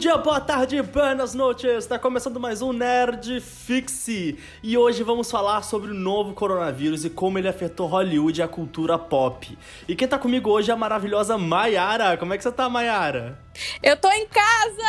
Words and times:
dia, 0.00 0.16
boa 0.16 0.40
tarde, 0.40 0.80
buenas 0.80 1.34
noites! 1.34 1.70
Está 1.70 1.98
começando 1.98 2.40
mais 2.40 2.62
um 2.62 2.72
Nerd 2.72 3.38
Fixe 3.38 4.38
e 4.62 4.78
hoje 4.78 5.02
vamos 5.02 5.30
falar 5.30 5.60
sobre 5.60 5.90
o 5.90 5.94
novo 5.94 6.32
coronavírus 6.32 7.04
e 7.04 7.10
como 7.10 7.38
ele 7.38 7.46
afetou 7.46 7.86
Hollywood 7.86 8.40
e 8.40 8.42
a 8.42 8.48
cultura 8.48 8.98
pop. 8.98 9.58
E 9.86 9.94
quem 9.94 10.08
tá 10.08 10.18
comigo 10.18 10.48
hoje 10.48 10.70
é 10.70 10.72
a 10.72 10.76
maravilhosa 10.76 11.36
Mayara. 11.36 12.16
Como 12.16 12.32
é 12.32 12.38
que 12.38 12.42
você 12.42 12.50
tá, 12.50 12.66
Mayara? 12.66 13.38
Eu 13.82 13.94
tô 13.94 14.10
em 14.10 14.26
casa! 14.26 14.88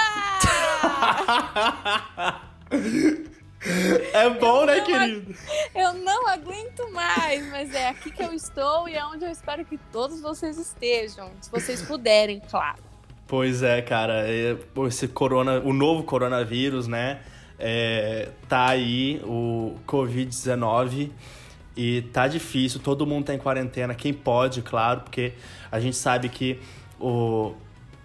É 4.12 4.28
bom, 4.28 4.66
né, 4.66 4.82
querido? 4.82 5.36
Eu 5.76 5.94
não 5.94 6.28
aguento 6.28 6.92
mais, 6.92 7.48
mas 7.52 7.72
é 7.76 7.90
aqui 7.90 8.10
que 8.10 8.24
eu 8.24 8.34
estou 8.34 8.90
e 8.90 8.96
é 8.96 9.06
onde 9.06 9.24
eu 9.24 9.30
espero 9.30 9.64
que 9.64 9.78
todos 9.92 10.20
vocês 10.20 10.58
estejam, 10.58 11.32
se 11.40 11.52
vocês 11.52 11.80
puderem, 11.84 12.42
claro. 12.50 12.91
Pois 13.32 13.64
é, 13.64 13.82
cara, 13.82 14.28
é, 14.28 14.58
esse 14.90 15.08
corona, 15.08 15.62
o 15.62 15.72
novo 15.72 16.04
coronavírus, 16.04 16.86
né? 16.86 17.22
É, 17.58 18.28
tá 18.50 18.68
aí, 18.68 19.22
o 19.24 19.78
Covid-19, 19.88 21.12
e 21.78 22.02
tá 22.12 22.28
difícil, 22.28 22.82
todo 22.82 23.08
mundo 23.08 23.28
tá 23.28 23.34
em 23.34 23.38
quarentena, 23.38 23.96
quem 23.96 24.14
pode, 24.14 24.62
claro, 24.62 25.00
porque 25.00 25.32
a 25.72 25.80
gente 25.80 25.96
sabe 25.96 26.28
que 26.28 26.60
o, 27.00 27.54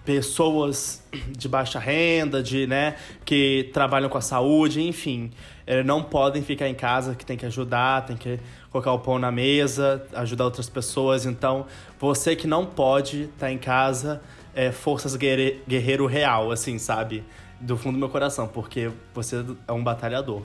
pessoas 0.05 1.05
de 1.37 1.49
baixa 1.49 1.81
renda, 1.81 2.41
de, 2.41 2.69
né, 2.69 2.95
que 3.25 3.69
trabalham 3.73 4.09
com 4.09 4.19
a 4.19 4.21
saúde, 4.23 4.81
enfim, 4.81 5.33
é, 5.67 5.83
não 5.83 6.05
podem 6.05 6.41
ficar 6.41 6.69
em 6.69 6.75
casa, 6.75 7.17
que 7.17 7.27
tem 7.27 7.37
que 7.37 7.45
ajudar, 7.47 8.07
tem 8.07 8.17
que 8.17 8.39
colocar 8.71 8.93
o 8.93 9.01
pão 9.01 9.19
na 9.19 9.33
mesa, 9.33 10.07
ajudar 10.15 10.45
outras 10.45 10.69
pessoas. 10.69 11.27
Então, 11.27 11.67
você 11.99 12.37
que 12.37 12.47
não 12.47 12.65
pode 12.65 13.23
estar 13.23 13.47
tá 13.47 13.51
em 13.51 13.59
casa, 13.59 14.23
é 14.57 14.73
forças 14.73 15.15
guerreiro 15.15 16.07
real, 16.07 16.51
assim, 16.51 16.79
sabe? 16.79 17.23
Do 17.61 17.77
fundo 17.77 17.93
do 17.93 17.99
meu 18.01 18.09
coração, 18.09 18.49
porque 18.49 18.91
você 19.15 19.45
é 19.69 19.73
um 19.73 19.85
batalhador. 19.85 20.43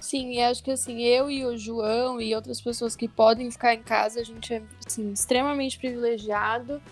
Sim, 0.00 0.32
e 0.32 0.42
acho 0.42 0.62
que 0.62 0.70
assim, 0.70 1.00
eu 1.00 1.30
e 1.30 1.46
o 1.46 1.56
João 1.56 2.20
e 2.20 2.34
outras 2.34 2.60
pessoas 2.60 2.94
que 2.94 3.08
podem 3.08 3.50
ficar 3.50 3.72
em 3.72 3.82
casa, 3.82 4.20
a 4.20 4.24
gente 4.24 4.52
é 4.52 4.62
assim, 4.84 5.10
extremamente 5.12 5.78
privilegiado 5.78 6.82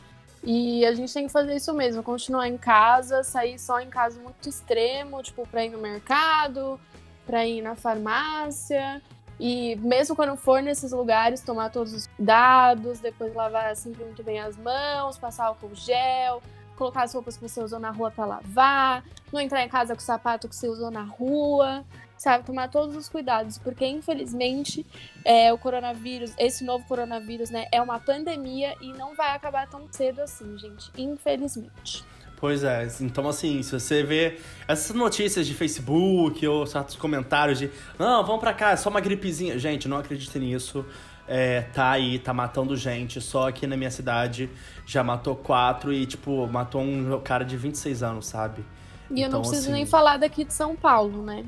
e 0.43 0.85
a 0.87 0.95
gente 0.95 1.13
tem 1.13 1.27
que 1.27 1.33
fazer 1.33 1.55
isso 1.55 1.75
mesmo, 1.75 2.03
continuar 2.03 2.49
em 2.49 2.57
casa, 2.57 3.23
sair 3.23 3.59
só 3.59 3.81
em 3.81 3.91
caso 3.91 4.19
muito 4.21 4.49
extremo, 4.49 5.23
tipo, 5.23 5.47
para 5.47 5.65
ir 5.65 5.71
no 5.71 5.79
mercado, 5.79 6.81
para 7.27 7.47
ir 7.47 7.61
na 7.61 7.77
farmácia. 7.77 9.03
E 9.45 9.75
mesmo 9.75 10.15
quando 10.15 10.37
for 10.37 10.63
nesses 10.63 10.93
lugares, 10.93 11.41
tomar 11.41 11.69
todos 11.69 11.93
os 11.93 12.07
cuidados, 12.07 13.01
depois 13.01 13.35
lavar 13.35 13.75
sempre 13.75 14.05
muito 14.05 14.23
bem 14.23 14.39
as 14.39 14.57
mãos, 14.57 15.19
passar 15.19 15.47
álcool 15.47 15.75
gel, 15.75 16.41
colocar 16.77 17.03
as 17.03 17.13
roupas 17.13 17.37
que 17.37 17.49
você 17.49 17.61
usou 17.61 17.81
na 17.81 17.91
rua 17.91 18.13
para 18.13 18.25
lavar, 18.25 19.05
não 19.33 19.41
entrar 19.41 19.65
em 19.65 19.69
casa 19.69 19.97
com 19.97 20.01
o 20.01 20.05
sapato 20.05 20.49
que 20.49 20.55
você 20.55 20.69
usou 20.69 20.93
na 20.93 21.03
rua 21.03 21.85
sabe? 22.17 22.45
Tomar 22.45 22.69
todos 22.69 22.95
os 22.95 23.09
cuidados, 23.09 23.59
porque 23.59 23.85
infelizmente 23.85 24.87
é, 25.25 25.53
o 25.53 25.59
coronavírus, 25.59 26.33
esse 26.39 26.63
novo 26.63 26.87
coronavírus, 26.87 27.51
né, 27.51 27.67
é 27.73 27.83
uma 27.83 27.99
pandemia 27.99 28.77
e 28.81 28.93
não 28.93 29.17
vai 29.17 29.35
acabar 29.35 29.69
tão 29.69 29.89
cedo 29.91 30.21
assim, 30.21 30.57
gente. 30.57 30.89
Infelizmente. 30.97 32.05
Pois 32.43 32.65
é, 32.65 32.89
então 33.01 33.29
assim, 33.29 33.63
se 33.63 33.71
você 33.71 34.03
vê 34.03 34.37
essas 34.67 34.97
notícias 34.97 35.47
de 35.47 35.55
Facebook 35.55 36.45
ou 36.45 36.67
certos 36.67 36.97
comentários 36.97 37.57
de 37.57 37.71
não, 37.97 38.27
vamos 38.27 38.41
pra 38.41 38.53
cá, 38.53 38.73
é 38.73 38.77
só 38.77 38.91
uma 38.91 39.01
gripezinha. 39.01 39.57
Gente, 39.61 39.87
não 39.87 39.99
acredite 39.99 40.37
nisso. 40.41 40.85
É, 41.29 41.61
tá 41.73 41.93
aí, 41.93 42.19
tá 42.19 42.35
matando 42.35 42.77
gente. 42.77 43.21
Só 43.21 43.49
aqui 43.49 43.65
na 43.65 43.77
minha 43.77 43.93
cidade 43.93 44.51
já 44.85 45.05
matou 45.05 45.37
quatro 45.37 45.93
e, 45.93 46.05
tipo, 46.05 46.49
matou 46.49 46.83
um 46.83 47.21
cara 47.21 47.45
de 47.45 47.57
26 47.57 48.03
anos, 48.03 48.27
sabe? 48.27 48.65
E 49.09 49.13
então, 49.13 49.17
eu 49.17 49.21
não 49.21 49.29
então, 49.29 49.41
preciso 49.43 49.69
assim... 49.69 49.73
nem 49.73 49.87
falar 49.87 50.17
daqui 50.17 50.45
de 50.45 50.53
São 50.53 50.75
Paulo, 50.75 51.23
né? 51.23 51.45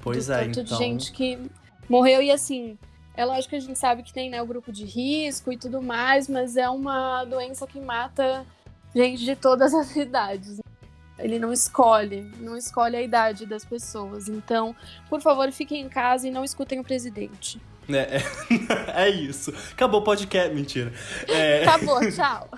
Pois 0.00 0.28
do 0.28 0.32
é, 0.32 0.44
tanto 0.46 0.60
então... 0.60 0.78
de 0.78 0.82
gente 0.82 1.12
que 1.12 1.38
morreu 1.90 2.22
e 2.22 2.30
assim, 2.30 2.78
é 3.14 3.22
lógico 3.22 3.50
que 3.50 3.56
a 3.56 3.60
gente 3.60 3.78
sabe 3.78 4.02
que 4.02 4.14
tem 4.14 4.30
né, 4.30 4.40
o 4.40 4.46
grupo 4.46 4.72
de 4.72 4.86
risco 4.86 5.52
e 5.52 5.58
tudo 5.58 5.82
mais, 5.82 6.26
mas 6.26 6.56
é 6.56 6.70
uma 6.70 7.22
doença 7.26 7.66
que 7.66 7.78
mata 7.78 8.46
gente 8.94 9.24
de 9.24 9.36
todas 9.36 9.74
as 9.74 9.94
idades. 9.96 10.58
Ele 11.18 11.38
não 11.38 11.52
escolhe, 11.52 12.30
não 12.38 12.56
escolhe 12.56 12.96
a 12.96 13.02
idade 13.02 13.44
das 13.44 13.64
pessoas. 13.64 14.28
Então, 14.28 14.74
por 15.10 15.20
favor, 15.20 15.50
fiquem 15.50 15.82
em 15.82 15.88
casa 15.88 16.28
e 16.28 16.30
não 16.30 16.44
escutem 16.44 16.78
o 16.78 16.84
presidente. 16.84 17.60
É, 17.88 18.18
é, 18.18 19.04
é, 19.06 19.08
isso. 19.08 19.52
Acabou 19.72 20.00
o 20.00 20.04
podcast. 20.04 20.54
Mentira. 20.54 20.92
É... 21.26 21.64
Acabou, 21.64 21.98
tchau. 22.12 22.48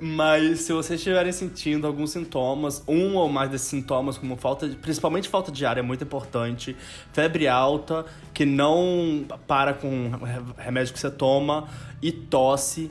Mas 0.00 0.60
se 0.60 0.72
vocês 0.72 0.98
estiverem 0.98 1.30
sentindo 1.30 1.86
alguns 1.86 2.10
sintomas, 2.10 2.82
um 2.88 3.14
ou 3.14 3.28
mais 3.28 3.50
desses 3.50 3.68
sintomas, 3.68 4.18
como 4.18 4.36
falta 4.36 4.68
de, 4.68 4.76
principalmente 4.76 5.28
falta 5.28 5.52
de 5.52 5.64
ar, 5.64 5.78
é 5.78 5.82
muito 5.82 6.02
importante. 6.02 6.76
Febre 7.12 7.46
alta, 7.46 8.04
que 8.34 8.44
não 8.44 9.24
para 9.46 9.72
com 9.72 10.10
o 10.10 10.60
remédio 10.60 10.92
que 10.92 10.98
você 10.98 11.10
toma, 11.10 11.68
e 12.02 12.10
tosse, 12.10 12.90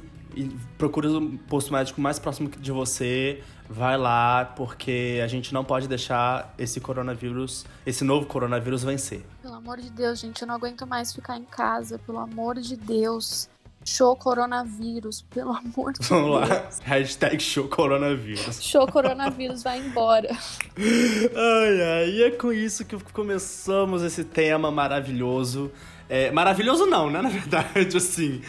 procura 0.78 1.10
o 1.10 1.38
posto 1.40 1.74
médico 1.74 2.00
mais 2.02 2.20
próximo 2.20 2.50
de 2.50 2.72
você 2.72 3.42
vai 3.70 3.98
lá, 3.98 4.46
porque 4.46 5.20
a 5.24 5.28
gente 5.28 5.54
não 5.54 5.64
pode 5.64 5.88
deixar 5.88 6.54
esse 6.58 6.80
coronavírus, 6.80 7.66
esse 7.86 8.04
novo 8.04 8.26
coronavírus 8.26 8.84
vencer. 8.84 9.24
Pelo 9.42 9.56
amor 9.56 9.80
de 9.80 9.90
Deus, 9.90 10.20
gente, 10.20 10.42
eu 10.42 10.48
não 10.48 10.56
aguento 10.56 10.88
mais 10.88 11.14
ficar 11.14 11.38
em 11.38 11.44
casa, 11.44 12.00
pelo 12.00 12.20
amor 12.20 12.60
de 12.60 12.76
Deus. 12.76 13.50
Show 13.86 14.18
coronavírus, 14.18 15.22
pelo 15.22 15.52
amor 15.52 15.94
de 15.94 16.06
Vamos 16.08 16.42
Deus. 16.42 16.50
Vamos 16.50 16.50
lá, 16.50 16.70
hashtag 16.84 17.42
show 17.42 17.70
coronavírus. 17.70 18.62
Show 18.62 18.86
coronavírus, 18.88 19.64
vai 19.64 19.80
embora. 19.80 20.30
Ai, 20.78 21.82
ai, 21.82 22.10
e 22.10 22.24
é 22.24 22.32
com 22.32 22.52
isso 22.52 22.84
que 22.84 22.98
começamos 23.14 24.04
esse 24.04 24.26
tema 24.26 24.70
maravilhoso. 24.72 25.72
É, 26.10 26.32
maravilhoso 26.32 26.86
não, 26.86 27.10
né? 27.10 27.22
Na 27.22 27.30
verdade, 27.30 27.96
assim. 27.96 28.42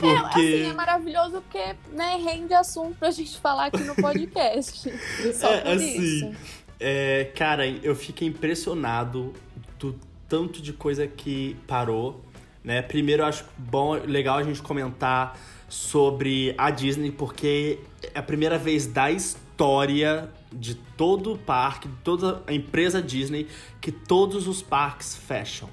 Porque... 0.00 0.40
É, 0.40 0.62
assim, 0.62 0.70
é 0.70 0.72
maravilhoso 0.72 1.42
porque, 1.42 1.76
né, 1.92 2.16
rende 2.16 2.54
assunto 2.54 2.96
pra 2.98 3.10
gente 3.10 3.38
falar 3.38 3.66
aqui 3.66 3.82
no 3.84 3.94
podcast. 3.94 4.90
Só 5.34 5.52
é, 5.52 5.60
por 5.60 5.72
assim, 5.72 6.00
isso. 6.00 6.32
É, 6.78 7.30
cara, 7.36 7.66
eu 7.66 7.94
fiquei 7.94 8.26
impressionado 8.26 9.34
do 9.78 9.98
tanto 10.28 10.62
de 10.62 10.72
coisa 10.72 11.06
que 11.06 11.56
parou, 11.66 12.24
né? 12.64 12.80
Primeiro, 12.80 13.22
eu 13.22 13.26
acho 13.26 13.44
bom, 13.58 13.92
legal 13.92 14.38
a 14.38 14.42
gente 14.42 14.62
comentar 14.62 15.38
sobre 15.68 16.54
a 16.56 16.70
Disney, 16.70 17.10
porque 17.10 17.80
é 18.14 18.18
a 18.18 18.22
primeira 18.22 18.56
vez 18.56 18.86
da 18.86 19.10
história 19.10 20.30
de 20.52 20.74
todo 20.74 21.34
o 21.34 21.38
parque, 21.38 21.88
de 21.88 21.96
toda 21.96 22.42
a 22.46 22.52
empresa 22.52 23.02
Disney, 23.02 23.46
que 23.80 23.92
todos 23.92 24.48
os 24.48 24.62
parques 24.62 25.16
fecham. 25.16 25.68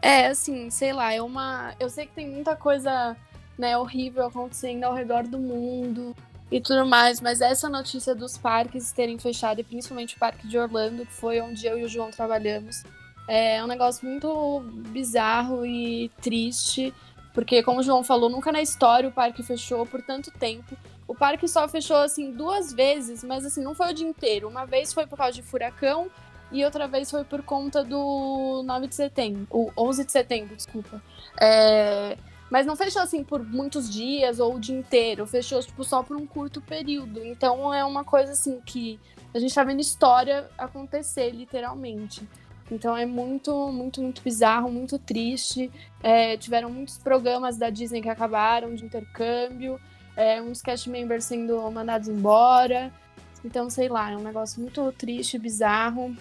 É, 0.00 0.28
assim, 0.28 0.70
sei 0.70 0.92
lá, 0.92 1.12
é 1.12 1.20
uma. 1.20 1.74
Eu 1.78 1.90
sei 1.90 2.06
que 2.06 2.12
tem 2.14 2.28
muita 2.28 2.56
coisa 2.56 3.16
né, 3.58 3.76
horrível 3.76 4.26
acontecendo 4.26 4.84
ao 4.84 4.94
redor 4.94 5.24
do 5.24 5.38
mundo 5.38 6.14
e 6.50 6.60
tudo 6.60 6.84
mais, 6.84 7.20
mas 7.20 7.40
essa 7.40 7.68
notícia 7.68 8.14
dos 8.14 8.36
parques 8.36 8.90
terem 8.92 9.18
fechado, 9.18 9.60
e 9.60 9.64
principalmente 9.64 10.16
o 10.16 10.18
parque 10.18 10.48
de 10.48 10.58
Orlando, 10.58 11.06
que 11.06 11.12
foi 11.12 11.40
onde 11.40 11.64
eu 11.66 11.78
e 11.78 11.84
o 11.84 11.88
João 11.88 12.10
trabalhamos, 12.10 12.82
é 13.28 13.62
um 13.62 13.66
negócio 13.68 14.08
muito 14.08 14.60
bizarro 14.88 15.64
e 15.64 16.10
triste, 16.20 16.92
porque, 17.32 17.62
como 17.62 17.78
o 17.78 17.82
João 17.82 18.02
falou, 18.02 18.28
nunca 18.28 18.50
na 18.50 18.60
história 18.60 19.08
o 19.08 19.12
parque 19.12 19.42
fechou 19.42 19.86
por 19.86 20.02
tanto 20.02 20.32
tempo. 20.32 20.76
O 21.06 21.14
parque 21.14 21.46
só 21.46 21.68
fechou, 21.68 21.98
assim, 21.98 22.32
duas 22.32 22.72
vezes, 22.72 23.22
mas, 23.22 23.44
assim, 23.44 23.62
não 23.62 23.74
foi 23.74 23.90
o 23.90 23.94
dia 23.94 24.08
inteiro. 24.08 24.48
Uma 24.48 24.64
vez 24.64 24.92
foi 24.92 25.06
por 25.06 25.16
causa 25.16 25.32
de 25.32 25.42
furacão 25.42 26.10
e 26.50 26.64
outra 26.64 26.88
vez 26.88 27.08
foi 27.08 27.22
por 27.22 27.42
conta 27.42 27.84
do 27.84 28.62
9 28.64 28.88
de 28.88 28.96
setembro, 28.96 29.46
o 29.50 29.70
11 29.76 30.04
de 30.04 30.12
setembro, 30.12 30.56
desculpa. 30.56 31.00
É, 31.40 32.16
mas 32.50 32.66
não 32.66 32.74
fechou 32.74 33.00
assim 33.00 33.22
por 33.22 33.44
muitos 33.44 33.88
dias 33.88 34.40
ou 34.40 34.56
o 34.56 34.60
dia 34.60 34.76
inteiro, 34.76 35.26
fechou 35.26 35.62
tipo, 35.62 35.84
só 35.84 36.02
por 36.02 36.16
um 36.16 36.26
curto 36.26 36.60
período. 36.60 37.24
Então 37.24 37.72
é 37.72 37.84
uma 37.84 38.04
coisa 38.04 38.32
assim 38.32 38.60
que 38.66 38.98
a 39.32 39.38
gente 39.38 39.54
tá 39.54 39.62
vendo 39.62 39.80
história 39.80 40.50
acontecer, 40.58 41.30
literalmente. 41.30 42.28
Então 42.70 42.96
é 42.96 43.06
muito, 43.06 43.70
muito, 43.72 44.02
muito 44.02 44.22
bizarro, 44.22 44.70
muito 44.70 44.98
triste. 44.98 45.70
É, 46.02 46.36
tiveram 46.36 46.70
muitos 46.70 46.98
programas 46.98 47.56
da 47.56 47.70
Disney 47.70 48.02
que 48.02 48.08
acabaram 48.08 48.74
de 48.74 48.84
intercâmbio, 48.84 49.80
é, 50.16 50.42
uns 50.42 50.60
cast 50.60 50.90
members 50.90 51.24
sendo 51.24 51.70
mandados 51.70 52.08
embora. 52.08 52.92
Então, 53.44 53.70
sei 53.70 53.88
lá, 53.88 54.10
é 54.10 54.16
um 54.16 54.22
negócio 54.22 54.60
muito 54.60 54.92
triste, 54.92 55.38
bizarro. 55.38 56.14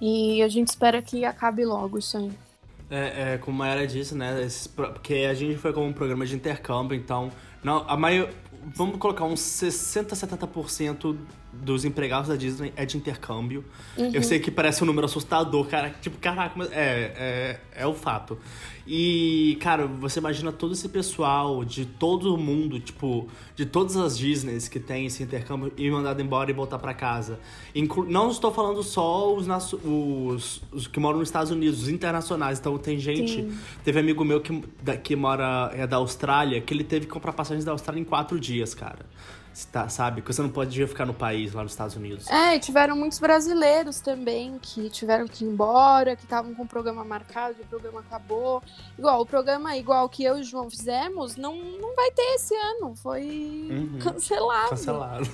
E 0.00 0.42
a 0.42 0.48
gente 0.48 0.68
espera 0.68 1.00
que 1.00 1.24
acabe 1.24 1.64
logo 1.64 1.98
isso 1.98 2.18
aí. 2.18 2.30
É, 2.94 3.32
é, 3.34 3.38
como 3.38 3.62
a 3.62 3.68
Era 3.68 3.86
disse, 3.86 4.14
né? 4.14 4.44
Esses, 4.44 4.66
porque 4.66 5.26
a 5.28 5.32
gente 5.32 5.56
foi 5.56 5.72
como 5.72 5.86
um 5.86 5.94
programa 5.94 6.26
de 6.26 6.34
intercâmbio, 6.36 6.94
então 6.94 7.32
Não, 7.64 7.88
a 7.88 7.96
maior. 7.96 8.28
Vamos 8.64 8.98
colocar 8.98 9.24
uns 9.24 9.40
60, 9.40 10.14
70% 10.14 11.16
dos 11.52 11.84
empregados 11.84 12.28
da 12.28 12.36
Disney 12.36 12.72
é 12.76 12.86
de 12.86 12.96
intercâmbio. 12.96 13.64
Uhum. 13.96 14.10
Eu 14.12 14.22
sei 14.22 14.40
que 14.40 14.50
parece 14.50 14.82
um 14.82 14.86
número 14.86 15.04
assustador, 15.04 15.66
cara. 15.66 15.90
Tipo, 16.00 16.16
caraca, 16.18 16.54
mas 16.56 16.70
é, 16.72 17.12
é, 17.16 17.60
é 17.82 17.86
o 17.86 17.92
fato. 17.92 18.38
E, 18.86 19.56
cara, 19.60 19.86
você 19.86 20.18
imagina 20.18 20.50
todo 20.50 20.72
esse 20.72 20.88
pessoal 20.88 21.64
de 21.64 21.86
todo 21.86 22.34
o 22.34 22.38
mundo, 22.38 22.80
tipo, 22.80 23.28
de 23.54 23.64
todas 23.64 23.96
as 23.96 24.18
Disneys 24.18 24.66
que 24.66 24.80
tem 24.80 25.06
esse 25.06 25.22
intercâmbio 25.22 25.72
ir 25.76 25.90
mandado 25.92 26.20
embora 26.20 26.50
e 26.50 26.54
voltar 26.54 26.78
para 26.78 26.92
casa. 26.92 27.38
Inclu 27.74 28.04
não 28.04 28.30
estou 28.30 28.52
falando 28.52 28.82
só 28.82 29.32
os, 29.34 29.46
os, 29.84 30.62
os, 30.72 30.86
que 30.88 30.98
moram 30.98 31.20
nos 31.20 31.28
Estados 31.28 31.52
Unidos, 31.52 31.82
os 31.82 31.88
internacionais. 31.88 32.58
Então 32.58 32.76
tem 32.76 32.98
gente. 32.98 33.42
Sim. 33.42 33.58
Teve 33.84 34.00
amigo 34.00 34.24
meu 34.24 34.40
que, 34.40 34.60
que 35.02 35.14
mora 35.14 35.70
é 35.74 35.86
da 35.86 35.98
Austrália, 35.98 36.60
que 36.60 36.74
ele 36.74 36.84
teve 36.84 37.06
que 37.06 37.12
comprar 37.12 37.32
passagens 37.32 37.64
da 37.64 37.70
Austrália 37.70 38.00
em 38.00 38.04
quatro 38.04 38.40
dias, 38.40 38.74
cara. 38.74 39.06
Tá, 39.70 39.86
sabe? 39.88 40.22
Que 40.22 40.32
você 40.32 40.40
não 40.40 40.48
pode 40.48 40.86
ficar 40.86 41.04
no 41.04 41.12
país, 41.12 41.52
lá 41.52 41.62
nos 41.62 41.72
Estados 41.72 41.94
Unidos. 41.94 42.26
É, 42.28 42.56
e 42.56 42.60
tiveram 42.60 42.96
muitos 42.96 43.18
brasileiros 43.18 44.00
também 44.00 44.58
que 44.60 44.88
tiveram 44.88 45.28
que 45.28 45.44
ir 45.44 45.48
embora, 45.48 46.16
que 46.16 46.24
estavam 46.24 46.54
com 46.54 46.62
o 46.62 46.66
programa 46.66 47.04
marcado 47.04 47.56
e 47.58 47.62
o 47.62 47.66
programa 47.66 48.00
acabou. 48.00 48.62
Igual, 48.98 49.20
o 49.20 49.26
programa 49.26 49.76
igual 49.76 50.08
que 50.08 50.24
eu 50.24 50.38
e 50.38 50.40
o 50.40 50.44
João 50.44 50.70
fizemos, 50.70 51.36
não, 51.36 51.54
não 51.54 51.94
vai 51.94 52.10
ter 52.12 52.22
esse 52.34 52.54
ano. 52.54 52.96
Foi 52.96 53.68
uhum. 53.70 53.98
cancelado. 54.00 54.70
Cancelado. 54.70 55.24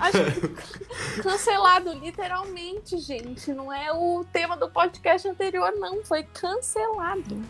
Acho 0.00 1.22
cancelado, 1.22 1.92
literalmente, 1.94 2.98
gente. 2.98 3.52
Não 3.52 3.72
é 3.72 3.92
o 3.92 4.24
tema 4.32 4.56
do 4.56 4.70
podcast 4.70 5.26
anterior, 5.26 5.72
não. 5.76 6.04
Foi 6.04 6.22
cancelado. 6.22 7.42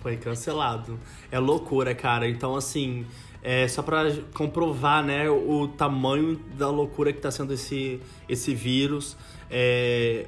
Foi 0.00 0.16
cancelado. 0.16 1.00
É 1.32 1.38
loucura, 1.40 1.94
cara. 1.96 2.28
Então, 2.28 2.54
assim. 2.54 3.04
É, 3.44 3.68
só 3.68 3.82
para 3.82 4.10
comprovar 4.32 5.04
né, 5.04 5.28
o 5.28 5.68
tamanho 5.68 6.40
da 6.56 6.70
loucura 6.70 7.12
que 7.12 7.18
está 7.18 7.30
sendo 7.30 7.52
esse, 7.52 8.00
esse 8.26 8.54
vírus. 8.54 9.18
É, 9.50 10.24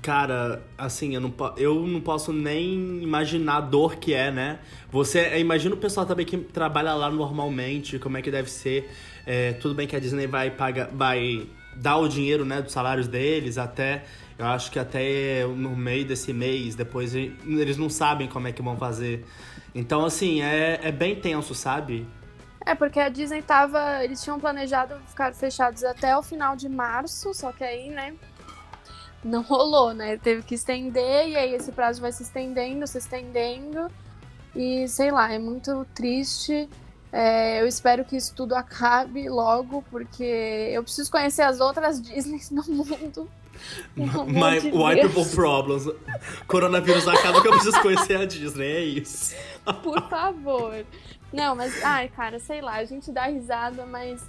cara, 0.00 0.62
assim, 0.78 1.14
eu 1.14 1.20
não, 1.20 1.32
eu 1.58 1.86
não 1.86 2.00
posso 2.00 2.32
nem 2.32 3.02
imaginar 3.02 3.56
a 3.56 3.60
dor 3.60 3.96
que 3.96 4.14
é, 4.14 4.30
né? 4.30 4.60
Você 4.90 5.18
é, 5.18 5.38
imagina 5.38 5.74
o 5.74 5.78
pessoal 5.78 6.06
também 6.06 6.24
que 6.24 6.38
trabalha 6.38 6.94
lá 6.94 7.10
normalmente, 7.10 7.98
como 7.98 8.16
é 8.16 8.22
que 8.22 8.30
deve 8.30 8.50
ser. 8.50 8.90
É, 9.26 9.52
tudo 9.52 9.74
bem 9.74 9.86
que 9.86 9.94
a 9.94 10.00
Disney 10.00 10.26
vai 10.26 10.50
pagar, 10.50 10.88
vai 10.90 11.46
dar 11.76 11.98
o 11.98 12.08
dinheiro, 12.08 12.46
né, 12.46 12.60
dos 12.62 12.72
salários 12.72 13.08
deles 13.08 13.56
até 13.56 14.04
eu 14.38 14.46
acho 14.46 14.70
que 14.72 14.78
até 14.78 15.46
no 15.46 15.76
meio 15.76 16.04
desse 16.04 16.32
mês, 16.32 16.74
depois 16.74 17.14
eles 17.14 17.76
não 17.76 17.88
sabem 17.88 18.26
como 18.26 18.48
é 18.48 18.52
que 18.52 18.60
vão 18.60 18.76
fazer. 18.76 19.24
Então, 19.72 20.04
assim, 20.04 20.42
é, 20.42 20.80
é 20.82 20.90
bem 20.90 21.14
tenso, 21.14 21.54
sabe? 21.54 22.06
É, 22.64 22.74
porque 22.74 23.00
a 23.00 23.08
Disney 23.08 23.42
tava. 23.42 24.04
Eles 24.04 24.22
tinham 24.22 24.38
planejado 24.38 24.96
ficar 25.06 25.34
fechados 25.34 25.82
até 25.84 26.16
o 26.16 26.22
final 26.22 26.56
de 26.56 26.68
março, 26.68 27.34
só 27.34 27.52
que 27.52 27.64
aí, 27.64 27.90
né? 27.90 28.14
Não 29.24 29.42
rolou, 29.42 29.92
né? 29.94 30.16
Teve 30.16 30.42
que 30.42 30.54
estender, 30.54 31.28
e 31.28 31.36
aí 31.36 31.54
esse 31.54 31.70
prazo 31.72 32.00
vai 32.00 32.12
se 32.12 32.22
estendendo, 32.22 32.86
se 32.86 32.98
estendendo. 32.98 33.88
E 34.54 34.86
sei 34.88 35.10
lá, 35.10 35.32
é 35.32 35.38
muito 35.38 35.86
triste. 35.94 36.68
É, 37.12 37.60
eu 37.60 37.66
espero 37.66 38.04
que 38.04 38.16
isso 38.16 38.34
tudo 38.34 38.54
acabe 38.54 39.28
logo, 39.28 39.82
porque 39.90 40.70
eu 40.72 40.82
preciso 40.82 41.10
conhecer 41.10 41.42
as 41.42 41.60
outras 41.60 42.00
Disneys 42.02 42.50
no 42.50 42.64
mundo. 42.64 43.28
My 43.94 44.58
de 44.60 44.70
white 44.70 45.08
people 45.08 45.26
problems. 45.34 45.88
Coronavírus 46.46 47.06
acaba 47.06 47.40
que 47.40 47.48
eu 47.48 47.52
preciso 47.52 47.80
conhecer 47.80 48.16
a 48.20 48.24
Disney, 48.24 48.66
é 48.66 48.80
isso. 48.80 49.34
Por 49.82 50.08
favor. 50.08 50.84
Não, 51.32 51.56
mas, 51.56 51.82
ai, 51.82 52.08
cara, 52.08 52.38
sei 52.38 52.60
lá, 52.60 52.74
a 52.74 52.84
gente 52.84 53.10
dá 53.10 53.24
risada, 53.24 53.86
mas, 53.86 54.22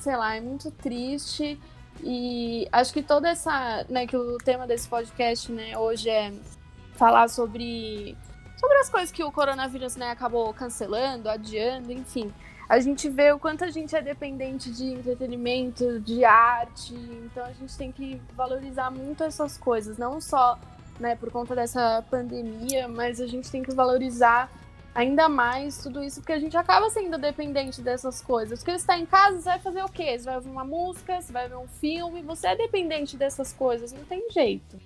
sei 0.00 0.16
lá, 0.16 0.36
é 0.36 0.40
muito 0.40 0.70
triste. 0.70 1.60
E 2.02 2.68
acho 2.72 2.92
que 2.92 3.02
toda 3.02 3.28
essa, 3.28 3.84
né, 3.88 4.06
que 4.06 4.16
o 4.16 4.38
tema 4.38 4.66
desse 4.66 4.88
podcast, 4.88 5.50
né, 5.52 5.76
hoje 5.78 6.08
é 6.08 6.32
falar 6.94 7.28
sobre 7.28 8.16
sobre 8.58 8.78
as 8.78 8.88
coisas 8.88 9.12
que 9.12 9.22
o 9.22 9.30
coronavírus, 9.30 9.96
né, 9.96 10.10
acabou 10.10 10.52
cancelando, 10.52 11.28
adiando, 11.28 11.92
enfim. 11.92 12.32
A 12.68 12.80
gente 12.80 13.08
vê 13.08 13.30
o 13.30 13.38
quanto 13.38 13.64
a 13.64 13.70
gente 13.70 13.94
é 13.94 14.02
dependente 14.02 14.72
de 14.72 14.86
entretenimento, 14.86 16.00
de 16.00 16.24
arte, 16.24 16.94
então 16.94 17.44
a 17.44 17.52
gente 17.52 17.76
tem 17.76 17.92
que 17.92 18.20
valorizar 18.34 18.90
muito 18.90 19.22
essas 19.22 19.56
coisas, 19.56 19.98
não 19.98 20.20
só, 20.20 20.58
né, 20.98 21.14
por 21.14 21.30
conta 21.30 21.54
dessa 21.54 22.02
pandemia, 22.10 22.88
mas 22.88 23.20
a 23.20 23.26
gente 23.26 23.50
tem 23.50 23.62
que 23.62 23.72
valorizar 23.72 24.50
ainda 24.96 25.28
mais 25.28 25.76
tudo 25.76 26.02
isso, 26.02 26.20
porque 26.20 26.32
a 26.32 26.38
gente 26.38 26.56
acaba 26.56 26.88
sendo 26.88 27.18
dependente 27.18 27.82
dessas 27.82 28.22
coisas. 28.22 28.58
Porque 28.58 28.72
você 28.72 28.78
está 28.78 28.98
em 28.98 29.04
casa, 29.04 29.38
você 29.38 29.50
vai 29.50 29.58
fazer 29.58 29.82
o 29.84 29.88
quê? 29.90 30.18
Você 30.18 30.24
vai 30.24 30.36
ouvir 30.36 30.48
uma 30.48 30.64
música, 30.64 31.20
você 31.20 31.30
vai 31.30 31.46
ver 31.48 31.56
um 31.56 31.68
filme, 31.68 32.22
você 32.22 32.48
é 32.48 32.56
dependente 32.56 33.14
dessas 33.14 33.52
coisas, 33.52 33.92
não 33.92 34.04
tem 34.04 34.26
jeito. 34.30 34.78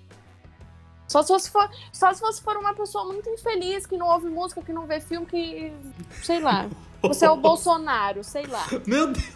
Só 1.07 1.23
se, 1.23 1.29
você 1.29 1.49
for, 1.49 1.69
só 1.93 2.13
se 2.13 2.21
você 2.21 2.41
for 2.41 2.57
uma 2.57 2.73
pessoa 2.73 3.05
muito 3.05 3.29
infeliz, 3.29 3.85
que 3.85 3.97
não 3.97 4.07
ouve 4.07 4.27
música, 4.27 4.61
que 4.61 4.73
não 4.73 4.85
vê 4.85 4.99
filme, 4.99 5.25
que. 5.25 5.71
sei 6.23 6.39
lá. 6.39 6.69
Você 7.01 7.25
é 7.25 7.31
o 7.31 7.37
Bolsonaro, 7.39 8.23
sei 8.23 8.45
lá. 8.47 8.67
Meu 8.85 9.07
Deus! 9.07 9.31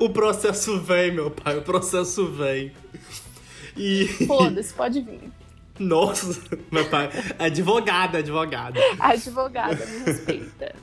o 0.00 0.10
processo 0.10 0.78
vem, 0.80 1.12
meu 1.12 1.30
pai, 1.30 1.56
o 1.56 1.62
processo 1.62 2.26
vem. 2.30 2.72
E. 3.74 4.06
Foda-se, 4.26 4.72
pode 4.72 5.00
vir. 5.00 5.30
Nossa, 5.78 6.40
meu 6.70 6.84
pai. 6.86 7.10
Advogada, 7.38 8.18
advogada. 8.18 8.80
Advogada, 8.98 9.84
me 9.86 10.04
respeita. 10.04 10.74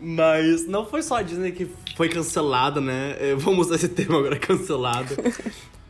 Mas 0.00 0.66
não 0.66 0.86
foi 0.86 1.02
só 1.02 1.16
a 1.16 1.22
Disney 1.22 1.52
que 1.52 1.68
foi 1.96 2.08
cancelada, 2.08 2.80
né? 2.80 3.16
É, 3.18 3.34
vamos 3.34 3.66
usar 3.66 3.76
esse 3.76 3.88
termo 3.88 4.16
agora, 4.16 4.38
cancelado. 4.38 5.14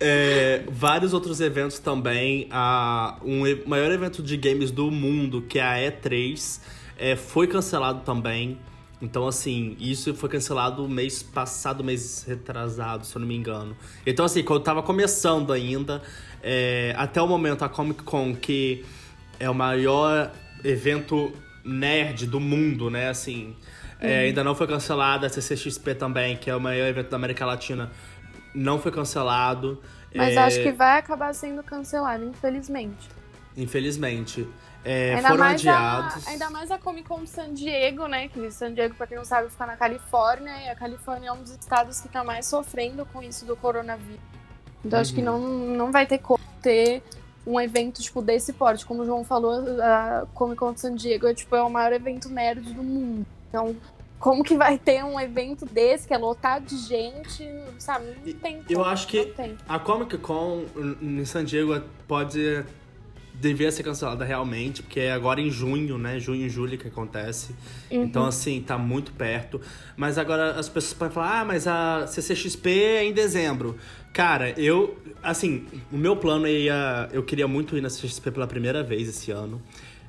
É, 0.00 0.64
vários 0.68 1.12
outros 1.12 1.40
eventos 1.40 1.78
também. 1.78 2.48
A, 2.50 3.18
um 3.24 3.42
maior 3.66 3.90
evento 3.90 4.22
de 4.22 4.36
games 4.36 4.70
do 4.70 4.90
mundo, 4.90 5.42
que 5.42 5.58
é 5.58 5.62
a 5.62 5.92
E3, 5.92 6.60
é, 6.98 7.16
foi 7.16 7.46
cancelado 7.46 8.00
também. 8.00 8.58
Então, 9.00 9.26
assim, 9.26 9.76
isso 9.78 10.14
foi 10.14 10.28
cancelado 10.30 10.88
mês 10.88 11.22
passado, 11.22 11.84
mês 11.84 12.24
retrasado, 12.26 13.04
se 13.04 13.14
eu 13.14 13.20
não 13.20 13.28
me 13.28 13.36
engano. 13.36 13.76
Então, 14.06 14.24
assim, 14.24 14.42
quando 14.42 14.62
tava 14.62 14.82
começando 14.82 15.52
ainda, 15.52 16.02
é, 16.46 16.94
até 16.98 17.22
o 17.22 17.26
momento, 17.26 17.64
a 17.64 17.70
Comic 17.70 18.02
Con, 18.02 18.36
que 18.36 18.84
é 19.40 19.48
o 19.48 19.54
maior 19.54 20.30
evento 20.62 21.32
nerd 21.64 22.26
do 22.26 22.38
mundo, 22.38 22.90
né? 22.90 23.08
Assim, 23.08 23.56
é, 23.98 24.06
uhum. 24.06 24.20
ainda 24.24 24.44
não 24.44 24.54
foi 24.54 24.66
cancelada. 24.66 25.26
A 25.26 25.30
CCXP 25.30 25.94
também, 25.94 26.36
que 26.36 26.50
é 26.50 26.54
o 26.54 26.60
maior 26.60 26.86
evento 26.86 27.08
da 27.08 27.16
América 27.16 27.46
Latina, 27.46 27.90
não 28.54 28.78
foi 28.78 28.92
cancelado. 28.92 29.82
Mas 30.14 30.36
é... 30.36 30.38
acho 30.38 30.62
que 30.62 30.70
vai 30.70 30.98
acabar 30.98 31.34
sendo 31.34 31.62
cancelado, 31.62 32.26
infelizmente. 32.26 33.08
Infelizmente. 33.56 34.46
É, 34.84 35.14
ainda 35.14 35.28
foram 35.28 35.44
adiados. 35.44 36.26
A, 36.26 36.30
ainda 36.30 36.50
mais 36.50 36.70
a 36.70 36.76
Comic 36.76 37.08
Con 37.08 37.24
San 37.24 37.54
Diego, 37.54 38.06
né? 38.06 38.28
Que 38.28 38.50
San 38.50 38.74
Diego, 38.74 38.94
pra 38.94 39.06
quem 39.06 39.16
não 39.16 39.24
sabe, 39.24 39.48
fica 39.48 39.64
na 39.64 39.78
Califórnia. 39.78 40.52
E 40.66 40.68
a 40.68 40.76
Califórnia 40.76 41.30
é 41.30 41.32
um 41.32 41.40
dos 41.40 41.52
estados 41.52 42.02
que 42.02 42.08
tá 42.10 42.22
mais 42.22 42.44
sofrendo 42.44 43.06
com 43.06 43.22
isso 43.22 43.46
do 43.46 43.56
coronavírus. 43.56 44.20
Então 44.84 44.98
uhum. 44.98 45.00
acho 45.00 45.14
que 45.14 45.20
uhum. 45.20 45.24
não, 45.24 45.76
não 45.76 45.92
vai 45.92 46.04
ter 46.06 46.18
como 46.18 46.43
ter 46.64 47.02
um 47.46 47.60
evento, 47.60 48.00
tipo, 48.02 48.22
desse 48.22 48.54
porte. 48.54 48.86
Como 48.86 49.02
o 49.02 49.06
João 49.06 49.22
falou, 49.22 49.52
a 49.82 50.26
Comic 50.34 50.56
Con 50.56 50.72
de 50.72 50.80
San 50.80 50.94
Diego 50.94 51.26
é, 51.26 51.34
tipo, 51.34 51.54
é 51.54 51.62
o 51.62 51.68
maior 51.68 51.92
evento 51.92 52.28
nerd 52.30 52.72
do 52.72 52.82
mundo. 52.82 53.26
Então, 53.48 53.76
como 54.18 54.42
que 54.42 54.56
vai 54.56 54.78
ter 54.78 55.04
um 55.04 55.20
evento 55.20 55.66
desse, 55.66 56.08
que 56.08 56.14
é 56.14 56.18
lotado 56.18 56.64
de 56.64 56.76
gente, 56.78 57.46
sabe? 57.78 58.06
Não 58.24 58.32
tem 58.32 58.62
como, 58.62 58.66
Eu 58.70 58.82
acho 58.82 59.06
que 59.06 59.32
a 59.68 59.78
Comic 59.78 60.16
Con 60.18 60.64
em 61.02 61.24
San 61.26 61.44
Diego 61.44 61.78
pode 62.08 62.64
devia 63.34 63.70
ser 63.70 63.82
cancelada 63.82 64.24
realmente, 64.24 64.82
porque 64.82 65.00
é 65.00 65.12
agora 65.12 65.40
em 65.40 65.50
junho, 65.50 65.98
né? 65.98 66.18
Junho 66.18 66.46
e 66.46 66.48
julho 66.48 66.78
que 66.78 66.88
acontece. 66.88 67.54
Uhum. 67.90 68.04
Então, 68.04 68.24
assim, 68.24 68.62
tá 68.62 68.78
muito 68.78 69.12
perto. 69.12 69.60
Mas 69.96 70.16
agora 70.16 70.52
as 70.52 70.68
pessoas 70.68 70.94
podem 70.94 71.12
falar, 71.12 71.40
ah, 71.40 71.44
mas 71.44 71.66
a 71.66 72.06
CCXP 72.06 72.70
é 72.70 73.04
em 73.04 73.12
dezembro. 73.12 73.76
Cara, 74.14 74.50
eu, 74.58 74.96
assim, 75.20 75.66
o 75.92 75.96
meu 75.96 76.16
plano 76.16 76.46
ia. 76.46 77.08
Eu 77.12 77.24
queria 77.24 77.48
muito 77.48 77.76
ir 77.76 77.80
na 77.80 77.90
CCXP 77.90 78.30
pela 78.30 78.46
primeira 78.46 78.80
vez 78.80 79.08
esse 79.08 79.32
ano. 79.32 79.60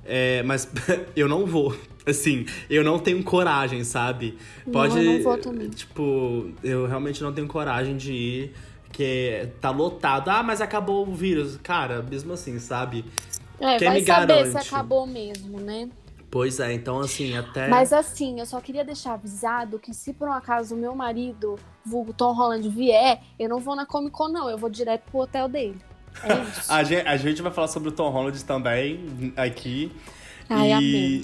É, 0.05 0.43
mas 0.43 0.69
eu 1.17 1.27
não 1.27 1.43
vou. 1.47 1.75
Assim, 2.05 2.45
eu 2.69 2.83
não 2.83 2.99
tenho 2.99 3.23
coragem, 3.23 3.83
sabe? 3.83 4.37
Pode. 4.71 4.93
Não, 4.93 5.01
eu 5.01 5.13
não 5.13 5.23
vou 5.23 5.37
também. 5.39 5.69
Tipo, 5.69 6.51
eu 6.63 6.85
realmente 6.85 7.23
não 7.23 7.33
tenho 7.33 7.47
coragem 7.47 7.97
de 7.97 8.13
ir 8.13 8.53
que 8.91 9.49
tá 9.59 9.71
lotado. 9.71 10.29
Ah, 10.29 10.43
mas 10.43 10.61
acabou 10.61 11.07
o 11.07 11.15
vírus. 11.15 11.57
Cara, 11.63 12.03
mesmo 12.03 12.31
assim, 12.31 12.59
sabe? 12.59 13.03
É, 13.59 13.77
Quem 13.77 13.87
vai 13.87 13.99
me 13.99 14.05
saber 14.05 14.27
garante? 14.27 14.51
se 14.51 14.57
acabou 14.57 15.07
mesmo, 15.07 15.59
né? 15.59 15.89
Pois 16.35 16.59
é, 16.59 16.73
então 16.73 16.99
assim, 16.99 17.37
até. 17.37 17.69
Mas 17.69 17.93
assim, 17.93 18.41
eu 18.41 18.45
só 18.45 18.59
queria 18.59 18.83
deixar 18.83 19.13
avisado 19.13 19.79
que 19.79 19.93
se 19.93 20.11
por 20.11 20.27
um 20.27 20.33
acaso 20.33 20.75
o 20.75 20.77
meu 20.77 20.93
marido, 20.93 21.57
vulgo 21.85 22.11
Tom 22.11 22.33
Holland, 22.33 22.67
vier, 22.67 23.21
eu 23.39 23.47
não 23.47 23.57
vou 23.57 23.73
na 23.73 23.85
Comic 23.85 24.11
Con, 24.11 24.27
não, 24.27 24.49
eu 24.49 24.57
vou 24.57 24.69
direto 24.69 25.03
pro 25.09 25.19
hotel 25.21 25.47
dele. 25.47 25.77
É 26.23 26.33
isso. 26.59 26.73
a, 26.73 26.83
gente, 26.83 27.07
a 27.07 27.15
gente 27.15 27.41
vai 27.41 27.53
falar 27.53 27.69
sobre 27.69 27.87
o 27.87 27.91
Tom 27.93 28.09
Holland 28.09 28.43
também 28.43 29.33
aqui. 29.37 29.95
Ai, 30.49 30.73
e... 30.73 31.21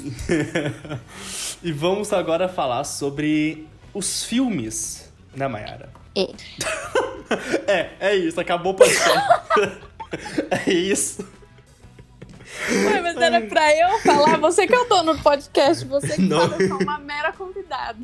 e 1.61 1.73
vamos 1.73 2.13
agora 2.13 2.47
falar 2.47 2.85
sobre 2.85 3.67
os 3.93 4.23
filmes, 4.23 5.11
né, 5.35 5.45
Mayara? 5.45 5.89
É. 6.15 6.29
é, 7.67 7.89
é 7.99 8.15
isso, 8.15 8.39
acabou 8.39 8.71
o 8.71 8.75
podcast. 8.75 9.19
é 10.65 10.71
isso. 10.71 11.40
Ué, 12.69 13.01
mas 13.01 13.17
era 13.17 13.41
pra 13.41 13.75
eu 13.75 13.99
falar, 13.99 14.37
você 14.37 14.67
que 14.67 14.73
é 14.73 14.79
o 14.79 14.85
dono 14.85 15.13
do 15.15 15.23
podcast, 15.23 15.85
você 15.85 16.15
que 16.15 16.21
Não. 16.21 16.39
fala, 16.39 16.61
eu 16.61 16.67
sou 16.67 16.77
uma 16.81 16.97
mera 16.99 17.31
convidada. 17.33 17.99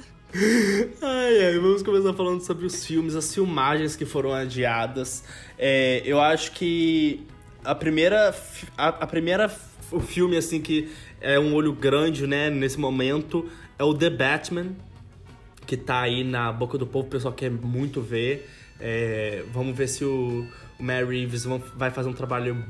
Ai, 1.01 1.45
ai, 1.45 1.59
vamos 1.59 1.81
começar 1.81 2.13
falando 2.13 2.41
sobre 2.41 2.65
os 2.65 2.85
filmes, 2.85 3.15
as 3.15 3.33
filmagens 3.33 3.95
que 3.95 4.05
foram 4.05 4.33
adiadas. 4.33 5.23
É, 5.57 6.01
eu 6.05 6.19
acho 6.19 6.51
que 6.51 7.25
a 7.63 7.73
primeira, 7.73 8.35
a, 8.77 8.87
a 8.89 9.07
primeira 9.07 9.49
o 9.91 9.99
filme 9.99 10.37
assim 10.37 10.61
que 10.61 10.91
é 11.21 11.39
um 11.39 11.53
olho 11.53 11.73
grande, 11.73 12.27
né, 12.27 12.49
nesse 12.49 12.79
momento 12.79 13.49
é 13.79 13.83
o 13.83 13.93
The 13.93 14.09
Batman, 14.09 14.67
que 15.65 15.77
tá 15.77 16.01
aí 16.01 16.23
na 16.23 16.51
boca 16.51 16.77
do 16.77 16.85
povo, 16.85 17.07
o 17.07 17.09
pessoal 17.09 17.33
quer 17.33 17.51
muito 17.51 18.01
ver. 18.01 18.49
É, 18.79 19.43
vamos 19.51 19.75
ver 19.75 19.87
se 19.87 20.05
o, 20.05 20.47
o 20.79 20.83
Matt 20.83 21.07
Reeves 21.07 21.45
vai 21.75 21.89
fazer 21.91 22.09
um 22.09 22.13
trabalho 22.13 22.63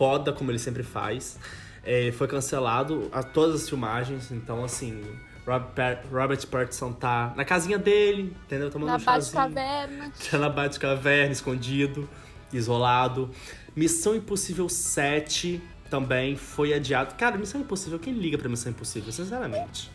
foda, 0.00 0.32
como 0.32 0.50
ele 0.50 0.58
sempre 0.58 0.82
faz. 0.82 1.38
É, 1.84 2.10
foi 2.12 2.26
cancelado 2.26 3.10
a 3.12 3.22
todas 3.22 3.62
as 3.62 3.68
filmagens, 3.68 4.30
então 4.30 4.64
assim, 4.64 5.04
Robert 5.46 6.46
Pattinson 6.46 6.94
tá 6.94 7.34
na 7.36 7.44
casinha 7.44 7.78
dele, 7.78 8.34
entendeu? 8.46 8.70
Tomando 8.70 8.88
Na 8.88 8.96
um 8.96 8.98
chazinho. 8.98 9.34
Bate-Caverna. 9.34 10.12
Tá 10.30 10.38
na 10.38 10.48
Batcaverna, 10.48 11.32
escondido, 11.32 12.08
isolado. 12.50 13.30
Missão 13.76 14.14
Impossível 14.14 14.70
7 14.70 15.60
também 15.90 16.34
foi 16.34 16.72
adiado. 16.72 17.14
Cara, 17.16 17.36
Missão 17.36 17.60
Impossível, 17.60 17.98
quem 17.98 18.14
liga 18.14 18.38
pra 18.38 18.48
Missão 18.48 18.72
Impossível, 18.72 19.12
sinceramente? 19.12 19.90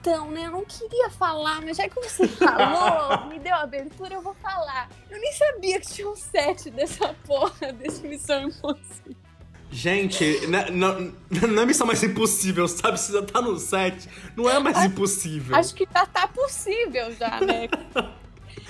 Então, 0.00 0.30
né, 0.30 0.46
eu 0.46 0.50
não 0.50 0.64
queria 0.66 1.08
falar, 1.08 1.62
mas 1.62 1.78
já 1.78 1.88
que 1.88 1.94
você 1.94 2.28
falou, 2.36 3.26
me 3.26 3.38
deu 3.38 3.54
a 3.54 3.62
abertura, 3.62 4.14
eu 4.16 4.20
vou 4.20 4.34
falar. 4.34 4.90
Eu 5.10 5.18
nem 5.18 5.32
sabia 5.32 5.80
que 5.80 5.88
tinha 5.88 6.08
um 6.10 6.16
set 6.16 6.70
dessa 6.70 7.14
porra, 7.26 7.72
desse 7.72 8.06
Missão 8.06 8.42
Impossível. 8.42 9.25
Gente, 9.76 10.46
na- 10.46 10.70
na- 10.70 10.98
não 11.48 11.62
é 11.62 11.66
missão 11.66 11.86
mais 11.86 12.02
impossível, 12.02 12.66
sabe? 12.66 12.98
Se 12.98 13.12
já 13.12 13.20
tá 13.22 13.42
no 13.42 13.58
7, 13.58 14.08
não 14.34 14.48
é 14.48 14.58
mais 14.58 14.82
impossível. 14.84 15.54
Acho 15.54 15.74
que 15.74 15.86
já 15.92 16.06
tá 16.06 16.26
possível 16.28 17.12
já, 17.18 17.38
né? 17.42 17.68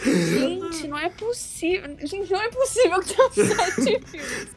Gente, 0.05 0.89
não 0.89 0.99
é 0.99 1.09
possível. 1.09 1.97
Gente, 2.05 2.31
não 2.31 2.41
é 2.43 2.49
possível 2.51 3.01
que 3.01 3.15
tenha 3.15 3.55
sete 3.57 4.01
filmes. 4.11 4.49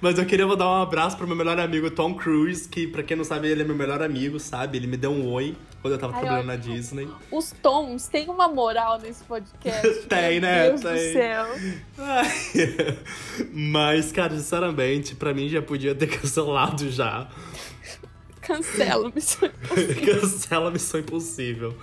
Mas 0.00 0.16
eu 0.18 0.24
queria 0.24 0.46
mandar 0.46 0.68
um 0.68 0.80
abraço 0.82 1.16
pro 1.16 1.26
meu 1.26 1.36
melhor 1.36 1.58
amigo 1.58 1.90
Tom 1.90 2.14
Cruise, 2.14 2.68
que 2.68 2.86
pra 2.86 3.02
quem 3.02 3.16
não 3.16 3.24
sabe, 3.24 3.48
ele 3.48 3.62
é 3.62 3.64
meu 3.64 3.74
melhor 3.76 4.00
amigo, 4.00 4.38
sabe? 4.38 4.78
Ele 4.78 4.86
me 4.86 4.96
deu 4.96 5.10
um 5.10 5.28
oi 5.32 5.54
quando 5.86 5.92
eu 5.92 5.98
tava 5.98 6.14
Ai, 6.14 6.20
trabalhando 6.20 6.46
na 6.46 6.56
Disney. 6.56 7.08
Os 7.30 7.52
tons 7.62 8.08
têm 8.08 8.28
uma 8.28 8.48
moral 8.48 8.98
nesse 8.98 9.22
podcast. 9.24 10.02
Tem, 10.08 10.40
Meu 10.40 10.40
né? 10.40 10.68
Deus 10.68 10.80
do 10.80 10.88
Tem. 10.88 11.12
céu. 11.12 11.46
Ai. 11.98 12.98
Mas, 13.52 14.10
cara, 14.10 14.34
sinceramente, 14.34 15.14
pra 15.14 15.32
mim 15.32 15.48
já 15.48 15.62
podia 15.62 15.94
ter 15.94 16.08
cancelado 16.18 16.90
já. 16.90 17.28
Cancela 18.40 19.10
Missão 19.12 19.48
Impossível. 19.48 20.20
Cancela 20.20 20.70
Missão 20.70 21.00
Impossível. 21.00 21.76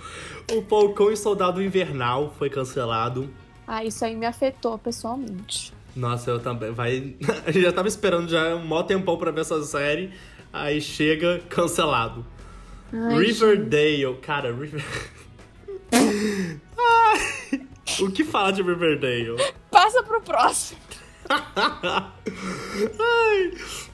O 0.52 0.62
Falcão 0.62 1.10
e 1.10 1.16
Soldado 1.16 1.62
Invernal 1.62 2.34
foi 2.38 2.48
cancelado. 2.48 3.28
Ah, 3.66 3.84
isso 3.84 4.04
aí 4.04 4.14
me 4.14 4.26
afetou 4.26 4.78
pessoalmente. 4.78 5.72
Nossa, 5.96 6.30
eu 6.30 6.40
também. 6.40 6.72
Vai. 6.72 7.14
Eu 7.46 7.62
já 7.62 7.72
tava 7.72 7.88
esperando 7.88 8.28
já 8.28 8.54
um 8.54 8.66
maior 8.66 8.82
tempão 8.82 9.16
pra 9.16 9.30
ver 9.30 9.42
essa 9.42 9.62
série. 9.62 10.10
Aí 10.52 10.80
chega 10.80 11.40
cancelado. 11.48 12.24
Ai, 12.94 13.18
Riverdale, 13.18 14.16
cara, 14.22 14.54
River... 14.54 14.84
Ai, 15.92 17.60
o 18.00 18.10
que 18.10 18.22
falar 18.22 18.52
de 18.52 18.62
Riverdale? 18.62 19.34
Passa 19.68 20.00
pro 20.04 20.20
próximo. 20.20 20.78
Ai, 21.28 23.50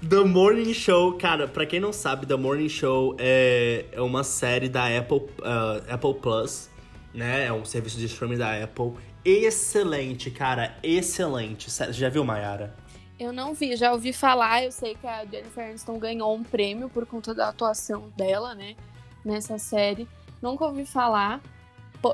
The 0.06 0.24
Morning 0.24 0.74
Show, 0.74 1.14
cara, 1.14 1.48
pra 1.48 1.64
quem 1.64 1.80
não 1.80 1.94
sabe, 1.94 2.26
The 2.26 2.36
Morning 2.36 2.68
Show 2.68 3.16
é, 3.18 3.86
é 3.90 4.02
uma 4.02 4.22
série 4.22 4.68
da 4.68 4.86
Apple, 4.86 5.22
ah, 5.42 5.80
Apple 5.88 6.14
Plus, 6.14 6.68
né? 7.14 7.46
É 7.46 7.52
um 7.52 7.64
serviço 7.64 7.98
de 7.98 8.04
streaming 8.04 8.36
da 8.36 8.62
Apple. 8.62 8.92
Excelente, 9.24 10.30
cara, 10.30 10.76
excelente. 10.82 11.70
Você 11.70 11.90
já 11.92 12.10
viu, 12.10 12.22
Mayara? 12.22 12.74
Eu 13.18 13.32
não 13.32 13.54
vi, 13.54 13.76
já 13.76 13.92
ouvi 13.92 14.12
falar. 14.12 14.64
Eu 14.64 14.72
sei 14.72 14.94
que 14.94 15.06
a 15.06 15.24
Jennifer 15.24 15.68
Aniston 15.68 15.98
ganhou 15.98 16.34
um 16.34 16.42
prêmio 16.42 16.88
por 16.88 17.06
conta 17.06 17.34
da 17.34 17.48
atuação 17.48 18.10
dela, 18.16 18.54
né? 18.54 18.76
Nessa 19.24 19.58
série. 19.58 20.08
Nunca 20.40 20.64
ouvi 20.64 20.84
falar. 20.86 21.40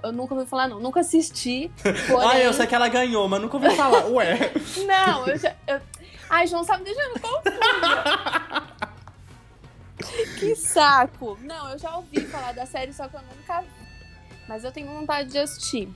Eu 0.03 0.13
nunca 0.13 0.35
ouvi 0.35 0.47
falar, 0.47 0.67
não. 0.69 0.81
Nunca 0.81 1.01
assisti. 1.01 1.71
Porém... 2.09 2.29
Ah, 2.29 2.39
eu 2.41 2.53
sei 2.53 2.67
que 2.67 2.75
ela 2.75 2.89
ganhou, 2.89 3.29
mas 3.29 3.41
nunca 3.41 3.57
ouvi 3.57 3.71
falar. 3.77 4.07
Ué. 4.11 4.53
Não, 4.87 5.27
eu 5.29 5.39
já. 5.39 5.55
eu- 5.67 5.81
Ai, 6.29 6.47
João, 6.49 6.65
sabe 6.65 6.83
deixando 6.83 7.21
confusa. 7.21 7.57
que 10.41 10.55
saco. 10.57 11.39
Não, 11.43 11.71
eu 11.71 11.79
já 11.79 11.97
ouvi 11.97 12.21
falar 12.27 12.53
da 12.53 12.67
série, 12.67 12.93
só 12.93 13.07
que 13.07 13.15
eu 13.17 13.21
nunca 13.23 13.61
vi. 13.63 13.69
Mas 14.49 14.65
eu 14.65 14.73
tenho 14.73 14.89
vontade 14.89 15.31
de 15.31 15.39
assistir. 15.39 15.89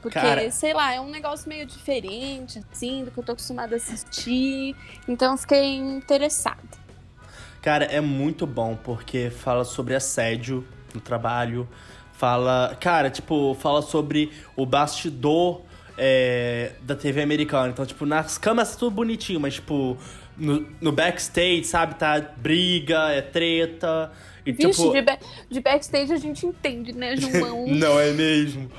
Porque, 0.00 0.18
Cara. 0.20 0.50
sei 0.50 0.74
lá, 0.74 0.92
é 0.92 1.00
um 1.00 1.08
negócio 1.08 1.48
meio 1.48 1.64
diferente, 1.64 2.62
assim, 2.72 3.04
do 3.04 3.10
que 3.10 3.18
eu 3.18 3.24
tô 3.24 3.32
acostumada 3.32 3.74
a 3.74 3.78
assistir. 3.78 4.76
Então 5.08 5.32
eu 5.32 5.38
fiquei 5.38 5.76
interessada. 5.76 6.58
Cara, 7.64 7.86
é 7.86 7.98
muito 7.98 8.46
bom 8.46 8.76
porque 8.76 9.30
fala 9.30 9.64
sobre 9.64 9.94
assédio 9.94 10.62
no 10.94 11.00
trabalho, 11.00 11.66
fala, 12.12 12.76
cara, 12.78 13.08
tipo, 13.08 13.56
fala 13.58 13.80
sobre 13.80 14.30
o 14.54 14.66
bastidor 14.66 15.62
é, 15.96 16.72
da 16.82 16.94
TV 16.94 17.22
americana. 17.22 17.70
Então, 17.70 17.86
tipo, 17.86 18.04
nas 18.04 18.36
câmeras 18.36 18.74
é 18.74 18.78
tudo 18.78 18.90
bonitinho, 18.90 19.40
mas, 19.40 19.54
tipo, 19.54 19.96
no, 20.36 20.68
no 20.78 20.92
backstage, 20.92 21.64
sabe, 21.64 21.94
tá 21.94 22.20
briga, 22.36 23.08
é 23.10 23.22
treta. 23.22 24.12
E, 24.44 24.52
Vixe, 24.52 24.82
tipo, 24.82 24.92
de, 24.92 25.00
ba- 25.00 25.18
de 25.50 25.60
backstage 25.62 26.12
a 26.12 26.18
gente 26.18 26.44
entende, 26.44 26.92
né, 26.92 27.16
João? 27.16 27.64
não 27.72 27.98
é 27.98 28.10
mesmo? 28.10 28.70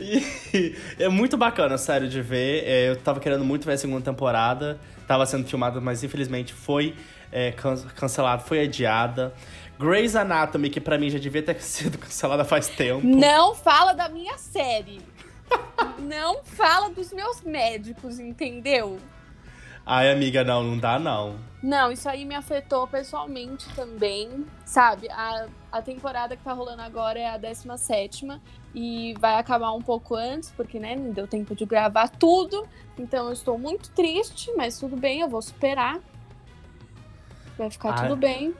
E 0.00 0.74
é 0.98 1.10
muito 1.10 1.36
bacana, 1.36 1.76
sério, 1.76 2.08
de 2.08 2.22
ver. 2.22 2.64
É, 2.64 2.88
eu 2.88 2.96
tava 2.96 3.20
querendo 3.20 3.44
muito 3.44 3.66
ver 3.66 3.74
a 3.74 3.76
segunda 3.76 4.00
temporada. 4.00 4.80
Tava 5.06 5.26
sendo 5.26 5.46
filmada, 5.46 5.78
mas 5.78 6.02
infelizmente 6.02 6.54
foi 6.54 6.94
é, 7.32 7.52
can- 7.52 7.76
cancelada, 7.96 8.42
foi 8.42 8.60
adiada. 8.64 9.32
Grey's 9.78 10.14
Anatomy, 10.14 10.68
que 10.68 10.80
pra 10.80 10.98
mim 10.98 11.08
já 11.10 11.18
devia 11.18 11.42
ter 11.42 11.60
sido 11.62 11.98
cancelada 11.98 12.44
faz 12.44 12.68
tempo. 12.68 13.06
Não 13.06 13.54
fala 13.54 13.92
da 13.92 14.08
minha 14.08 14.36
série. 14.38 15.00
Não 15.98 16.42
fala 16.44 16.90
dos 16.90 17.12
meus 17.12 17.40
médicos, 17.42 18.18
entendeu? 18.18 18.98
Ai, 19.84 20.12
amiga, 20.12 20.44
não, 20.44 20.62
não 20.62 20.78
dá 20.78 20.98
não. 20.98 21.36
Não, 21.62 21.90
isso 21.90 22.08
aí 22.08 22.24
me 22.24 22.34
afetou 22.34 22.86
pessoalmente 22.86 23.68
também, 23.74 24.46
sabe? 24.64 25.10
A, 25.10 25.46
a 25.72 25.82
temporada 25.82 26.36
que 26.36 26.44
tá 26.44 26.52
rolando 26.52 26.82
agora 26.82 27.18
é 27.18 27.28
a 27.28 27.36
17 27.36 28.26
e 28.74 29.14
vai 29.18 29.34
acabar 29.34 29.72
um 29.72 29.82
pouco 29.82 30.14
antes, 30.14 30.50
porque, 30.56 30.78
né, 30.78 30.94
não 30.94 31.10
deu 31.10 31.26
tempo 31.26 31.54
de 31.56 31.64
gravar 31.64 32.08
tudo. 32.08 32.66
Então 32.98 33.26
eu 33.26 33.32
estou 33.32 33.58
muito 33.58 33.90
triste, 33.90 34.52
mas 34.56 34.78
tudo 34.78 34.96
bem, 34.96 35.20
eu 35.20 35.28
vou 35.28 35.42
superar. 35.42 35.98
Vai 37.60 37.68
ficar 37.68 37.90
Ai. 37.90 38.08
tudo 38.08 38.16
bem. 38.16 38.54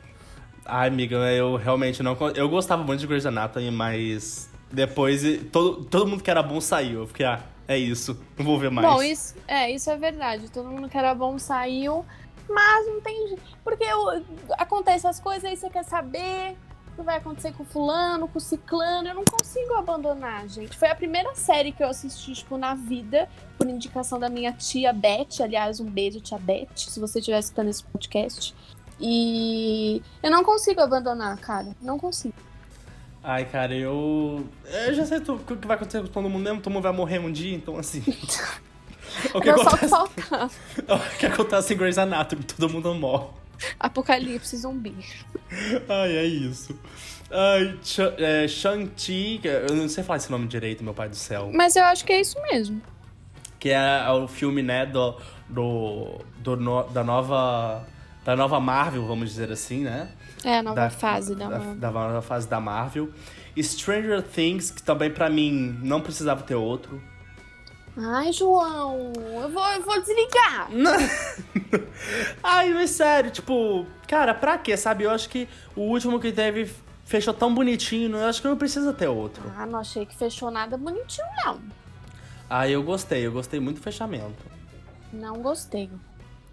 Ai, 0.66 0.88
amiga, 0.88 1.16
eu 1.32 1.56
realmente 1.56 2.02
não. 2.02 2.14
Eu 2.34 2.50
gostava 2.50 2.84
muito 2.84 3.00
de 3.00 3.06
Grey's 3.06 3.24
Anatomy, 3.24 3.70
mas 3.70 4.50
depois 4.70 5.22
todo, 5.50 5.84
todo 5.86 6.06
mundo 6.06 6.22
que 6.22 6.30
era 6.30 6.42
bom 6.42 6.60
saiu. 6.60 7.00
Eu 7.00 7.06
fiquei, 7.06 7.24
ah, 7.24 7.40
é 7.66 7.78
isso, 7.78 8.22
não 8.36 8.44
vou 8.44 8.58
ver 8.58 8.70
mais. 8.70 8.86
Bom, 8.86 9.02
isso 9.02 9.36
é, 9.48 9.70
isso 9.70 9.90
é 9.90 9.96
verdade. 9.96 10.50
Todo 10.50 10.68
mundo 10.68 10.86
que 10.86 10.98
era 10.98 11.14
bom 11.14 11.38
saiu, 11.38 12.04
mas 12.46 12.86
não 12.86 13.00
tem. 13.00 13.38
Porque 13.64 13.84
eu, 13.84 14.22
acontece 14.58 15.06
as 15.06 15.18
coisas 15.18 15.46
aí 15.46 15.56
você 15.56 15.70
quer 15.70 15.84
saber 15.84 16.58
o 16.88 16.96
que 16.96 17.02
vai 17.02 17.16
acontecer 17.16 17.54
com 17.54 17.62
o 17.62 17.66
fulano, 17.66 18.28
com 18.28 18.36
o 18.36 18.40
ciclano. 18.40 19.08
Eu 19.08 19.14
não 19.14 19.24
consigo 19.24 19.72
abandonar, 19.76 20.46
gente. 20.46 20.76
Foi 20.76 20.88
a 20.88 20.94
primeira 20.94 21.34
série 21.34 21.72
que 21.72 21.82
eu 21.82 21.88
assisti, 21.88 22.34
tipo, 22.34 22.58
na 22.58 22.74
vida, 22.74 23.30
por 23.56 23.66
indicação 23.66 24.20
da 24.20 24.28
minha 24.28 24.52
tia 24.52 24.92
Beth. 24.92 25.40
Aliás, 25.42 25.80
um 25.80 25.86
beijo, 25.86 26.20
tia 26.20 26.38
Beth, 26.38 26.68
se 26.76 27.00
você 27.00 27.18
estiver 27.18 27.38
escutando 27.38 27.70
esse 27.70 27.82
podcast. 27.82 28.54
E 29.00 30.02
eu 30.22 30.30
não 30.30 30.44
consigo 30.44 30.80
abandonar, 30.80 31.36
cara. 31.38 31.68
Não 31.80 31.98
consigo. 31.98 32.34
Ai, 33.22 33.44
cara, 33.44 33.74
eu. 33.74 34.46
Eu 34.86 34.94
já 34.94 35.04
sei 35.06 35.18
o 35.18 35.38
que 35.38 35.66
vai 35.66 35.76
acontecer 35.76 36.00
com 36.02 36.06
todo 36.08 36.28
mundo 36.28 36.42
mesmo, 36.42 36.60
todo 36.60 36.72
mundo 36.72 36.82
vai 36.82 36.92
morrer 36.92 37.18
um 37.18 37.30
dia, 37.32 37.54
então 37.54 37.76
assim. 37.78 38.00
o, 39.34 39.40
que 39.40 39.48
Era 39.48 39.58
só 39.58 39.62
o 39.62 39.68
que 39.68 39.84
acontece, 39.84 39.88
faltava. 39.88 40.50
o 41.14 41.18
que 41.18 41.26
acontece 41.26 41.74
em 41.74 41.76
Grey's 41.76 41.98
Anatomy, 41.98 42.42
todo 42.44 42.68
mundo 42.70 42.94
morre. 42.94 43.26
Apocalipse 43.78 44.56
zumbi. 44.56 44.96
Ai, 45.88 46.16
é 46.16 46.24
isso. 46.24 46.78
Ai, 47.30 47.78
Ch- 47.82 47.98
é, 48.18 48.48
Shang-Chi, 48.48 49.40
eu 49.44 49.76
não 49.76 49.88
sei 49.88 50.02
falar 50.02 50.16
esse 50.16 50.30
nome 50.30 50.46
direito, 50.46 50.82
meu 50.82 50.94
pai 50.94 51.08
do 51.08 51.16
céu. 51.16 51.50
Mas 51.52 51.76
eu 51.76 51.84
acho 51.84 52.04
que 52.04 52.12
é 52.12 52.20
isso 52.20 52.40
mesmo. 52.50 52.80
Que 53.58 53.68
é 53.70 54.08
o 54.10 54.26
filme, 54.26 54.62
né, 54.62 54.86
do. 54.86 55.14
do, 55.46 56.20
do 56.38 56.56
no- 56.56 56.84
da 56.84 57.04
nova 57.04 57.86
da 58.24 58.36
nova 58.36 58.60
Marvel, 58.60 59.06
vamos 59.06 59.30
dizer 59.30 59.50
assim, 59.50 59.84
né? 59.84 60.10
É, 60.44 60.58
a 60.58 60.62
nova 60.62 60.90
fase 60.90 61.34
da, 61.34 61.48
da, 61.48 61.58
Marvel. 61.58 61.74
da 61.76 61.90
nova 61.90 62.22
fase 62.22 62.48
da 62.48 62.60
Marvel. 62.60 63.10
Stranger 63.58 64.22
Things, 64.22 64.70
que 64.70 64.82
também 64.82 65.10
pra 65.10 65.28
mim 65.28 65.78
não 65.82 66.00
precisava 66.00 66.42
ter 66.42 66.54
outro. 66.54 67.02
Ai, 67.96 68.32
João, 68.32 69.12
eu 69.42 69.50
vou, 69.50 69.66
eu 69.72 69.82
vou 69.82 70.00
desligar. 70.00 70.68
Ai, 72.42 72.72
mas 72.72 72.90
sério, 72.90 73.30
tipo, 73.30 73.84
cara, 74.06 74.32
pra 74.32 74.56
quê, 74.56 74.76
sabe? 74.76 75.04
Eu 75.04 75.10
acho 75.10 75.28
que 75.28 75.48
o 75.74 75.82
último 75.82 76.20
que 76.20 76.32
teve 76.32 76.72
fechou 77.04 77.34
tão 77.34 77.52
bonitinho, 77.52 78.16
eu 78.16 78.26
acho 78.26 78.40
que 78.40 78.48
não 78.48 78.56
precisa 78.56 78.92
ter 78.92 79.08
outro. 79.08 79.42
Ah, 79.56 79.66
não 79.66 79.80
achei 79.80 80.06
que 80.06 80.16
fechou 80.16 80.50
nada 80.50 80.76
bonitinho, 80.78 81.26
não. 81.44 81.60
Ah, 82.48 82.68
eu 82.68 82.82
gostei, 82.82 83.26
eu 83.26 83.32
gostei 83.32 83.60
muito 83.60 83.78
do 83.78 83.82
fechamento. 83.82 84.44
Não 85.12 85.42
gostei. 85.42 85.90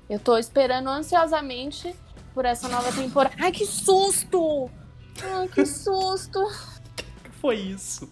Eu 0.10 0.20
tô 0.20 0.38
esperando 0.38 0.88
ansiosamente 0.90 1.94
por 2.34 2.46
essa 2.46 2.68
nova 2.70 2.92
temporada. 2.92 3.36
Ai, 3.40 3.52
que 3.52 3.66
susto! 3.66 4.70
Ai, 5.22 5.48
que 5.48 5.66
susto! 5.66 6.40
O 6.98 7.30
que 7.30 7.40
foi 7.42 7.56
isso? 7.56 8.10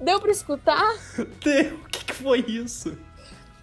Deu 0.00 0.20
pra 0.20 0.30
escutar? 0.30 0.94
Deu, 1.42 1.76
o 1.76 1.88
que, 1.88 2.04
que 2.04 2.14
foi 2.14 2.40
isso? 2.40 2.98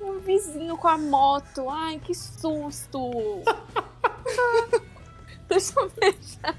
Um 0.01 0.19
vizinho 0.19 0.77
com 0.77 0.87
a 0.87 0.97
moto. 0.97 1.69
Ai, 1.69 1.99
que 1.99 2.15
susto! 2.15 3.11
Deixa 5.47 5.79
eu 5.79 5.89
fechar. 5.89 6.55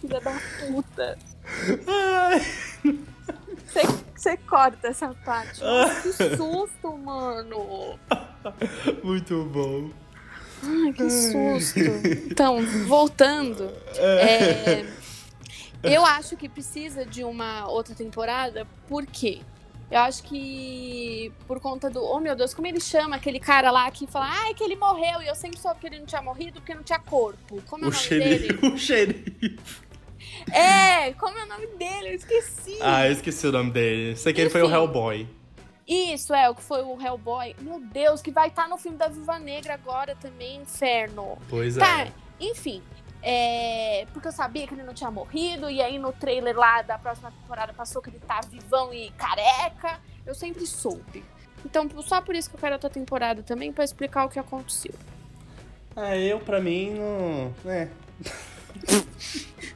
Filha 0.00 0.20
da 0.20 0.40
puta. 0.60 1.18
Você, 4.14 4.36
corta 4.38 4.88
essa 4.88 5.14
parte. 5.24 5.60
Que 6.02 6.12
susto, 6.36 6.96
mano. 6.98 7.98
muito 9.02 9.44
bom. 9.44 9.90
Ai, 10.62 10.92
que 10.92 11.08
susto. 11.10 11.78
Então, 12.30 12.64
voltando. 12.86 13.70
é, 13.96 14.84
eu 15.82 16.04
acho 16.04 16.36
que 16.36 16.48
precisa 16.48 17.04
de 17.06 17.22
uma 17.22 17.68
outra 17.68 17.94
temporada, 17.94 18.66
por 18.88 19.06
quê? 19.06 19.40
Eu 19.90 20.00
acho 20.00 20.22
que 20.24 21.32
por 21.46 21.60
conta 21.60 21.88
do. 21.88 22.02
Oh 22.02 22.20
meu 22.20 22.36
Deus, 22.36 22.52
como 22.52 22.66
ele 22.66 22.80
chama 22.80 23.16
aquele 23.16 23.40
cara 23.40 23.70
lá 23.70 23.90
que 23.90 24.06
fala, 24.06 24.26
ai, 24.28 24.52
que 24.52 24.62
ele 24.62 24.76
morreu, 24.76 25.22
e 25.22 25.26
eu 25.26 25.34
sempre 25.34 25.58
soube 25.58 25.80
que 25.80 25.86
ele 25.86 25.98
não 26.00 26.06
tinha 26.06 26.20
morrido 26.20 26.60
porque 26.60 26.74
não 26.74 26.82
tinha 26.82 26.98
corpo. 26.98 27.62
Como 27.66 27.84
é 27.84 27.88
o, 27.88 27.90
O 27.90 27.92
nome 27.94 28.08
dele? 28.08 28.38
xerife, 28.38 28.66
o 28.66 28.78
xerife. 28.78 29.88
É, 30.52 31.12
como 31.14 31.38
é 31.38 31.44
o 31.44 31.48
nome 31.48 31.66
dele? 31.78 32.10
Eu 32.10 32.14
esqueci. 32.16 32.76
Ah, 32.82 33.06
eu 33.06 33.12
esqueci 33.12 33.46
o 33.46 33.52
nome 33.52 33.70
dele. 33.70 34.14
Sei 34.16 34.32
que 34.32 34.40
ele 34.42 34.50
foi 34.50 34.60
o 34.60 34.66
Enfim. 34.66 34.74
Hellboy. 34.74 35.28
Isso, 35.88 36.34
é, 36.34 36.50
o 36.50 36.54
que 36.54 36.62
foi 36.62 36.82
o 36.82 37.00
Hellboy. 37.00 37.56
Meu 37.62 37.80
Deus, 37.80 38.20
que 38.20 38.30
vai 38.30 38.48
estar 38.48 38.68
no 38.68 38.76
filme 38.76 38.98
da 38.98 39.08
Viúva 39.08 39.38
Negra 39.38 39.72
agora 39.74 40.14
também, 40.16 40.60
inferno. 40.60 41.38
Pois 41.48 41.76
Tá, 41.76 42.02
é. 42.02 42.12
enfim. 42.38 42.82
É, 43.22 44.06
porque 44.12 44.28
eu 44.28 44.32
sabia 44.32 44.66
que 44.66 44.74
ele 44.74 44.82
não 44.82 44.92
tinha 44.94 45.10
morrido, 45.10 45.68
e 45.70 45.80
aí 45.82 45.98
no 45.98 46.12
trailer 46.12 46.56
lá 46.56 46.82
da 46.82 46.98
próxima 46.98 47.32
temporada 47.32 47.72
passou 47.72 48.00
que 48.02 48.10
ele 48.10 48.20
tá 48.20 48.40
vivão 48.48 48.92
e 48.92 49.10
careca. 49.12 49.98
Eu 50.26 50.34
sempre 50.34 50.66
soube. 50.66 51.24
Então, 51.64 51.88
só 52.02 52.20
por 52.20 52.36
isso 52.36 52.48
que 52.50 52.56
eu 52.56 52.60
quero 52.60 52.74
outra 52.74 52.90
temporada 52.90 53.42
também, 53.42 53.72
pra 53.72 53.82
explicar 53.82 54.26
o 54.26 54.28
que 54.28 54.38
aconteceu. 54.38 54.94
É, 55.96 56.16
eu 56.22 56.38
pra 56.38 56.60
mim 56.60 56.90
não. 56.90 57.52
É, 57.68 57.88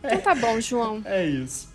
Então 0.04 0.21
tá 0.21 0.35
bom, 0.35 0.61
João. 0.61 1.02
é 1.04 1.25
isso. 1.25 1.73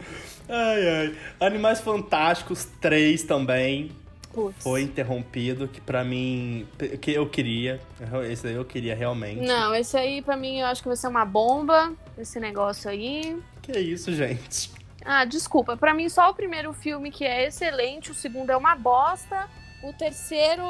Ai, 0.48 0.88
ai. 0.89 1.17
Animais 1.39 1.82
Fantásticos 1.82 2.65
3 2.79 3.24
também 3.24 3.91
Putz. 4.38 4.62
foi 4.62 4.84
interrompido, 4.84 5.67
que 5.67 5.82
pra 5.82 6.03
mim. 6.03 6.67
que 7.01 7.12
eu 7.12 7.27
queria. 7.27 7.82
Esse 8.29 8.46
aí 8.46 8.53
eu 8.53 8.63
queria 8.63 8.96
realmente. 8.96 9.41
Não, 9.41 9.74
esse 9.74 9.98
aí 9.98 10.22
pra 10.22 10.38
mim 10.38 10.60
eu 10.60 10.67
acho 10.67 10.84
que 10.84 10.88
vai 10.88 10.96
ser 10.96 11.08
uma 11.08 11.25
bomba, 11.25 11.91
esse 12.20 12.39
negócio 12.39 12.88
aí. 12.88 13.36
Que 13.63 13.79
isso, 13.79 14.13
gente? 14.13 14.70
Ah, 15.03 15.25
desculpa, 15.25 15.75
pra 15.75 15.91
mim 15.91 16.08
só 16.08 16.29
o 16.29 16.36
primeiro 16.36 16.72
filme 16.72 17.10
que 17.10 17.25
é 17.25 17.48
excelente, 17.48 18.12
o 18.12 18.13
segundo 18.13 18.51
é 18.51 18.58
uma 18.58 18.75
bosta, 18.75 19.48
o 19.82 19.91
terceiro, 19.94 20.63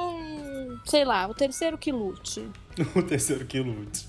sei 0.85 1.03
lá, 1.03 1.27
o 1.27 1.33
terceiro 1.33 1.77
que 1.77 1.91
lute. 1.91 2.49
O 2.95 3.01
terceiro 3.03 3.43
que 3.45 3.59
lute. 3.59 4.07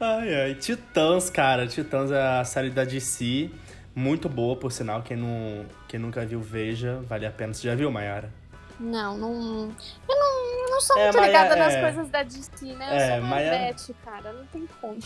Ai, 0.00 0.34
ai. 0.34 0.54
Titãs, 0.56 1.30
cara. 1.30 1.66
Titãs 1.66 2.10
é 2.10 2.20
a 2.20 2.44
série 2.44 2.68
da 2.70 2.84
DC. 2.84 3.48
Muito 3.94 4.28
boa, 4.28 4.56
por 4.56 4.72
sinal. 4.72 5.02
Quem, 5.02 5.16
não, 5.16 5.64
quem 5.86 6.00
nunca 6.00 6.26
viu, 6.26 6.40
veja. 6.40 7.00
Vale 7.08 7.24
a 7.24 7.30
pena. 7.30 7.54
Você 7.54 7.68
já 7.68 7.74
viu, 7.76 7.88
Mayara? 7.90 8.32
Não, 8.80 9.16
não. 9.18 9.70
Eu 10.08 10.16
não, 10.18 10.62
eu 10.64 10.70
não 10.70 10.80
sou 10.80 10.96
É, 10.98 11.04
muito 11.04 11.16
mas 11.18 11.26
ligada 11.26 11.54
é- 11.54 11.58
nas 11.58 11.74
é. 11.74 11.80
coisas 11.82 12.08
da 12.08 12.22
DC, 12.22 12.64
né? 12.74 12.88
Eu 12.90 12.94
É, 12.96 13.12
sou 13.18 13.26
mas 13.28 13.42
é- 13.46 13.50
Marvete, 13.50 13.94
cara, 14.04 14.32
não 14.32 14.46
tem 14.46 14.66
como. 14.80 14.98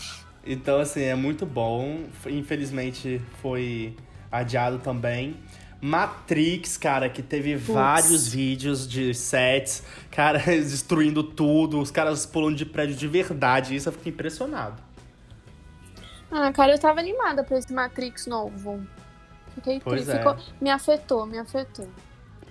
Então, 0.45 0.79
assim, 0.79 1.01
é 1.03 1.13
muito 1.15 1.45
bom. 1.45 2.05
Infelizmente, 2.25 3.21
foi 3.41 3.95
adiado 4.31 4.79
também. 4.79 5.35
Matrix, 5.81 6.77
cara, 6.77 7.09
que 7.09 7.21
teve 7.21 7.55
vários 7.57 8.27
vídeos 8.27 8.87
de 8.87 9.13
sets, 9.13 9.83
cara, 10.09 10.39
destruindo 10.45 11.21
tudo, 11.21 11.79
os 11.81 11.91
caras 11.91 12.25
pulando 12.25 12.55
de 12.55 12.65
prédio 12.65 12.95
de 12.95 13.07
verdade. 13.07 13.75
Isso 13.75 13.89
eu 13.89 13.93
fiquei 13.93 14.11
impressionado. 14.11 14.81
Ah, 16.31 16.51
cara, 16.53 16.73
eu 16.73 16.79
tava 16.79 16.99
animada 17.01 17.43
pra 17.43 17.57
esse 17.57 17.71
Matrix 17.73 18.25
novo. 18.25 18.85
Fiquei 19.53 19.79
Pois 19.79 20.03
triste. 20.05 20.15
é. 20.15 20.17
Ficou- 20.19 20.37
Me 20.61 20.69
afetou, 20.69 21.25
me 21.25 21.37
afetou. 21.37 21.87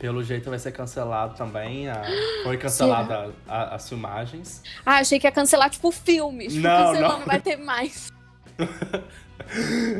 Pelo 0.05 0.23
jeito 0.23 0.51
vai 0.51 0.59
ser 0.59 0.71
cancelado 0.71 1.35
também. 1.35 1.89
a- 1.89 2.05
Foi 2.43 2.59
cancelada 2.59 3.33
a- 3.49 3.55
a- 3.57 3.75
as 3.77 3.89
filmagens. 3.89 4.63
Ah, 4.85 4.97
achei 4.99 5.19
que 5.19 5.27
ia 5.27 5.33
cancelar, 5.33 5.71
tipo, 5.71 5.91
filme. 5.91 6.47
Tipo, 6.47 6.61
Não, 6.61 6.87
cancelou, 6.89 7.09
não. 7.13 7.19
não 7.21 7.27
vai 7.27 7.41
ter 7.41 7.57
mais. 7.57 8.13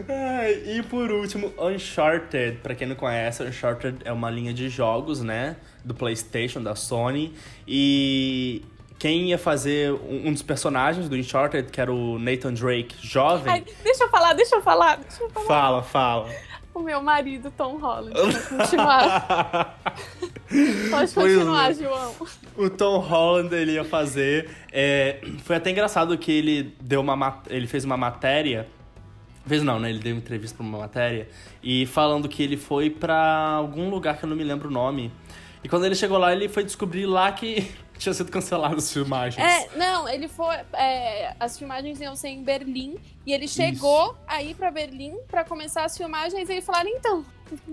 Ai, 0.07 0.63
e 0.77 0.83
por 0.83 1.11
último, 1.11 1.55
Uncharted. 1.59 2.59
Pra 2.63 2.75
quem 2.75 2.87
não 2.87 2.97
conhece, 2.97 3.43
Uncharted 3.43 3.97
é 4.05 4.13
uma 4.13 4.29
linha 4.29 4.53
de 4.53 4.69
jogos, 4.69 5.23
né? 5.23 5.57
Do 5.83 5.95
PlayStation, 5.95 6.63
da 6.63 6.75
Sony. 6.75 7.35
E 7.67 8.63
quem 8.99 9.31
ia 9.31 9.39
fazer 9.39 9.91
um 9.93 10.29
um 10.29 10.33
dos 10.35 10.43
personagens 10.43 11.09
do 11.09 11.17
Uncharted, 11.17 11.71
que 11.71 11.81
era 11.81 11.91
o 11.91 12.19
Nathan 12.19 12.53
Drake, 12.53 12.95
jovem. 13.01 13.51
Ai, 13.55 13.65
deixa 13.83 14.05
eu 14.05 14.11
falar, 14.11 14.35
deixa 14.35 14.55
eu 14.57 14.61
falar, 14.63 14.97
deixa 14.99 15.23
eu 15.23 15.31
falar. 15.31 15.47
Fala, 15.47 15.83
fala. 15.83 16.29
O 16.75 16.81
meu 16.81 17.01
marido, 17.01 17.53
Tom 17.57 17.79
Holland. 17.79 18.13
Pode 18.19 18.43
continuar. 18.49 19.79
Pode 20.91 21.15
continuar. 21.15 21.73
João. 21.75 22.15
O 22.57 22.69
Tom 22.69 22.99
Holland 22.99 23.55
ele 23.55 23.73
ia 23.73 23.85
fazer. 23.85 24.51
é, 24.73 25.21
foi 25.45 25.57
até 25.57 25.71
engraçado 25.71 26.17
que 26.19 26.33
ele 26.33 26.75
deu 26.81 27.01
uma 27.01 27.15
ma- 27.17 27.43
ele 27.49 27.67
fez 27.67 27.85
uma 27.85 27.97
matéria. 27.97 28.67
Fez 29.47 29.63
não, 29.63 29.79
né? 29.79 29.91
Ele 29.91 29.99
deu 29.99 30.15
uma 30.15 30.19
entrevista 30.21 30.57
pra 30.57 30.67
uma 30.67 30.79
matéria 30.79 31.29
e 31.63 31.85
falando 31.87 32.29
que 32.29 32.43
ele 32.43 32.57
foi 32.57 32.89
pra 32.91 33.17
algum 33.57 33.91
lugar 33.91 34.17
que 34.19 34.25
eu 34.25 34.29
não 34.29 34.37
me 34.37 34.43
lembro 34.45 34.69
o 34.69 34.73
nome. 34.73 35.13
E 35.63 35.69
quando 35.69 35.85
ele 35.85 35.95
chegou 35.95 36.19
lá, 36.19 36.33
ele 36.33 36.49
foi 36.49 36.65
descobrir 36.65 37.07
lá 37.07 37.31
que 37.31 37.71
tinha 38.05 38.15
sido 38.15 38.31
cancelado 38.31 38.77
as 38.77 38.93
filmagens. 38.93 39.45
É, 39.45 39.77
não, 39.77 40.09
ele 40.09 40.29
foi. 40.29 40.55
é, 40.75 41.35
as 41.41 41.59
filmagens 41.59 42.01
iam 42.01 42.15
ser 42.15 42.29
em 42.29 42.43
Berlim 42.43 42.97
e 43.27 43.33
ele 43.33 43.49
chegou 43.49 44.17
aí 44.27 44.55
pra 44.55 44.71
Berlim 44.71 45.17
pra 45.29 45.43
começar 45.45 45.85
as 45.85 45.97
filmagens 45.97 46.49
e 46.49 46.61
falaram: 46.61 46.89
então, 46.91 47.25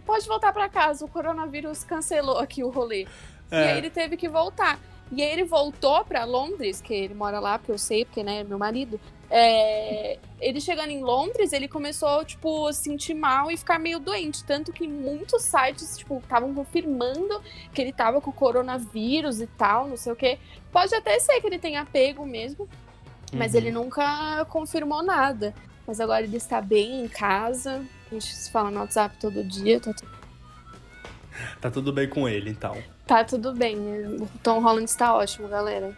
pode 0.05 0.25
voltar 0.27 0.51
pra 0.53 0.67
casa, 0.69 1.05
o 1.05 1.07
coronavírus 1.07 1.83
cancelou 1.83 2.37
aqui 2.39 2.63
o 2.63 2.69
rolê. 2.69 3.03
E 3.51 3.55
É. 3.55 3.71
aí 3.73 3.77
ele 3.77 3.89
teve 3.89 4.15
que 4.17 4.29
voltar. 4.29 4.79
E 5.11 5.21
aí 5.21 5.31
ele 5.31 5.43
voltou 5.43 6.03
pra 6.05 6.23
Londres, 6.23 6.79
que 6.81 6.93
ele 6.93 7.13
mora 7.13 7.39
lá, 7.39 7.57
porque 7.59 7.71
eu 7.71 7.77
sei, 7.77 8.05
porque, 8.05 8.23
né, 8.23 8.39
é 8.39 8.43
meu 8.43 8.57
marido. 8.57 8.99
É, 9.29 10.17
ele 10.39 10.59
chegando 10.59 10.89
em 10.89 11.01
Londres, 11.01 11.53
ele 11.53 11.67
começou, 11.67 12.23
tipo, 12.25 12.67
a 12.67 12.73
se 12.73 12.83
sentir 12.83 13.13
mal 13.13 13.49
e 13.51 13.57
ficar 13.57 13.79
meio 13.79 13.99
doente. 13.99 14.43
Tanto 14.43 14.71
que 14.71 14.87
muitos 14.87 15.43
sites, 15.43 15.97
tipo, 15.97 16.17
estavam 16.17 16.53
confirmando 16.53 17.41
que 17.73 17.81
ele 17.81 17.91
tava 17.93 18.19
com 18.21 18.31
coronavírus 18.31 19.39
e 19.41 19.47
tal, 19.47 19.87
não 19.87 19.97
sei 19.97 20.11
o 20.13 20.15
quê. 20.15 20.37
Pode 20.71 20.93
até 20.95 21.19
ser 21.19 21.39
que 21.41 21.47
ele 21.47 21.59
tenha 21.59 21.85
pego 21.85 22.25
mesmo, 22.25 22.67
mas 23.33 23.53
Uhum. 23.53 23.59
ele 23.59 23.71
nunca 23.71 24.45
confirmou 24.49 25.01
nada. 25.03 25.53
Mas 25.87 25.99
agora 25.99 26.23
ele 26.23 26.37
está 26.37 26.61
bem 26.61 27.03
em 27.03 27.07
casa. 27.07 27.85
A 28.09 28.13
gente 28.13 28.33
se 28.33 28.51
fala 28.51 28.69
no 28.71 28.79
WhatsApp 28.79 29.17
todo 29.19 29.43
dia, 29.43 29.79
tá 29.79 29.93
tudo 29.93 30.11
Tá 31.59 31.71
tudo 31.71 31.91
bem 31.93 32.07
com 32.09 32.27
ele, 32.27 32.49
então. 32.49 32.77
Tá 33.11 33.25
tudo 33.25 33.53
bem. 33.53 33.77
O 34.21 34.29
Tom 34.41 34.61
Holland 34.61 34.89
está 34.89 35.13
ótimo, 35.13 35.49
galera. 35.49 35.93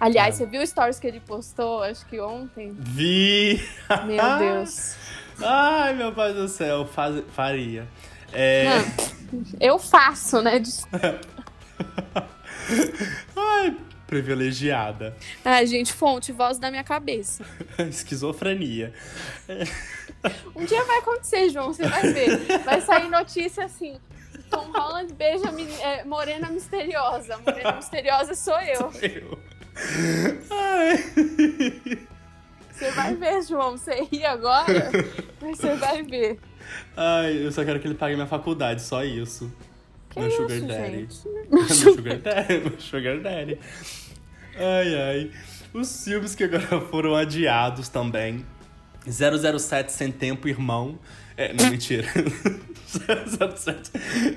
Aliás, 0.00 0.34
É. 0.34 0.38
você 0.38 0.46
viu 0.50 0.60
o 0.60 0.66
stories 0.66 0.98
que 0.98 1.06
ele 1.06 1.20
postou, 1.20 1.80
acho 1.84 2.04
que 2.06 2.18
ontem? 2.18 2.74
Vi! 2.76 3.64
Meu 4.04 4.36
Deus. 4.38 4.96
Ai, 5.40 5.94
meu 5.94 6.12
pai 6.12 6.32
do 6.34 6.48
céu, 6.48 6.84
faz- 6.84 7.22
faria. 7.28 7.86
É, 8.32 8.64
Não, 8.64 8.84
eu 9.60 9.78
faço, 9.78 10.42
né? 10.42 10.60
Ai, 13.36 13.76
privilegiada. 14.08 15.16
Ai, 15.44 15.68
gente, 15.68 15.92
fonte, 15.92 16.32
voz 16.32 16.58
da 16.58 16.68
minha 16.68 16.82
cabeça. 16.82 17.44
Esquizofrenia. 17.88 18.92
Um 20.56 20.64
dia 20.64 20.82
vai 20.82 20.98
acontecer, 20.98 21.48
João, 21.50 21.72
você 21.72 21.86
vai 21.86 22.12
ver. 22.12 22.58
Vai 22.64 22.80
sair 22.80 23.08
notícia 23.08 23.66
assim. 23.66 24.00
Tom 24.50 24.70
Holland 24.72 25.12
beija 25.14 25.48
é, 25.82 26.04
Morena 26.04 26.48
Misteriosa. 26.50 27.38
Morena 27.38 27.72
Misteriosa 27.72 28.34
sou 28.34 28.58
eu. 28.60 28.92
Eu. 29.02 29.38
Ai. 30.50 32.06
Você 32.72 32.90
vai 32.90 33.14
ver, 33.14 33.42
João. 33.42 33.72
Você 33.72 34.02
ri 34.10 34.24
agora, 34.24 34.90
mas 35.40 35.58
você 35.58 35.74
vai 35.76 36.02
ver. 36.02 36.38
Ai, 36.96 37.46
eu 37.46 37.50
só 37.50 37.64
quero 37.64 37.80
que 37.80 37.86
ele 37.86 37.94
pague 37.94 38.14
minha 38.14 38.26
faculdade, 38.26 38.82
só 38.82 39.02
isso. 39.04 39.52
Que 40.10 40.20
meu 40.20 40.28
isso, 40.28 40.36
sugar 40.42 40.60
daddy. 40.60 40.96
gente? 40.96 41.28
meu 41.50 41.68
sugar 41.68 42.18
daddy. 42.18 42.60
Meu 42.60 42.80
sugar 42.80 43.20
daddy. 43.20 43.58
Ai, 44.56 44.94
ai. 44.94 45.30
Os 45.72 46.04
filmes 46.04 46.34
que 46.34 46.44
agora 46.44 46.80
foram 46.80 47.14
adiados 47.14 47.88
também. 47.88 48.44
007 49.10 49.92
Sem 49.92 50.10
Tempo, 50.12 50.48
Irmão. 50.48 50.98
É, 51.36 51.52
não, 51.52 51.70
mentira. 51.70 52.06
007 52.86 53.90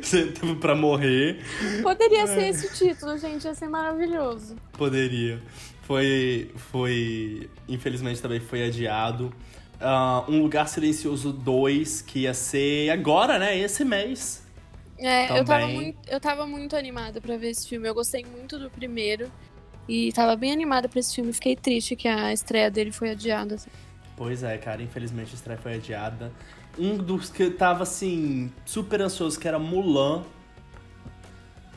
Sem 0.04 0.32
Tempo 0.32 0.56
pra 0.56 0.76
Morrer. 0.76 1.40
Poderia 1.82 2.28
ser 2.28 2.50
esse 2.50 2.74
título, 2.74 3.18
gente. 3.18 3.46
Ia 3.46 3.54
ser 3.54 3.70
maravilhoso. 3.70 4.56
Poderia. 4.74 5.42
Foi. 5.84 6.52
Foi. 6.72 7.50
Infelizmente 7.68 8.22
também 8.22 8.40
foi 8.40 8.66
adiado. 8.66 9.34
Ah, 9.82 10.26
um 10.28 10.42
Lugar 10.42 10.68
Silencioso 10.68 11.32
2, 11.32 12.02
que 12.02 12.20
ia 12.20 12.34
ser 12.34 12.90
agora, 12.90 13.40
né? 13.40 13.58
Esse 13.58 13.86
mês. 13.86 14.44
É, 14.98 15.40
eu 15.40 15.46
tava, 15.46 15.66
muito, 15.68 15.98
eu 16.10 16.20
tava 16.20 16.46
muito 16.46 16.76
animada 16.76 17.22
pra 17.22 17.38
ver 17.38 17.52
esse 17.52 17.68
filme. 17.68 17.88
Eu 17.88 17.94
gostei 17.94 18.26
muito 18.26 18.60
do 18.60 18.70
primeiro. 18.70 19.32
E 19.88 20.12
tava 20.12 20.36
bem 20.36 20.52
animada 20.52 20.90
pra 20.90 21.00
esse 21.00 21.16
filme. 21.16 21.32
Fiquei 21.32 21.56
triste 21.56 21.96
que 21.96 22.08
a 22.08 22.34
estreia 22.34 22.70
dele 22.70 22.92
foi 22.92 23.12
adiada. 23.12 23.56
assim. 23.56 23.70
Pois 24.20 24.44
é, 24.44 24.58
cara, 24.58 24.84
infelizmente 24.84 25.32
a 25.32 25.36
estreia 25.36 25.58
foi 25.58 25.76
adiada. 25.76 26.30
Um 26.78 26.98
dos 26.98 27.30
que 27.30 27.42
eu 27.44 27.56
tava 27.58 27.84
assim, 27.84 28.52
super 28.66 29.02
ansioso, 29.02 29.40
que 29.40 29.48
era 29.48 29.58
Mulan. 29.58 30.24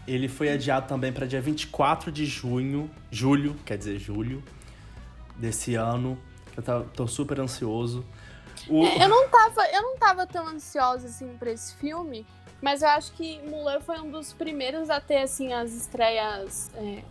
Ele 0.09 0.27
foi 0.27 0.51
adiado 0.51 0.89
também 0.89 1.13
pra 1.13 1.25
dia 1.25 1.41
24 1.41 2.11
de 2.11 2.27
junho. 2.27 2.91
Julho, 3.13 3.55
quer 3.65 3.79
dizer, 3.79 4.01
julho 4.01 4.43
desse 5.37 5.77
ano. 5.77 6.19
Eu 6.57 6.63
tava, 6.65 6.85
tô 6.97 7.07
super 7.07 7.39
ansioso. 7.39 8.05
O- 8.69 8.85
É, 8.85 9.05
eu, 9.05 9.09
não 9.09 9.29
tava, 9.29 9.65
eu 9.73 9.81
não 9.83 9.97
tava 9.97 10.27
tão 10.27 10.49
ansiosa 10.49 11.07
assim 11.07 11.29
pra 11.39 11.53
esse 11.53 11.77
filme. 11.77 12.27
Mas 12.61 12.83
eu 12.83 12.89
acho 12.89 13.13
que 13.13 13.41
Mulan 13.49 13.81
foi 13.81 14.01
um 14.01 14.11
dos 14.11 14.33
primeiros 14.33 14.91
a 14.91 15.01
ter, 15.01 15.19
assim, 15.23 15.53
as 15.53 15.73
estreias. 15.73 16.73
é, 16.75 17.03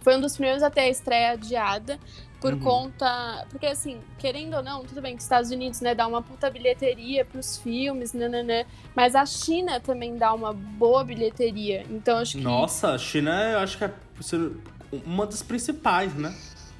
foi 0.00 0.16
um 0.16 0.20
dos 0.20 0.34
primeiros 0.34 0.62
a 0.62 0.70
ter 0.70 0.80
a 0.82 0.88
estreia 0.88 1.32
adiada. 1.32 1.98
Por 2.40 2.54
Uhum. 2.54 2.60
conta. 2.60 3.46
Porque, 3.50 3.66
assim, 3.66 4.00
querendo 4.18 4.56
ou 4.56 4.62
não, 4.62 4.82
tudo 4.82 5.02
bem 5.02 5.12
que 5.12 5.18
os 5.18 5.24
Estados 5.24 5.50
Unidos, 5.50 5.82
né, 5.82 5.94
dá 5.94 6.06
uma 6.06 6.22
puta 6.22 6.48
bilheteria 6.48 7.22
pros 7.22 7.58
filmes, 7.58 8.14
nananã. 8.14 8.64
Mas 8.96 9.14
a 9.14 9.26
China 9.26 9.78
também 9.78 10.16
dá 10.16 10.32
uma 10.32 10.52
boa 10.54 11.04
bilheteria. 11.04 11.84
Então, 11.90 12.16
acho 12.18 12.38
que. 12.38 12.42
Nossa, 12.42 12.92
a 12.94 12.98
China 12.98 13.30
eu 13.52 13.58
acho 13.58 13.76
que 13.76 13.84
é 13.84 13.92
uma 15.04 15.26
das 15.26 15.42
principais, 15.42 16.14
né? 16.14 16.34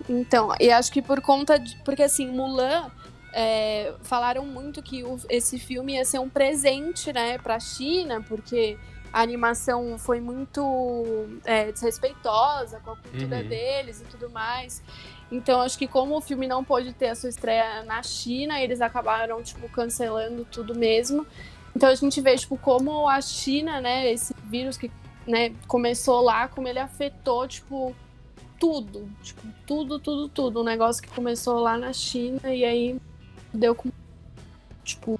Então, 0.08 0.48
e 0.58 0.70
acho 0.70 0.90
que 0.90 1.02
por 1.02 1.20
conta 1.20 1.58
de. 1.58 1.76
Porque 1.84 2.02
assim, 2.02 2.26
Mulan. 2.26 2.90
é, 3.32 3.92
falaram 4.02 4.44
muito 4.44 4.82
que 4.82 5.04
o- 5.04 5.16
esse 5.28 5.56
filme 5.56 5.94
ia 5.94 6.04
ser 6.04 6.18
um 6.18 6.28
presente, 6.28 7.12
né, 7.12 7.38
pra 7.38 7.60
China, 7.60 8.20
porque 8.28 8.76
a 9.12 9.20
animação 9.22 9.98
foi 9.98 10.20
muito 10.20 11.40
é, 11.44 11.70
desrespeitosa 11.72 12.80
com 12.80 12.92
a 12.92 12.96
cultura 12.96 13.38
Uhum. 13.38 13.48
deles 13.48 14.00
e 14.00 14.04
tudo 14.04 14.30
mais. 14.30 14.82
Então, 15.32 15.60
acho 15.60 15.78
que 15.78 15.86
como 15.86 16.16
o 16.16 16.20
filme 16.20 16.46
não 16.46 16.64
pôde 16.64 16.92
ter 16.92 17.08
a 17.08 17.14
sua 17.14 17.28
estreia 17.28 17.82
na 17.84 18.02
China, 18.02 18.60
eles 18.60 18.80
acabaram, 18.80 19.42
tipo, 19.42 19.68
cancelando 19.68 20.44
tudo 20.44 20.74
mesmo. 20.74 21.26
Então, 21.74 21.88
a 21.88 21.94
gente 21.94 22.20
vê, 22.20 22.36
tipo, 22.36 22.56
como 22.58 23.08
a 23.08 23.20
China, 23.20 23.80
né, 23.80 24.10
esse 24.10 24.34
vírus 24.44 24.76
que 24.76 24.90
né, 25.26 25.52
começou 25.68 26.20
lá, 26.20 26.48
como 26.48 26.66
ele 26.66 26.80
afetou, 26.80 27.46
tipo, 27.46 27.94
tudo. 28.58 29.08
Tipo, 29.22 29.42
tudo, 29.66 29.98
tudo, 30.00 30.28
tudo. 30.28 30.60
Um 30.60 30.64
negócio 30.64 31.00
que 31.02 31.08
começou 31.10 31.60
lá 31.60 31.78
na 31.78 31.92
China 31.92 32.52
e 32.52 32.64
aí 32.64 33.00
deu 33.54 33.74
com. 33.74 33.90
Tipo, 34.82 35.18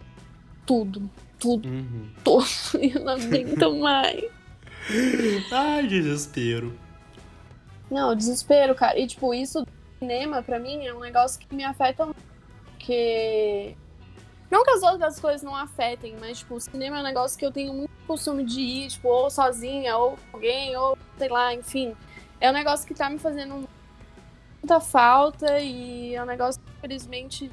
tudo. 0.67 1.09
Tudo. 1.41 1.69
Uhum. 1.69 2.11
Eu 2.81 3.01
não 3.01 3.15
aguento 3.15 3.77
mais. 3.79 4.25
Ai, 5.51 5.87
desespero. 5.87 6.79
Não, 7.91 8.15
desespero, 8.15 8.75
cara. 8.75 8.99
E, 8.99 9.07
tipo, 9.07 9.35
isso 9.35 9.63
do 9.63 9.69
cinema, 9.99 10.43
pra 10.43 10.61
mim, 10.61 10.87
é 10.87 10.95
um 10.95 11.01
negócio 11.01 11.41
que 11.41 11.55
me 11.55 11.65
afeta 11.65 12.05
muito. 12.05 12.23
Porque. 12.67 13.75
Não 14.51 14.65
que 14.65 14.71
as 14.71 14.83
outras 14.83 15.19
coisas 15.21 15.43
não 15.43 15.55
afetem, 15.55 16.17
mas, 16.21 16.39
tipo, 16.39 16.55
o 16.55 16.61
cinema 16.61 16.99
é 16.99 17.01
um 17.01 17.05
negócio 17.05 17.39
que 17.39 17.45
eu 17.45 17.53
tenho 17.53 17.73
muito 17.73 17.91
costume 18.07 18.45
de 18.45 18.61
ir, 18.61 18.89
tipo, 18.89 19.09
ou 19.09 19.31
sozinha, 19.31 19.97
ou 19.97 20.19
com 20.31 20.37
alguém, 20.37 20.77
ou 20.77 20.99
sei 21.17 21.29
lá, 21.29 21.55
enfim. 21.55 21.95
É 22.41 22.51
um 22.51 22.53
negócio 22.53 22.87
que 22.87 22.95
tá 22.95 23.09
me 23.09 23.19
fazendo 23.19 23.69
muita 24.61 24.81
falta 24.81 25.61
e 25.61 26.15
é 26.15 26.23
um 26.23 26.27
negócio 26.27 26.61
que, 26.61 26.71
infelizmente, 26.79 27.51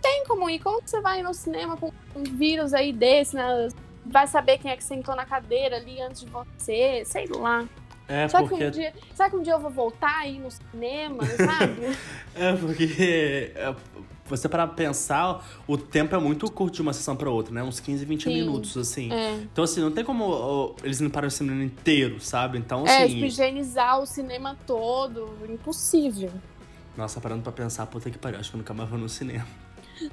tem 0.00 0.24
como 0.26 0.48
ir. 0.50 0.58
Como 0.60 0.80
você 0.84 1.00
vai 1.00 1.22
no 1.22 1.32
cinema 1.34 1.76
com 1.76 1.92
um 2.16 2.22
vírus 2.24 2.72
aí 2.74 2.92
desse, 2.92 3.34
né? 3.36 3.68
Vai 4.04 4.26
saber 4.26 4.58
quem 4.58 4.70
é 4.70 4.76
que 4.76 4.84
sentou 4.84 5.14
na 5.14 5.24
cadeira 5.26 5.76
ali 5.76 6.00
antes 6.00 6.22
de 6.22 6.26
você, 6.30 7.02
sei 7.04 7.26
lá. 7.28 7.64
É 8.08 8.26
Será 8.26 8.42
que, 8.42 8.48
porque. 8.48 8.64
um 8.66 8.70
dia, 8.70 8.92
será 9.14 9.30
que 9.30 9.36
um 9.36 9.42
dia 9.42 9.52
eu 9.52 9.60
vou 9.60 9.70
voltar 9.70 10.18
aí 10.18 10.38
no 10.38 10.50
cinema, 10.50 11.22
sabe? 11.24 11.96
É 12.34 12.52
porque. 12.56 13.52
é, 13.54 13.74
Você 14.26 14.48
para 14.48 14.66
pensar, 14.66 15.44
o 15.66 15.76
tempo 15.76 16.14
é 16.14 16.18
muito 16.18 16.50
curto 16.50 16.74
de 16.74 16.82
uma 16.82 16.92
sessão 16.92 17.14
pra 17.16 17.28
outra, 17.30 17.52
né? 17.54 17.62
Uns 17.62 17.78
15, 17.80 18.04
20 18.04 18.22
Sim. 18.24 18.34
minutos, 18.34 18.76
assim. 18.76 19.12
é. 19.12 19.34
Então, 19.52 19.62
assim, 19.64 19.80
não 19.80 19.90
tem 19.92 20.04
como 20.04 20.74
eles 20.82 21.00
limparem 21.00 21.28
o 21.28 21.30
cinema 21.30 21.62
inteiro, 21.62 22.20
sabe? 22.20 22.56
Então, 22.58 22.84
É, 22.86 23.02
assim. 23.04 23.14
tipo, 23.14 23.26
higienizar 23.26 24.00
o 24.00 24.06
cinema 24.06 24.56
todo. 24.66 25.36
Impossível. 25.48 26.32
Nossa, 26.96 27.20
parando 27.20 27.42
pra 27.42 27.52
pensar, 27.52 27.86
puta 27.86 28.10
que 28.10 28.18
pariu, 28.18 28.38
acho 28.40 28.50
que 28.50 28.56
eu 28.56 28.58
nunca 28.58 28.74
mais 28.74 28.88
vou 28.88 28.98
no 28.98 29.08
cinema. 29.08 29.46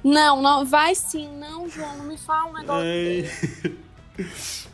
Não, 0.02 0.40
não, 0.42 0.64
vai 0.64 0.94
sim. 0.94 1.28
Não, 1.38 1.68
João, 1.68 1.96
não 1.98 2.04
me 2.04 2.16
fala 2.18 2.50
um 2.50 2.52
negócio. 2.54 3.78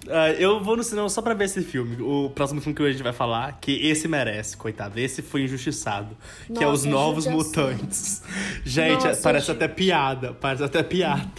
Ah, 0.08 0.30
eu 0.30 0.62
vou 0.62 0.76
no 0.76 0.82
cinema 0.82 1.08
só 1.08 1.20
pra 1.22 1.34
ver 1.34 1.44
esse 1.44 1.62
filme. 1.62 2.00
O 2.02 2.30
próximo 2.30 2.60
filme 2.60 2.74
que 2.74 2.82
a 2.82 2.90
gente 2.90 3.02
vai 3.02 3.12
falar, 3.12 3.58
que 3.60 3.86
esse 3.86 4.06
merece, 4.08 4.56
coitado. 4.56 4.98
Esse 4.98 5.22
foi 5.22 5.42
injustiçado. 5.42 6.16
que 6.46 6.62
é 6.62 6.66
Os 6.66 6.84
Nossa, 6.84 6.88
Novos. 6.88 7.26
Mutantes. 7.26 8.22
Gente, 8.64 9.04
Nossa, 9.04 9.22
parece 9.22 9.46
gente. 9.46 9.56
até 9.56 9.68
piada. 9.68 10.32
Parece 10.34 10.64
até 10.64 10.82
piada. 10.82 11.30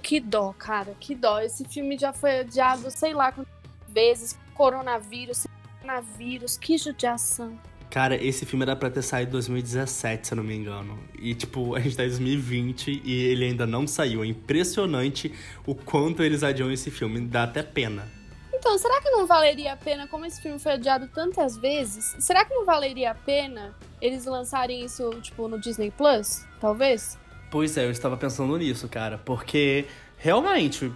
Que 0.00 0.20
dó, 0.20 0.54
cara, 0.56 0.94
que 1.00 1.14
dó. 1.14 1.40
Esse 1.40 1.64
filme 1.64 1.98
já 1.98 2.12
foi 2.12 2.40
adiado, 2.40 2.88
sei 2.90 3.12
lá 3.12 3.32
quantas 3.32 3.52
vezes. 3.88 4.38
Coronavírus, 4.54 5.46
coronavírus, 5.80 6.56
que 6.56 6.78
judiação. 6.78 7.58
Cara, 7.94 8.16
esse 8.16 8.44
filme 8.44 8.64
era 8.64 8.74
pra 8.74 8.90
ter 8.90 9.02
saído 9.02 9.28
em 9.28 9.32
2017, 9.34 10.26
se 10.26 10.34
eu 10.34 10.36
não 10.38 10.42
me 10.42 10.52
engano. 10.52 10.98
E, 11.16 11.32
tipo, 11.32 11.76
a 11.76 11.78
gente 11.78 11.96
tá 11.96 12.04
em 12.04 12.08
2020 12.08 13.02
e 13.04 13.22
ele 13.26 13.44
ainda 13.44 13.68
não 13.68 13.86
saiu. 13.86 14.24
É 14.24 14.26
impressionante 14.26 15.32
o 15.64 15.76
quanto 15.76 16.20
eles 16.20 16.42
adiam 16.42 16.72
esse 16.72 16.90
filme. 16.90 17.20
Dá 17.20 17.44
até 17.44 17.62
pena. 17.62 18.08
Então, 18.52 18.76
será 18.78 19.00
que 19.00 19.08
não 19.10 19.28
valeria 19.28 19.74
a 19.74 19.76
pena, 19.76 20.08
como 20.08 20.26
esse 20.26 20.42
filme 20.42 20.58
foi 20.58 20.72
adiado 20.72 21.06
tantas 21.14 21.56
vezes, 21.56 22.16
será 22.18 22.44
que 22.44 22.52
não 22.52 22.64
valeria 22.64 23.12
a 23.12 23.14
pena 23.14 23.72
eles 24.02 24.24
lançarem 24.24 24.84
isso, 24.84 25.08
tipo, 25.22 25.46
no 25.46 25.60
Disney 25.60 25.92
Plus? 25.92 26.44
Talvez? 26.60 27.16
Pois 27.48 27.76
é, 27.76 27.84
eu 27.84 27.92
estava 27.92 28.16
pensando 28.16 28.58
nisso, 28.58 28.88
cara. 28.88 29.18
Porque, 29.18 29.84
realmente, 30.18 30.90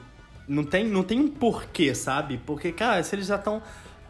não 0.48 0.64
tem, 0.64 0.84
não 0.84 1.04
tem 1.04 1.20
um 1.20 1.28
porquê, 1.28 1.94
sabe? 1.94 2.40
Porque, 2.44 2.72
cara, 2.72 3.00
se 3.04 3.14
eles 3.14 3.28
já 3.28 3.36
estão... 3.36 3.62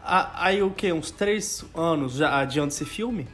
Aí, 0.03 0.61
o 0.61 0.71
quê? 0.71 0.91
Uns 0.91 1.11
três 1.11 1.63
anos 1.75 2.13
já 2.13 2.39
adiando 2.39 2.69
esse 2.69 2.85
filme? 2.85 3.27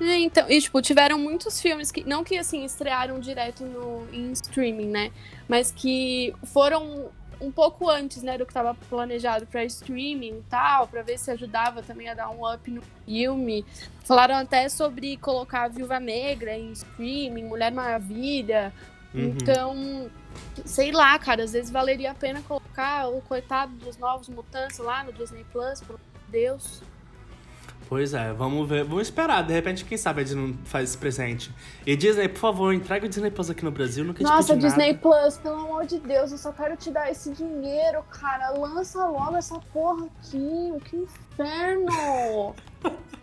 É, 0.00 0.18
então, 0.18 0.50
e 0.50 0.60
tipo, 0.60 0.82
tiveram 0.82 1.18
muitos 1.18 1.60
filmes 1.60 1.92
que, 1.92 2.02
não 2.04 2.24
que 2.24 2.36
assim, 2.36 2.64
estrearam 2.64 3.20
direto 3.20 3.64
no, 3.64 4.06
em 4.12 4.32
streaming, 4.32 4.88
né? 4.88 5.12
Mas 5.48 5.70
que 5.70 6.34
foram 6.44 7.10
um 7.40 7.50
pouco 7.50 7.88
antes, 7.88 8.22
né, 8.22 8.38
do 8.38 8.46
que 8.46 8.50
estava 8.52 8.74
planejado 8.88 9.46
para 9.46 9.64
streaming 9.64 10.38
e 10.38 10.44
tal, 10.48 10.86
para 10.86 11.02
ver 11.02 11.18
se 11.18 11.30
ajudava 11.30 11.82
também 11.82 12.08
a 12.08 12.14
dar 12.14 12.30
um 12.30 12.48
up 12.48 12.70
no 12.70 12.82
filme. 13.04 13.64
Falaram 14.04 14.36
até 14.36 14.68
sobre 14.68 15.16
colocar 15.16 15.64
a 15.64 15.68
Viúva 15.68 15.98
Negra 15.98 16.56
em 16.56 16.70
streaming, 16.72 17.44
Mulher 17.44 17.72
Maravilha. 17.72 18.72
Uhum. 19.12 19.20
Então, 19.24 20.10
sei 20.64 20.92
lá, 20.92 21.18
cara, 21.18 21.44
às 21.44 21.52
vezes 21.52 21.70
valeria 21.70 22.10
a 22.10 22.14
pena 22.14 22.42
colocar 22.42 23.08
o 23.08 23.20
coitado 23.22 23.72
dos 23.76 23.96
novos 23.96 24.28
mutantes 24.28 24.78
lá 24.78 25.04
no 25.04 25.12
Disney 25.12 25.44
Plus, 25.52 25.80
pelo 25.80 25.98
amor 25.98 26.24
de 26.26 26.32
Deus. 26.32 26.82
Pois 27.88 28.14
é, 28.14 28.32
vamos 28.32 28.66
ver. 28.66 28.84
Vamos 28.84 29.02
esperar. 29.02 29.42
De 29.42 29.52
repente, 29.52 29.84
quem 29.84 29.98
sabe 29.98 30.22
a 30.22 30.24
Disney 30.24 30.48
não 30.48 30.54
faz 30.64 30.88
esse 30.88 30.96
presente. 30.98 31.54
E 31.86 31.94
Disney, 31.94 32.26
por 32.26 32.38
favor, 32.38 32.72
entrega 32.72 33.04
o 33.04 33.08
Disney 33.08 33.30
Plus 33.30 33.50
aqui 33.50 33.62
no 33.64 33.70
Brasil. 33.70 34.02
Nunca 34.02 34.18
te 34.18 34.24
Nossa, 34.24 34.56
Disney 34.56 34.94
nada. 34.94 34.98
Plus, 34.98 35.36
pelo 35.36 35.56
amor 35.56 35.84
de 35.84 35.98
Deus, 35.98 36.32
eu 36.32 36.38
só 36.38 36.52
quero 36.52 36.74
te 36.74 36.90
dar 36.90 37.10
esse 37.10 37.30
dinheiro, 37.32 38.02
cara. 38.04 38.50
Lança 38.58 39.04
logo 39.04 39.36
essa 39.36 39.58
porra 39.74 40.06
aqui. 40.06 40.72
Que 40.86 40.96
inferno! 40.96 42.54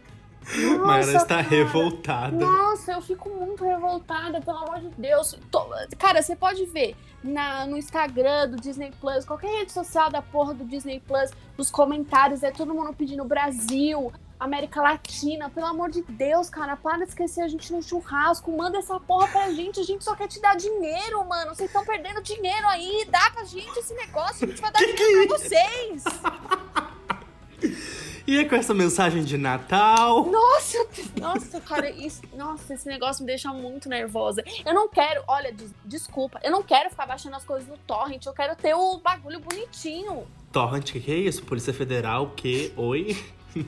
Nossa, 0.58 0.86
Mayra 0.86 1.12
está 1.14 1.28
cara. 1.28 1.42
revoltada. 1.42 2.36
Nossa, 2.46 2.92
eu 2.94 3.02
fico 3.02 3.30
muito 3.30 3.64
revoltada, 3.64 4.42
pelo 4.42 4.58
amor 4.58 4.80
de 4.80 4.90
Deus. 4.98 5.38
Tô- 5.52 5.66
Cara, 5.98 6.22
você 6.22 6.36
pode 6.36 6.66
ver 6.66 6.96
na, 7.24 7.66
no 7.68 7.78
Instagram 7.78 8.50
do 8.50 8.58
Disney 8.58 8.92
Plus, 9.00 9.26
qualquer 9.26 9.50
rede 9.60 9.72
social 9.72 10.10
da 10.10 10.22
porra 10.22 10.54
do 10.54 10.66
Disney 10.66 11.00
Plus, 11.00 11.32
nos 11.58 11.70
comentários, 11.70 12.42
é 12.44 12.52
todo 12.52 12.74
mundo 12.74 12.94
pedindo 12.94 13.24
Brasil, 13.26 14.12
América 14.40 14.82
Latina, 14.82 15.50
pelo 15.50 15.66
amor 15.68 15.90
de 15.92 16.02
Deus, 16.04 16.50
cara, 16.50 16.78
para 16.78 17.00
de 17.00 17.04
esquecer 17.10 17.42
a 17.42 17.48
gente 17.50 17.72
no 17.74 17.84
churrasco, 17.84 18.50
manda 18.56 18.78
essa 18.78 18.98
porra 19.00 19.28
pra 19.28 19.52
gente, 19.52 19.80
a 19.82 19.84
gente 19.84 20.04
só 20.04 20.16
quer 20.16 20.28
te 20.30 20.42
dar 20.42 20.56
dinheiro, 20.56 21.24
mano, 21.28 21.54
vocês 21.54 21.70
estão 21.70 21.84
perdendo 21.86 22.22
dinheiro 22.24 22.66
aí, 22.70 23.06
dá 23.12 23.30
pra 23.32 23.44
gente 23.44 23.78
esse 23.78 23.94
negócio, 23.94 24.46
a 24.46 24.50
gente 24.50 24.62
vai 24.62 24.72
dar 24.72 24.80
Que 24.80 24.94
dinheiro 24.94 25.22
que 25.22 25.28
pra 25.28 25.38
vocês. 25.38 26.04
E 28.30 28.38
é 28.38 28.46
com 28.46 28.56
essa 28.56 28.76
mensagem 28.76 29.24
de 29.24 29.39
Natal. 29.39 30.24
Nossa, 30.30 30.78
nossa, 31.20 31.60
cara, 31.62 31.89
isso, 31.89 32.22
nossa, 32.36 32.76
esse 32.76 32.88
negócio 32.88 33.24
me 33.24 33.28
deixa 33.28 33.52
muito 33.52 33.89
nervosa. 33.89 34.44
Eu 34.63 34.72
não 34.72 34.88
quero, 34.88 35.24
olha, 35.28 35.52
des- 35.52 35.74
desculpa, 35.84 36.39
eu 36.44 36.52
não 36.52 36.62
quero 36.62 36.92
ficar 36.92 37.08
baixando 37.08 37.36
as 37.38 37.44
coisas 37.44 37.68
no 37.68 37.76
torrent, 37.88 38.24
eu 38.28 38.34
quero 38.34 38.56
ter 38.56 38.76
o 38.76 39.00
bagulho 39.00 39.39
bonitinho. 39.39 40.28
Torrent, 40.52 40.92
que, 40.92 41.00
que 41.00 41.12
é 41.12 41.15
isso? 41.15 41.42
Polícia 41.42 41.74
Federal, 41.74 42.30
que? 42.36 42.72
Oi? 42.78 43.18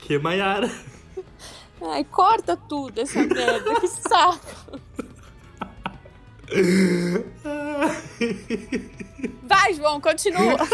que, 0.00 0.18
Maiara? 0.18 0.70
Ai, 1.82 2.02
corta 2.04 2.56
tudo 2.56 2.98
essa 3.02 3.22
merda, 3.24 3.78
que 3.78 3.88
saco. 3.88 4.80
Vai, 9.42 9.74
João, 9.74 10.00
continua. 10.00 10.56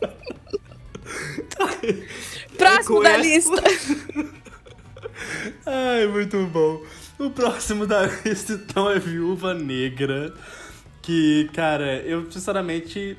Próximo 2.56 3.02
da 3.02 3.10
essa- 3.10 3.22
lista. 3.22 3.62
Ai, 5.66 6.06
muito 6.06 6.46
bom. 6.46 6.82
O 7.18 7.30
próximo 7.30 7.86
da 7.86 8.06
lista, 8.24 8.54
então, 8.54 8.90
é 8.90 8.98
Viúva 8.98 9.52
Negra. 9.54 10.32
Que, 11.02 11.48
cara, 11.54 11.98
eu 12.02 12.30
sinceramente. 12.30 13.16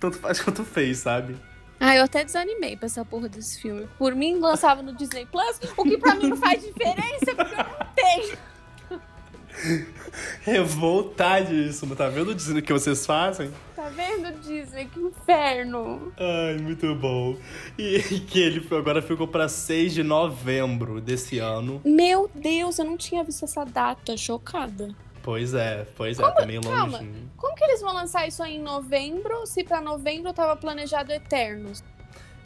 Tanto 0.00 0.18
faz 0.18 0.40
quanto 0.40 0.64
fez, 0.64 0.98
sabe? 0.98 1.36
Ah, 1.80 1.96
eu 1.96 2.04
até 2.04 2.24
desanimei 2.24 2.76
pra 2.76 2.86
essa 2.86 3.04
porra 3.04 3.28
desse 3.28 3.60
filme. 3.60 3.86
Por 3.98 4.14
mim, 4.14 4.38
lançava 4.38 4.80
no 4.82 4.94
Disney 4.94 5.26
Plus, 5.26 5.58
o 5.76 5.82
que 5.84 5.98
pra 5.98 6.14
mim 6.14 6.28
não 6.28 6.36
faz 6.36 6.62
diferença, 6.62 7.34
porque 7.36 7.54
eu 7.54 7.58
não 7.58 7.86
tenho. 7.94 8.38
Revoltadíssimo, 10.42 11.94
tá 11.96 12.08
vendo 12.08 12.34
dizendo 12.34 12.58
o 12.58 12.62
que 12.62 12.72
vocês 12.72 13.04
fazem? 13.06 13.50
Tá 13.84 13.90
vendo, 13.90 14.40
Disney? 14.40 14.86
Que 14.86 14.98
inferno. 14.98 16.10
Ai, 16.16 16.56
muito 16.56 16.94
bom. 16.94 17.36
E 17.76 18.00
que 18.26 18.40
ele 18.40 18.66
agora 18.74 19.02
ficou 19.02 19.28
pra 19.28 19.46
6 19.46 19.92
de 19.92 20.02
novembro 20.02 21.02
desse 21.02 21.38
ano. 21.38 21.82
Meu 21.84 22.30
Deus, 22.34 22.78
eu 22.78 22.86
não 22.86 22.96
tinha 22.96 23.22
visto 23.22 23.44
essa 23.44 23.62
data. 23.62 24.16
Chocada. 24.16 24.88
Pois 25.22 25.52
é, 25.52 25.86
pois 25.98 26.18
é, 26.18 26.30
tá 26.30 26.46
meio 26.46 26.62
Calma. 26.62 26.96
longe. 26.96 27.10
Como 27.36 27.54
que 27.54 27.62
eles 27.62 27.82
vão 27.82 27.92
lançar 27.92 28.26
isso 28.26 28.42
aí 28.42 28.56
em 28.56 28.62
novembro, 28.62 29.44
se 29.44 29.62
pra 29.62 29.82
novembro 29.82 30.32
tava 30.32 30.56
planejado 30.56 31.12
Eternos? 31.12 31.84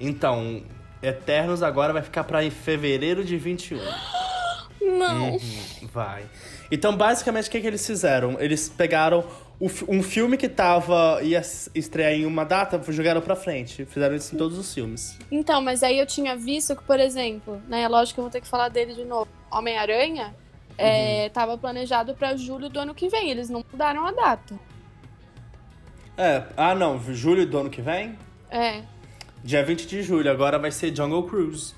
Então, 0.00 0.64
Eternos 1.00 1.62
agora 1.62 1.92
vai 1.92 2.02
ficar 2.02 2.24
pra 2.24 2.42
em 2.42 2.50
fevereiro 2.50 3.24
de 3.24 3.36
21. 3.36 3.78
Não. 4.82 5.34
Uhum, 5.34 5.38
vai. 5.92 6.24
Então, 6.68 6.96
basicamente, 6.96 7.48
o 7.48 7.50
que, 7.50 7.60
que 7.60 7.66
eles 7.66 7.86
fizeram? 7.86 8.40
Eles 8.40 8.68
pegaram 8.68 9.24
um 9.60 10.02
filme 10.02 10.36
que 10.36 10.48
tava. 10.48 11.20
ia 11.22 11.42
estrear 11.74 12.12
em 12.12 12.24
uma 12.24 12.44
data, 12.44 12.80
jogaram 12.92 13.20
pra 13.20 13.34
frente. 13.34 13.84
Fizeram 13.84 14.14
isso 14.14 14.34
em 14.34 14.38
todos 14.38 14.56
os 14.56 14.72
filmes. 14.72 15.18
Então, 15.30 15.60
mas 15.60 15.82
aí 15.82 15.98
eu 15.98 16.06
tinha 16.06 16.36
visto 16.36 16.76
que, 16.76 16.84
por 16.84 17.00
exemplo, 17.00 17.60
né? 17.68 17.88
Lógico 17.88 18.14
que 18.14 18.20
eu 18.20 18.24
vou 18.24 18.30
ter 18.30 18.40
que 18.40 18.46
falar 18.46 18.68
dele 18.68 18.94
de 18.94 19.04
novo. 19.04 19.28
Homem-Aranha 19.50 20.34
é, 20.76 21.28
tava 21.30 21.58
planejado 21.58 22.14
pra 22.14 22.36
julho 22.36 22.68
do 22.68 22.78
ano 22.78 22.94
que 22.94 23.08
vem. 23.08 23.30
Eles 23.30 23.50
não 23.50 23.64
mudaram 23.70 24.06
a 24.06 24.12
data. 24.12 24.58
É, 26.16 26.44
ah 26.56 26.74
não, 26.74 27.00
julho 27.12 27.46
do 27.46 27.58
ano 27.58 27.70
que 27.70 27.82
vem? 27.82 28.18
É. 28.50 28.82
Dia 29.42 29.64
20 29.64 29.86
de 29.86 30.02
julho, 30.02 30.30
agora 30.30 30.58
vai 30.58 30.70
ser 30.70 30.94
Jungle 30.94 31.24
Cruise. 31.24 31.74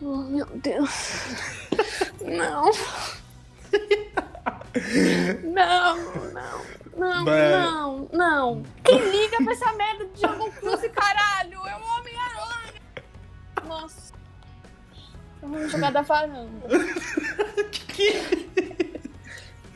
Oh, 0.00 0.16
meu 0.16 0.46
Deus. 0.46 0.90
Não. 2.22 2.70
Não, 5.44 5.96
não, 6.32 6.64
não, 6.96 7.24
Mas- 7.24 7.50
não, 7.50 8.08
não. 8.12 8.62
Quem 8.84 8.98
liga 9.10 9.36
pra 9.42 9.52
essa 9.52 9.72
merda 9.72 10.06
de 10.06 10.20
Jungle 10.20 10.50
Cruise, 10.52 10.88
caralho? 10.90 11.66
É 11.66 11.76
o 11.76 11.98
Homem-Aranha. 11.98 12.82
Nossa. 13.66 14.12
Vamos 15.40 15.72
jogar 15.72 15.90
da 15.92 16.02
varanda. 16.02 16.68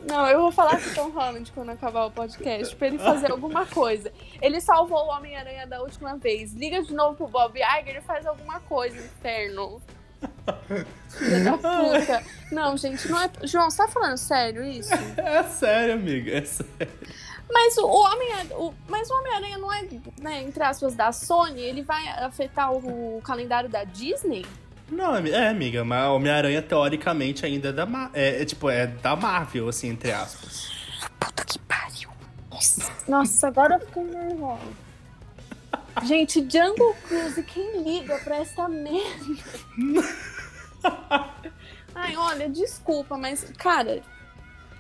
Não, 0.08 0.24
eu 0.28 0.40
vou 0.42 0.52
falar 0.52 0.80
com 0.80 0.88
o 0.88 0.94
Tom 0.94 1.10
Holland 1.10 1.50
quando 1.52 1.70
acabar 1.70 2.04
o 2.06 2.10
podcast, 2.12 2.76
pra 2.76 2.86
ele 2.86 2.98
fazer 2.98 3.28
alguma 3.32 3.66
coisa. 3.66 4.12
Ele 4.40 4.60
salvou 4.60 4.98
o 5.04 5.08
Homem-Aranha 5.08 5.66
da 5.66 5.82
última 5.82 6.16
vez. 6.16 6.52
Liga 6.54 6.80
de 6.80 6.94
novo 6.94 7.16
pro 7.16 7.26
Bob 7.26 7.58
Iger 7.58 7.96
e 7.96 8.00
faz 8.02 8.24
alguma 8.24 8.60
coisa, 8.60 8.96
inferno. 8.96 9.82
Filha 11.08 11.40
da 11.44 11.52
puta. 11.58 12.22
Não, 12.52 12.76
gente, 12.76 13.08
não 13.08 13.20
é. 13.20 13.30
João, 13.44 13.70
você 13.70 13.76
tá 13.78 13.88
falando 13.88 14.16
sério 14.16 14.64
isso? 14.64 14.92
É 15.16 15.42
sério, 15.44 15.94
amiga, 15.94 16.38
é 16.38 16.42
sério. 16.44 16.92
Mas 17.50 17.76
o 17.78 17.86
Homem-Aranha. 17.86 18.56
o- 18.56 18.74
Mas 18.88 19.08
o 19.10 19.14
Homem-Aranha 19.14 19.58
não 19.58 19.72
é, 19.72 19.82
né, 20.20 20.42
entre 20.42 20.62
aspas, 20.62 20.94
da 20.94 21.12
Sony? 21.12 21.60
Ele 21.60 21.82
vai 21.82 22.06
afetar 22.08 22.72
o, 22.72 23.18
o 23.18 23.22
calendário 23.22 23.68
da 23.68 23.84
Disney? 23.84 24.44
Não, 24.90 25.16
é, 25.16 25.48
amiga, 25.48 25.84
mas 25.84 26.06
Homem-Aranha 26.08 26.62
teoricamente 26.62 27.44
ainda 27.44 27.68
é 27.70 27.72
da 27.72 27.84
Mar 27.86 28.10
é, 28.14 28.42
é, 28.42 28.44
tipo, 28.44 28.70
é 28.70 28.86
da 28.86 29.16
Marvel, 29.16 29.68
assim, 29.68 29.88
entre 29.88 30.12
aspas. 30.12 30.70
Puta 31.18 31.44
que 31.44 31.58
pariu. 31.60 32.08
Nossa, 32.50 32.92
Nossa 33.08 33.48
agora 33.48 33.74
eu 33.74 33.80
fiquei 33.80 34.02
nervosa. 34.04 34.86
Gente, 36.04 36.40
Jungle 36.40 36.94
Cruise, 37.08 37.42
quem 37.44 37.82
liga 37.82 38.18
pra 38.18 38.36
essa 38.36 38.68
merda? 38.68 39.24
Ai, 41.94 42.16
olha, 42.16 42.48
desculpa, 42.48 43.16
mas, 43.16 43.44
cara, 43.56 44.02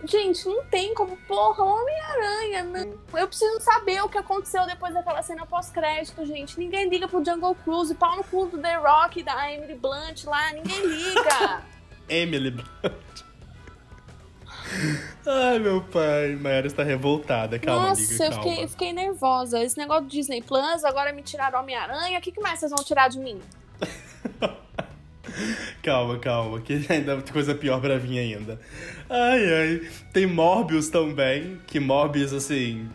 gente, 0.04 0.46
não 0.46 0.64
tem 0.66 0.94
como, 0.94 1.16
porra, 1.26 1.64
Homem-Aranha, 1.64 2.62
não. 2.64 3.18
Eu 3.18 3.26
preciso 3.26 3.60
saber 3.60 4.02
o 4.02 4.08
que 4.08 4.18
aconteceu 4.18 4.66
depois 4.66 4.92
daquela 4.92 5.22
cena 5.22 5.46
pós-crédito, 5.46 6.24
gente. 6.26 6.58
Ninguém 6.58 6.88
liga 6.88 7.08
pro 7.08 7.24
Jungle 7.24 7.54
Cruise, 7.56 7.94
pau 7.94 8.16
no 8.16 8.24
cu 8.24 8.46
do 8.46 8.58
The 8.58 8.76
Rock, 8.76 9.22
da 9.22 9.50
Emily 9.50 9.74
Blunt 9.74 10.24
lá, 10.24 10.52
ninguém 10.52 10.86
liga. 10.86 11.62
Emily 12.08 12.50
Blunt. 12.50 13.26
Ai, 15.26 15.58
meu 15.58 15.82
pai, 15.82 16.36
Mayara 16.36 16.66
está 16.66 16.82
revoltada. 16.82 17.58
Calma, 17.58 17.88
Nossa, 17.88 18.02
amiga, 18.02 18.24
eu 18.24 18.30
calma. 18.30 18.42
fiquei, 18.44 18.64
eu 18.64 18.68
fiquei 18.68 18.92
nervosa. 18.92 19.62
Esse 19.62 19.78
negócio 19.78 20.04
do 20.04 20.10
Disney 20.10 20.42
Plus, 20.42 20.84
agora 20.84 21.12
me 21.12 21.22
tiraram 21.22 21.60
Homem-Aranha. 21.60 22.18
O 22.18 22.22
que, 22.22 22.32
que 22.32 22.40
mais 22.40 22.58
vocês 22.60 22.70
vão 22.70 22.84
tirar 22.84 23.08
de 23.08 23.18
mim? 23.18 23.40
Calma, 25.82 26.18
calma, 26.18 26.60
que 26.60 26.74
ainda 26.88 27.20
tem 27.20 27.32
coisa 27.32 27.54
pior 27.54 27.80
pra 27.80 27.98
vir 27.98 28.18
ainda. 28.18 28.60
Ai, 29.08 29.54
ai. 29.54 29.88
Tem 30.12 30.26
Morbius 30.26 30.88
também, 30.88 31.60
que 31.66 31.78
Morbius, 31.78 32.32
assim, 32.32 32.88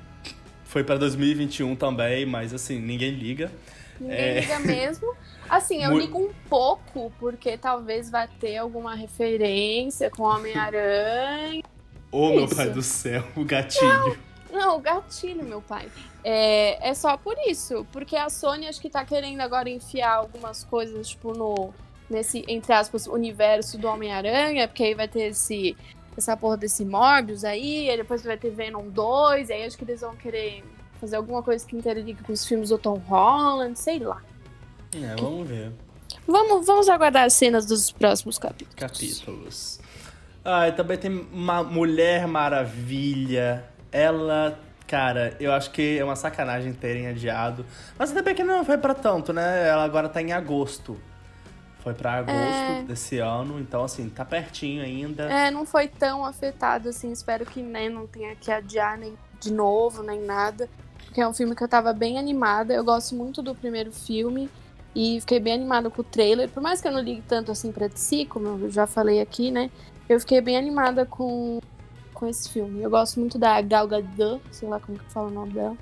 foi 0.65 0.83
pra 0.83 0.97
2021 0.97 1.75
também, 1.75 2.25
mas, 2.25 2.53
assim, 2.53 2.79
ninguém 2.79 3.11
liga. 3.11 3.51
Ninguém 3.99 4.17
É. 4.17 4.39
liga 4.41 4.59
mesmo. 4.59 5.13
Assim, 5.49 5.83
eu 5.83 5.97
ligo 5.99 6.17
um 6.17 6.31
pouco, 6.47 7.11
porque 7.19 7.57
talvez 7.57 8.09
vai 8.09 8.25
ter 8.39 8.55
alguma 8.55 8.95
referência 8.95 10.09
com 10.09 10.23
Homem-Aranha. 10.23 11.61
Ô, 12.09 12.29
meu 12.29 12.45
Isso. 12.45 12.55
pai 12.55 12.69
do 12.69 12.81
céu, 12.81 13.21
o 13.35 13.43
gatilho. 13.43 14.17
Não, 14.49 14.77
o 14.77 14.79
gatilho, 14.79 15.43
meu 15.43 15.61
pai. 15.61 15.89
É, 16.23 16.89
é 16.89 16.93
só 16.93 17.17
por 17.17 17.35
isso. 17.47 17.85
Porque 17.91 18.15
a 18.15 18.29
Sony 18.29 18.65
acho 18.67 18.79
que 18.79 18.89
tá 18.89 19.03
querendo 19.03 19.41
agora 19.41 19.69
enfiar 19.69 20.13
algumas 20.13 20.63
coisas, 20.63 21.09
tipo, 21.09 21.33
no. 21.33 21.73
Nesse, 22.11 22.43
entre 22.47 22.73
aspas, 22.73 23.07
universo 23.07 23.77
do 23.77 23.87
Homem-Aranha, 23.87 24.67
porque 24.67 24.83
aí 24.83 24.93
vai 24.93 25.07
ter 25.07 25.29
esse. 25.29 25.77
Essa 26.17 26.35
porra 26.35 26.57
desse 26.57 26.83
Morbius 26.83 27.45
aí, 27.45 27.89
aí 27.89 27.95
depois 27.95 28.21
vai 28.21 28.35
ter 28.35 28.49
Venom 28.49 28.89
2, 28.89 29.49
aí 29.49 29.63
acho 29.63 29.77
que 29.77 29.85
eles 29.85 30.01
vão 30.01 30.13
querer 30.13 30.61
fazer 30.99 31.15
alguma 31.15 31.41
coisa 31.41 31.65
que 31.65 31.73
interligue 31.73 32.21
com 32.21 32.33
os 32.33 32.45
filmes 32.45 32.67
do 32.67 32.77
Tom 32.77 32.97
Holland, 32.97 33.79
sei 33.79 33.99
lá. 33.99 34.21
É, 34.93 35.15
vamos 35.15 35.47
ver. 35.47 35.71
Vamos, 36.27 36.67
vamos 36.67 36.89
aguardar 36.89 37.23
as 37.23 37.33
cenas 37.33 37.65
dos 37.65 37.91
próximos 37.91 38.37
capítulos. 38.37 38.75
Capítulos. 38.75 39.79
Ah, 40.43 40.67
e 40.67 40.71
também 40.73 40.97
tem 40.97 41.27
uma 41.31 41.63
Mulher 41.63 42.27
Maravilha. 42.27 43.63
Ela, 43.91 44.59
cara, 44.87 45.35
eu 45.39 45.51
acho 45.53 45.71
que 45.71 45.97
é 45.97 46.03
uma 46.03 46.15
sacanagem 46.15 46.73
terem 46.73 47.07
adiado. 47.07 47.65
Mas 47.97 48.11
até 48.11 48.21
bem 48.21 48.35
que 48.35 48.43
não 48.43 48.65
foi 48.65 48.77
pra 48.77 48.93
tanto, 48.93 49.31
né? 49.31 49.67
Ela 49.67 49.83
agora 49.83 50.09
tá 50.09 50.21
em 50.21 50.33
agosto. 50.33 50.99
Foi 51.83 51.93
pra 51.93 52.13
agosto 52.13 52.39
É. 52.39 52.83
desse 52.83 53.17
ano, 53.17 53.59
então 53.59 53.83
assim, 53.83 54.07
tá 54.09 54.23
pertinho 54.23 54.83
ainda. 54.83 55.23
É, 55.23 55.49
não 55.49 55.65
foi 55.65 55.87
tão 55.87 56.23
afetado 56.23 56.89
assim. 56.89 57.11
Espero 57.11 57.45
que 57.45 57.61
né, 57.61 57.89
não 57.89 58.05
tenha 58.05 58.35
que 58.35 58.51
adiar 58.51 58.97
nem 58.97 59.17
de 59.39 59.51
novo, 59.51 60.03
nem 60.03 60.21
nada. 60.21 60.69
Porque 61.05 61.19
é 61.19 61.27
um 61.27 61.33
filme 61.33 61.55
que 61.55 61.63
eu 61.63 61.67
tava 61.67 61.91
bem 61.91 62.19
animada. 62.19 62.73
Eu 62.73 62.83
gosto 62.83 63.15
muito 63.15 63.41
do 63.41 63.55
primeiro 63.55 63.91
filme. 63.91 64.49
E 64.95 65.19
fiquei 65.21 65.39
bem 65.39 65.53
animada 65.53 65.89
com 65.89 66.01
o 66.01 66.05
trailer. 66.05 66.49
Por 66.49 66.61
mais 66.61 66.81
que 66.81 66.87
eu 66.87 66.91
não 66.91 66.99
ligue 66.99 67.23
tanto 67.27 67.51
assim 67.51 67.71
pra 67.71 67.89
si, 67.95 68.25
como 68.25 68.47
eu 68.47 68.69
já 68.69 68.85
falei 68.85 69.21
aqui, 69.21 69.49
né? 69.49 69.71
Eu 70.07 70.19
fiquei 70.19 70.41
bem 70.41 70.57
animada 70.57 71.05
com, 71.05 71.59
com 72.13 72.27
esse 72.27 72.49
filme. 72.49 72.81
Eu 72.81 72.89
gosto 72.89 73.19
muito 73.19 73.39
da 73.39 73.59
Gal 73.61 73.87
Gadot, 73.87 74.41
sei 74.51 74.67
lá 74.67 74.79
como 74.79 74.99
que 74.99 75.11
fala 75.11 75.27
o 75.27 75.31
nome 75.31 75.53
dela. 75.53 75.77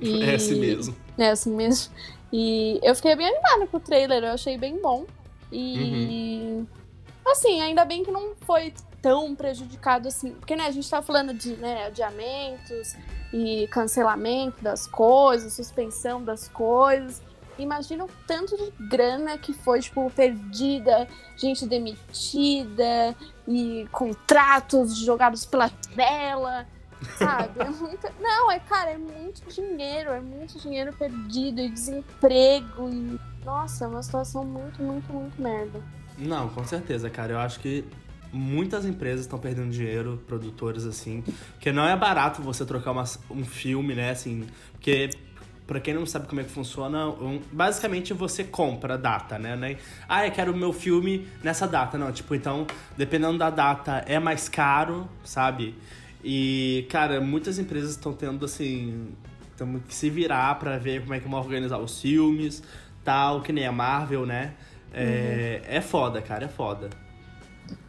E... 0.00 0.22
É 0.24 0.34
assim 0.36 0.58
mesmo. 0.58 0.94
É 1.18 1.30
assim 1.30 1.54
mesmo. 1.54 1.92
E 2.32 2.80
eu 2.82 2.94
fiquei 2.94 3.14
bem 3.14 3.26
animada 3.28 3.66
com 3.66 3.76
o 3.76 3.80
trailer, 3.80 4.22
eu 4.24 4.32
achei 4.32 4.56
bem 4.56 4.80
bom. 4.80 5.04
E. 5.54 6.56
Uhum. 6.56 6.66
Assim, 7.26 7.60
ainda 7.60 7.84
bem 7.84 8.04
que 8.04 8.10
não 8.10 8.34
foi 8.42 8.72
tão 9.00 9.34
prejudicado 9.34 10.08
assim. 10.08 10.32
Porque, 10.32 10.56
né, 10.56 10.66
a 10.66 10.70
gente 10.70 10.88
tá 10.88 11.00
falando 11.00 11.32
de 11.32 11.56
né, 11.56 11.86
adiamentos 11.86 12.96
e 13.32 13.66
cancelamento 13.68 14.62
das 14.62 14.86
coisas, 14.86 15.52
suspensão 15.52 16.22
das 16.22 16.48
coisas. 16.48 17.22
Imagina 17.58 18.04
o 18.04 18.10
tanto 18.26 18.56
de 18.56 18.72
grana 18.88 19.38
que 19.38 19.52
foi, 19.52 19.80
tipo, 19.80 20.10
perdida, 20.10 21.06
gente 21.36 21.66
demitida 21.66 23.14
e 23.46 23.86
contratos 23.92 24.96
jogados 24.96 25.44
pela 25.44 25.68
tela, 25.94 26.66
sabe? 27.16 27.60
É 27.60 27.68
muito... 27.70 28.08
Não, 28.20 28.50
é, 28.50 28.58
cara, 28.58 28.90
é 28.90 28.98
muito 28.98 29.42
dinheiro, 29.48 30.10
é 30.10 30.20
muito 30.20 30.58
dinheiro 30.58 30.92
perdido 30.94 31.60
e 31.60 31.68
desemprego 31.68 32.90
e... 32.90 33.20
Nossa, 33.44 33.84
é 33.84 33.88
uma 33.88 34.02
situação 34.02 34.44
muito, 34.44 34.82
muito, 34.82 35.12
muito 35.12 35.40
merda. 35.40 35.80
Não, 36.18 36.48
com 36.48 36.64
certeza, 36.64 37.10
cara. 37.10 37.32
Eu 37.32 37.38
acho 37.38 37.60
que 37.60 37.84
muitas 38.32 38.84
empresas 38.84 39.20
estão 39.20 39.38
perdendo 39.38 39.70
dinheiro, 39.70 40.22
produtores 40.26 40.84
assim, 40.84 41.22
porque 41.52 41.70
não 41.70 41.86
é 41.86 41.96
barato 41.96 42.42
você 42.42 42.64
trocar 42.64 42.90
uma, 42.90 43.04
um 43.30 43.44
filme, 43.44 43.94
né, 43.94 44.10
assim, 44.10 44.46
porque 44.72 45.10
Pra 45.66 45.80
quem 45.80 45.94
não 45.94 46.04
sabe 46.04 46.26
como 46.28 46.42
é 46.42 46.44
que 46.44 46.50
funciona, 46.50 47.08
um, 47.08 47.40
basicamente 47.50 48.12
você 48.12 48.44
compra 48.44 48.98
data, 48.98 49.38
né? 49.38 49.56
né? 49.56 49.78
Ah, 50.06 50.26
eu 50.26 50.30
quero 50.30 50.52
o 50.52 50.56
meu 50.56 50.74
filme 50.74 51.26
nessa 51.42 51.66
data. 51.66 51.96
Não, 51.96 52.12
tipo, 52.12 52.34
então, 52.34 52.66
dependendo 52.98 53.38
da 53.38 53.48
data, 53.48 54.04
é 54.06 54.18
mais 54.18 54.46
caro, 54.46 55.08
sabe? 55.24 55.74
E, 56.22 56.86
cara, 56.90 57.18
muitas 57.18 57.58
empresas 57.58 57.92
estão 57.92 58.12
tendo, 58.12 58.44
assim, 58.44 59.14
temos 59.56 59.82
que 59.88 59.94
se 59.94 60.10
virar 60.10 60.58
para 60.58 60.76
ver 60.76 61.00
como 61.00 61.14
é 61.14 61.20
que 61.20 61.26
vão 61.26 61.40
organizar 61.40 61.78
os 61.78 61.98
filmes, 61.98 62.62
tal, 63.04 63.42
que 63.42 63.52
nem 63.52 63.66
a 63.66 63.72
Marvel, 63.72 64.24
né? 64.24 64.54
É, 64.92 65.60
uhum. 65.62 65.76
é 65.76 65.80
foda, 65.80 66.22
cara, 66.22 66.46
é 66.46 66.48
foda. 66.48 66.90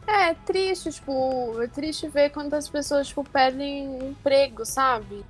É, 0.08 0.30
é 0.30 0.34
triste, 0.34 0.92
tipo, 0.92 1.56
é 1.62 1.68
triste 1.68 2.08
ver 2.08 2.30
quantas 2.30 2.70
pessoas, 2.70 3.08
tipo, 3.08 3.24
perdem 3.24 4.10
emprego, 4.10 4.66
sabe? 4.66 5.24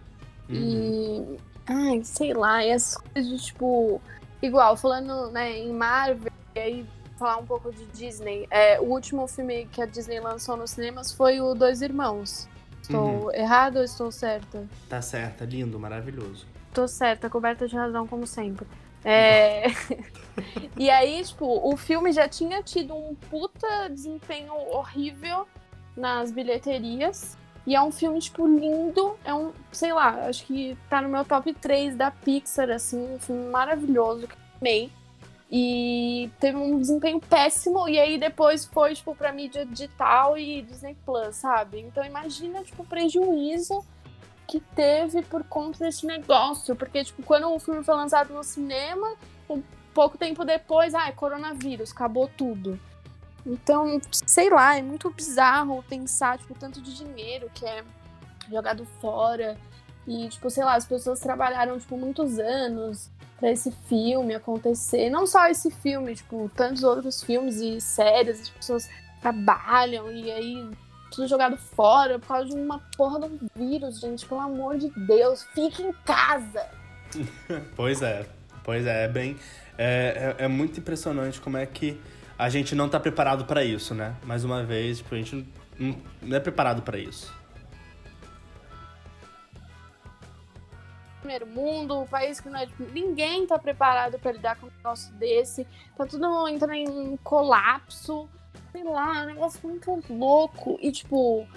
Uhum. 0.49 0.55
E 0.55 1.37
Ai, 1.67 2.03
sei 2.03 2.33
lá, 2.33 2.63
e 2.63 2.71
as 2.71 2.95
coisas 2.95 3.31
de, 3.31 3.45
tipo. 3.45 4.01
Igual, 4.41 4.77
falando 4.77 5.31
né, 5.31 5.57
em 5.57 5.73
Marvel, 5.73 6.31
e 6.55 6.59
aí 6.59 6.85
falar 7.17 7.37
um 7.37 7.45
pouco 7.45 7.71
de 7.71 7.85
Disney. 7.87 8.45
É, 8.51 8.79
o 8.79 8.83
último 8.83 9.25
filme 9.27 9.65
que 9.71 9.81
a 9.81 9.85
Disney 9.85 10.19
lançou 10.19 10.55
nos 10.55 10.71
cinemas 10.71 11.11
foi 11.11 11.41
o 11.41 11.55
Dois 11.55 11.81
Irmãos. 11.81 12.47
Estou 12.81 13.25
uhum. 13.25 13.33
errado 13.33 13.77
ou 13.77 13.83
estou 13.83 14.11
certa? 14.11 14.63
Tá 14.87 15.01
certa, 15.01 15.43
lindo, 15.45 15.79
maravilhoso. 15.79 16.45
Tô 16.71 16.87
certa, 16.87 17.29
coberta 17.29 17.67
de 17.67 17.75
razão, 17.75 18.05
como 18.05 18.27
sempre. 18.27 18.67
É... 19.05 19.67
e 20.75 20.89
aí, 20.89 21.23
tipo, 21.23 21.45
o 21.45 21.77
filme 21.77 22.11
já 22.11 22.27
tinha 22.27 22.63
tido 22.63 22.95
um 22.95 23.13
puta 23.29 23.87
desempenho 23.87 24.53
horrível 24.71 25.47
nas 25.95 26.31
bilheterias. 26.31 27.37
E 27.67 27.75
é 27.75 27.81
um 27.81 27.91
filme, 27.91 28.19
tipo, 28.19 28.45
lindo. 28.47 29.15
É 29.23 29.33
um, 29.33 29.53
sei 29.71 29.93
lá, 29.93 30.27
acho 30.27 30.45
que 30.45 30.77
tá 30.89 31.01
no 31.01 31.09
meu 31.09 31.23
top 31.23 31.53
3 31.53 31.95
da 31.95 32.09
Pixar, 32.11 32.69
assim, 32.71 33.15
um 33.15 33.19
filme 33.19 33.47
maravilhoso, 33.49 34.27
que 34.27 34.33
eu 34.33 34.39
amei. 34.59 34.91
E 35.51 36.29
teve 36.39 36.57
um 36.57 36.79
desempenho 36.79 37.19
péssimo, 37.19 37.87
e 37.87 37.99
aí 37.99 38.17
depois 38.17 38.65
foi, 38.65 38.95
tipo, 38.95 39.15
pra 39.15 39.31
mídia 39.31 39.65
digital 39.65 40.37
e 40.37 40.63
Disney 40.63 40.97
Plus, 41.05 41.35
sabe? 41.35 41.79
Então 41.79 42.03
imagina, 42.03 42.63
tipo, 42.63 42.81
o 42.81 42.85
prejuízo 42.85 43.85
que 44.47 44.59
teve 44.59 45.21
por 45.23 45.43
conta 45.43 45.79
desse 45.79 46.05
negócio. 46.05 46.75
Porque, 46.75 47.03
tipo, 47.03 47.23
quando 47.23 47.49
o 47.49 47.59
filme 47.59 47.83
foi 47.83 47.95
lançado 47.95 48.33
no 48.33 48.43
cinema, 48.43 49.15
um 49.49 49.61
pouco 49.93 50.17
tempo 50.17 50.43
depois, 50.43 50.93
ah, 50.93 51.07
é 51.07 51.11
coronavírus, 51.11 51.91
acabou 51.91 52.29
tudo. 52.37 52.79
Então, 53.45 53.99
sei 54.11 54.49
lá, 54.49 54.77
é 54.77 54.81
muito 54.81 55.09
bizarro 55.09 55.83
pensar, 55.87 56.37
tipo, 56.37 56.55
tanto 56.55 56.81
de 56.81 56.95
dinheiro 56.95 57.49
que 57.53 57.65
é 57.65 57.83
jogado 58.49 58.85
fora. 58.99 59.57
E, 60.07 60.27
tipo, 60.29 60.49
sei 60.49 60.63
lá, 60.63 60.75
as 60.75 60.85
pessoas 60.85 61.19
trabalharam, 61.19 61.79
tipo, 61.79 61.97
muitos 61.97 62.39
anos 62.39 63.09
para 63.37 63.51
esse 63.51 63.71
filme 63.87 64.33
acontecer. 64.33 65.09
Não 65.09 65.27
só 65.27 65.47
esse 65.47 65.69
filme, 65.69 66.15
tipo, 66.15 66.49
tantos 66.55 66.83
outros 66.83 67.23
filmes 67.23 67.57
e 67.57 67.79
séries, 67.81 68.41
as 68.41 68.49
pessoas 68.49 68.89
trabalham 69.21 70.11
e 70.11 70.31
aí 70.31 70.69
tudo 71.11 71.27
jogado 71.27 71.57
fora 71.57 72.19
por 72.19 72.27
causa 72.27 72.49
de 72.49 72.55
uma 72.55 72.79
porra 72.97 73.19
de 73.21 73.25
um 73.25 73.47
vírus, 73.55 73.99
gente. 73.99 74.25
Pelo 74.25 74.41
amor 74.41 74.77
de 74.77 74.89
Deus, 74.89 75.43
fique 75.53 75.81
em 75.81 75.93
casa! 76.05 76.67
pois 77.75 78.01
é, 78.01 78.25
pois 78.63 78.85
é, 78.85 79.05
é 79.05 79.07
bem. 79.07 79.37
É, 79.77 80.35
é, 80.39 80.45
é 80.45 80.47
muito 80.47 80.79
impressionante 80.79 81.39
como 81.39 81.57
é 81.57 81.65
que 81.65 81.99
a 82.37 82.49
gente 82.49 82.75
não 82.75 82.89
tá 82.89 82.99
preparado 82.99 83.45
para 83.45 83.63
isso, 83.63 83.93
né? 83.93 84.15
Mais 84.23 84.43
uma 84.43 84.63
vez, 84.63 84.97
tipo, 84.97 85.15
a 85.15 85.17
gente 85.17 85.47
não, 85.79 85.97
não 86.21 86.37
é 86.37 86.39
preparado 86.39 86.81
para 86.81 86.97
isso. 86.97 87.33
Primeiro 91.19 91.47
mundo, 91.47 91.99
um 92.01 92.05
país 92.05 92.39
que 92.39 92.49
não 92.49 92.59
é. 92.59 92.67
Tipo, 92.67 92.83
ninguém 92.91 93.47
tá 93.47 93.57
preparado 93.57 94.19
para 94.19 94.31
lidar 94.31 94.57
com 94.57 94.67
um 94.67 94.69
negócio 94.69 95.11
desse. 95.15 95.65
Tá 95.97 96.05
tudo 96.05 96.47
entrando 96.47 96.73
em 96.73 97.17
colapso. 97.17 98.29
Sei 98.75 98.83
lá, 98.83 99.19
é 99.19 99.23
um 99.23 99.27
negócio 99.27 99.59
muito 99.63 100.03
louco. 100.09 100.77
E, 100.81 100.91
tipo, 100.91 101.47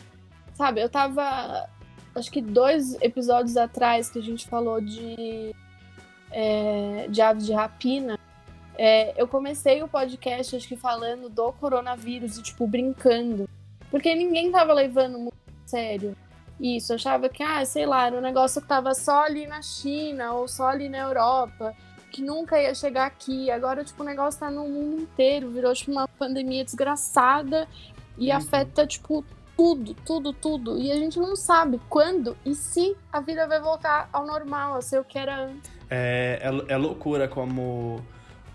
sabe, 0.55 0.81
eu 0.81 0.89
tava. 0.89 1.69
Acho 2.15 2.31
que 2.31 2.41
dois 2.41 2.95
episódios 3.03 3.57
atrás 3.57 4.09
que 4.09 4.21
a 4.21 4.23
gente 4.23 4.47
falou 4.47 4.81
de. 4.81 5.53
É, 6.31 7.09
de 7.11 7.21
aves 7.21 7.45
de 7.45 7.53
rapina. 7.53 8.17
É, 8.77 9.21
eu 9.21 9.27
comecei 9.27 9.83
o 9.83 9.89
podcast, 9.89 10.55
acho 10.55 10.69
que 10.69 10.77
falando 10.77 11.29
do 11.29 11.53
coronavírus 11.55 12.39
e, 12.39 12.43
tipo, 12.45 12.69
brincando. 12.69 13.49
Porque 13.91 14.15
ninguém 14.15 14.53
tava 14.53 14.73
levando 14.73 15.19
muito 15.19 15.35
sério 15.67 16.17
isso. 16.61 16.95
Achava 16.95 17.29
que, 17.29 17.43
ah, 17.43 17.65
sei 17.65 17.85
lá, 17.85 18.07
era 18.07 18.17
um 18.17 18.21
negócio 18.21 18.63
que 18.63 18.69
tava 18.69 18.95
só 18.95 19.25
ali 19.25 19.45
na 19.45 19.61
China 19.61 20.35
ou 20.35 20.47
só 20.47 20.69
ali 20.69 20.89
na 20.89 20.99
Europa, 20.99 21.75
que 22.11 22.23
nunca 22.23 22.61
ia 22.61 22.75
chegar 22.75 23.07
aqui. 23.07 23.51
Agora, 23.51 23.85
tipo, 23.85 24.03
o 24.03 24.07
negócio 24.07 24.41
tá 24.41 24.51
no 24.51 24.69
mundo 24.69 25.03
inteiro, 25.03 25.51
virou, 25.51 25.73
tipo, 25.75 25.91
uma 25.93 26.09
pandemia 26.09 26.65
desgraçada 26.65 27.69
e 28.17 28.31
uhum. 28.31 28.37
afeta, 28.37 28.87
tipo, 28.87 29.25
tudo, 29.57 29.95
tudo, 29.95 30.33
tudo. 30.33 30.79
E 30.79 30.93
a 30.93 30.97
gente 30.97 31.19
não 31.19 31.35
sabe 31.35 31.81
quando 31.89 32.37
e 32.45 32.55
se 32.55 32.97
a 33.13 33.21
vida 33.21 33.47
vai 33.47 33.61
voltar 33.61 34.09
ao 34.13 34.27
normal, 34.27 34.75
a 34.75 34.83
ser 34.83 35.01
o 35.01 35.05
que 35.05 35.19
era 35.19 35.47
antes. 35.47 35.71
É, 35.91 36.41
é, 36.43 36.73
é 36.73 36.77
loucura 36.77 37.27
como 37.27 38.01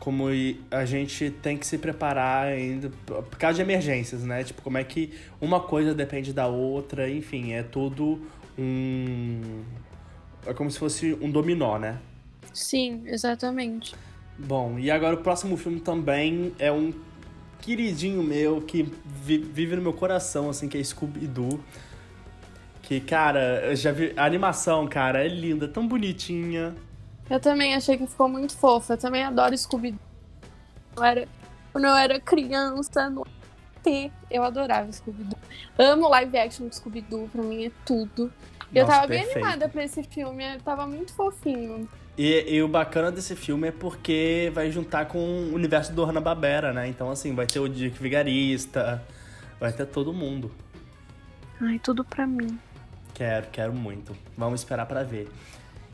como 0.04 0.26
a 0.70 0.84
gente 0.84 1.32
tem 1.32 1.58
que 1.58 1.66
se 1.66 1.78
preparar 1.78 2.48
ainda 2.48 2.92
por 3.08 3.38
causa 3.38 3.56
de 3.56 3.62
emergências, 3.62 4.22
né? 4.22 4.44
Tipo, 4.44 4.62
como 4.62 4.78
é 4.78 4.84
que 4.84 5.14
uma 5.40 5.62
coisa 5.62 5.96
depende 5.96 6.34
da 6.34 6.46
outra, 6.46 7.10
enfim, 7.10 7.54
é 7.54 7.64
tudo 7.64 8.22
um. 8.58 9.64
É 10.46 10.54
como 10.54 10.70
se 10.70 10.78
fosse 10.78 11.18
um 11.22 11.32
dominó, 11.32 11.80
né? 11.80 12.00
Sim, 12.54 13.04
exatamente. 13.06 13.96
Bom, 14.38 14.78
e 14.78 14.90
agora 14.92 15.16
o 15.16 15.20
próximo 15.20 15.58
filme 15.58 15.80
também 15.80 16.54
é 16.60 16.72
um 16.72 16.94
queridinho 17.62 18.22
meu 18.22 18.62
que 18.62 18.84
vive 19.06 19.76
no 19.76 19.82
meu 19.82 19.94
coração, 19.94 20.50
assim, 20.50 20.68
que 20.68 20.78
é 20.78 20.84
Scooby-Doo. 20.84 21.60
Que, 22.82 23.00
cara, 23.00 23.62
eu 23.66 23.76
já 23.76 23.92
vi. 23.92 24.14
A 24.18 24.26
animação, 24.26 24.88
cara, 24.88 25.24
é 25.24 25.28
linda, 25.28 25.68
tão 25.68 25.88
bonitinha. 25.88 26.76
Eu 27.30 27.40
também 27.40 27.74
achei 27.74 27.98
que 27.98 28.06
ficou 28.06 28.28
muito 28.28 28.58
fofa. 28.58 28.94
Eu 28.94 28.98
também 28.98 29.24
adoro 29.24 29.58
Scooby-Doo. 29.58 30.00
Era... 31.02 31.28
Quando 31.72 31.86
eu 31.86 31.96
era 31.96 32.20
criança, 32.20 33.10
no 33.10 33.26
T, 33.82 34.12
eu 34.30 34.44
adorava 34.44 34.92
Scooby-Doo. 34.92 35.40
Amo 35.80 36.10
live 36.10 36.38
action 36.38 36.68
do 36.68 36.76
Scooby-Doo, 36.76 37.30
pra 37.30 37.42
mim 37.42 37.66
é 37.66 37.72
tudo. 37.86 38.26
Nossa, 38.26 38.70
eu 38.74 38.86
tava 38.86 39.08
perfeito. 39.08 39.34
bem 39.34 39.44
animada 39.44 39.70
pra 39.70 39.84
esse 39.84 40.04
filme, 40.04 40.44
tava 40.64 40.86
muito 40.86 41.14
fofinho. 41.14 41.88
E, 42.18 42.56
e, 42.56 42.62
o 42.62 42.68
bacana 42.68 43.12
desse 43.12 43.36
filme 43.36 43.70
é 43.70 43.72
porque 43.72 44.52
vai 44.54 44.72
juntar 44.72 45.06
com 45.06 45.18
o 45.18 45.54
universo 45.54 45.92
do 45.94 46.04
Hanna-Barbera, 46.06 46.72
né? 46.72 46.88
Então, 46.88 47.10
assim, 47.10 47.34
vai 47.34 47.48
ter 47.48 47.60
o 47.60 47.68
Dick 47.68 48.02
Vigarista, 48.02 49.04
vai 49.60 49.74
ter 49.74 49.88
todo 49.88 50.14
mundo. 50.14 50.52
Ai, 51.60 51.80
tudo 51.80 52.04
pra 52.04 52.28
mim. 52.28 52.60
Quero, 53.16 53.48
quero 53.52 53.74
muito. 53.74 54.16
Vamos 54.38 54.62
esperar 54.62 54.86
para 54.86 55.04
ver. 55.04 55.28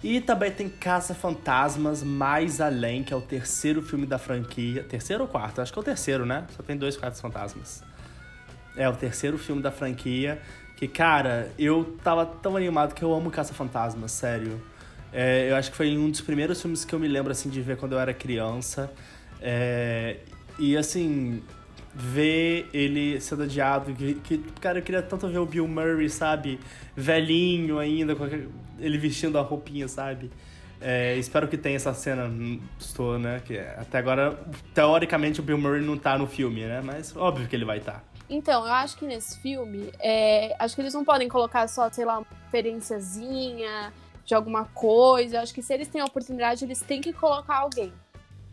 E 0.03 0.21
também 0.21 0.51
tem 0.51 0.69
Caça 0.69 1.13
Fantasmas 1.13 2.01
Mais 2.01 2.61
Além, 2.61 3.03
que 3.03 3.13
é 3.13 3.17
o 3.17 3.21
terceiro 3.21 3.81
filme 3.81 4.05
da 4.05 4.17
franquia. 4.17 4.83
Terceiro 4.83 5.23
ou 5.23 5.29
quarto? 5.29 5.61
Acho 5.61 5.71
que 5.71 5.79
é 5.79 5.81
o 5.81 5.85
terceiro, 5.85 6.25
né? 6.25 6.47
Só 6.55 6.63
tem 6.63 6.77
dois 6.77 6.95
Caça 6.97 7.21
Fantasmas. 7.21 7.83
É 8.75 8.87
o 8.87 8.95
terceiro 8.95 9.37
filme 9.37 9.61
da 9.61 9.71
franquia. 9.71 10.41
Que, 10.77 10.87
cara, 10.87 11.51
eu 11.59 11.97
tava 12.01 12.25
tão 12.25 12.55
animado 12.55 12.93
que 12.93 13.03
eu 13.03 13.13
amo 13.13 13.29
Caça 13.29 13.53
Fantasmas, 13.53 14.11
sério. 14.13 14.61
É, 15.11 15.49
eu 15.49 15.55
acho 15.55 15.71
que 15.71 15.77
foi 15.77 15.97
um 15.97 16.09
dos 16.09 16.21
primeiros 16.21 16.61
filmes 16.61 16.85
que 16.85 16.93
eu 16.93 16.99
me 16.99 17.07
lembro 17.07 17.31
assim 17.31 17.49
de 17.49 17.61
ver 17.61 17.77
quando 17.77 17.93
eu 17.93 17.99
era 17.99 18.13
criança. 18.13 18.91
É, 19.41 20.17
e 20.57 20.77
assim, 20.77 21.41
ver 21.93 22.69
ele 22.73 23.19
sendo 23.19 23.43
adiado. 23.43 23.93
Que, 23.93 24.15
que, 24.15 24.37
cara, 24.59 24.79
eu 24.79 24.83
queria 24.83 25.01
tanto 25.01 25.27
ver 25.27 25.39
o 25.39 25.45
Bill 25.45 25.67
Murray, 25.67 26.09
sabe? 26.09 26.59
Velhinho 26.95 27.79
ainda, 27.79 28.15
ele 28.79 28.97
vestindo 28.97 29.37
a 29.37 29.41
roupinha, 29.41 29.87
sabe? 29.87 30.29
É, 30.81 31.17
espero 31.17 31.47
que 31.47 31.57
tenha 31.57 31.75
essa 31.75 31.93
cena. 31.93 32.31
Estou, 32.79 33.17
né? 33.17 33.41
Que 33.45 33.57
até 33.57 33.97
agora, 33.97 34.39
teoricamente, 34.73 35.39
o 35.39 35.43
Bill 35.43 35.57
Murray 35.57 35.81
não 35.81 35.97
tá 35.97 36.17
no 36.17 36.27
filme, 36.27 36.61
né? 36.61 36.81
Mas 36.83 37.15
óbvio 37.15 37.47
que 37.47 37.55
ele 37.55 37.65
vai 37.65 37.79
estar. 37.79 37.93
Tá. 37.93 38.03
Então, 38.29 38.65
eu 38.65 38.71
acho 38.71 38.95
que 38.95 39.05
nesse 39.05 39.39
filme, 39.41 39.91
é, 39.99 40.55
acho 40.59 40.75
que 40.75 40.81
eles 40.81 40.93
não 40.93 41.03
podem 41.03 41.27
colocar 41.27 41.67
só, 41.67 41.89
sei 41.89 42.05
lá, 42.05 42.19
uma 42.19 42.27
referenciazinha 42.45 43.91
de 44.29 44.35
alguma 44.35 44.65
coisa. 44.65 45.37
Eu 45.37 45.41
acho 45.41 45.53
que 45.53 45.61
se 45.63 45.73
eles 45.73 45.87
têm 45.87 45.99
a 45.99 46.05
oportunidade, 46.05 46.63
eles 46.63 46.79
têm 46.81 47.01
que 47.01 47.11
colocar 47.11 47.57
alguém 47.57 47.91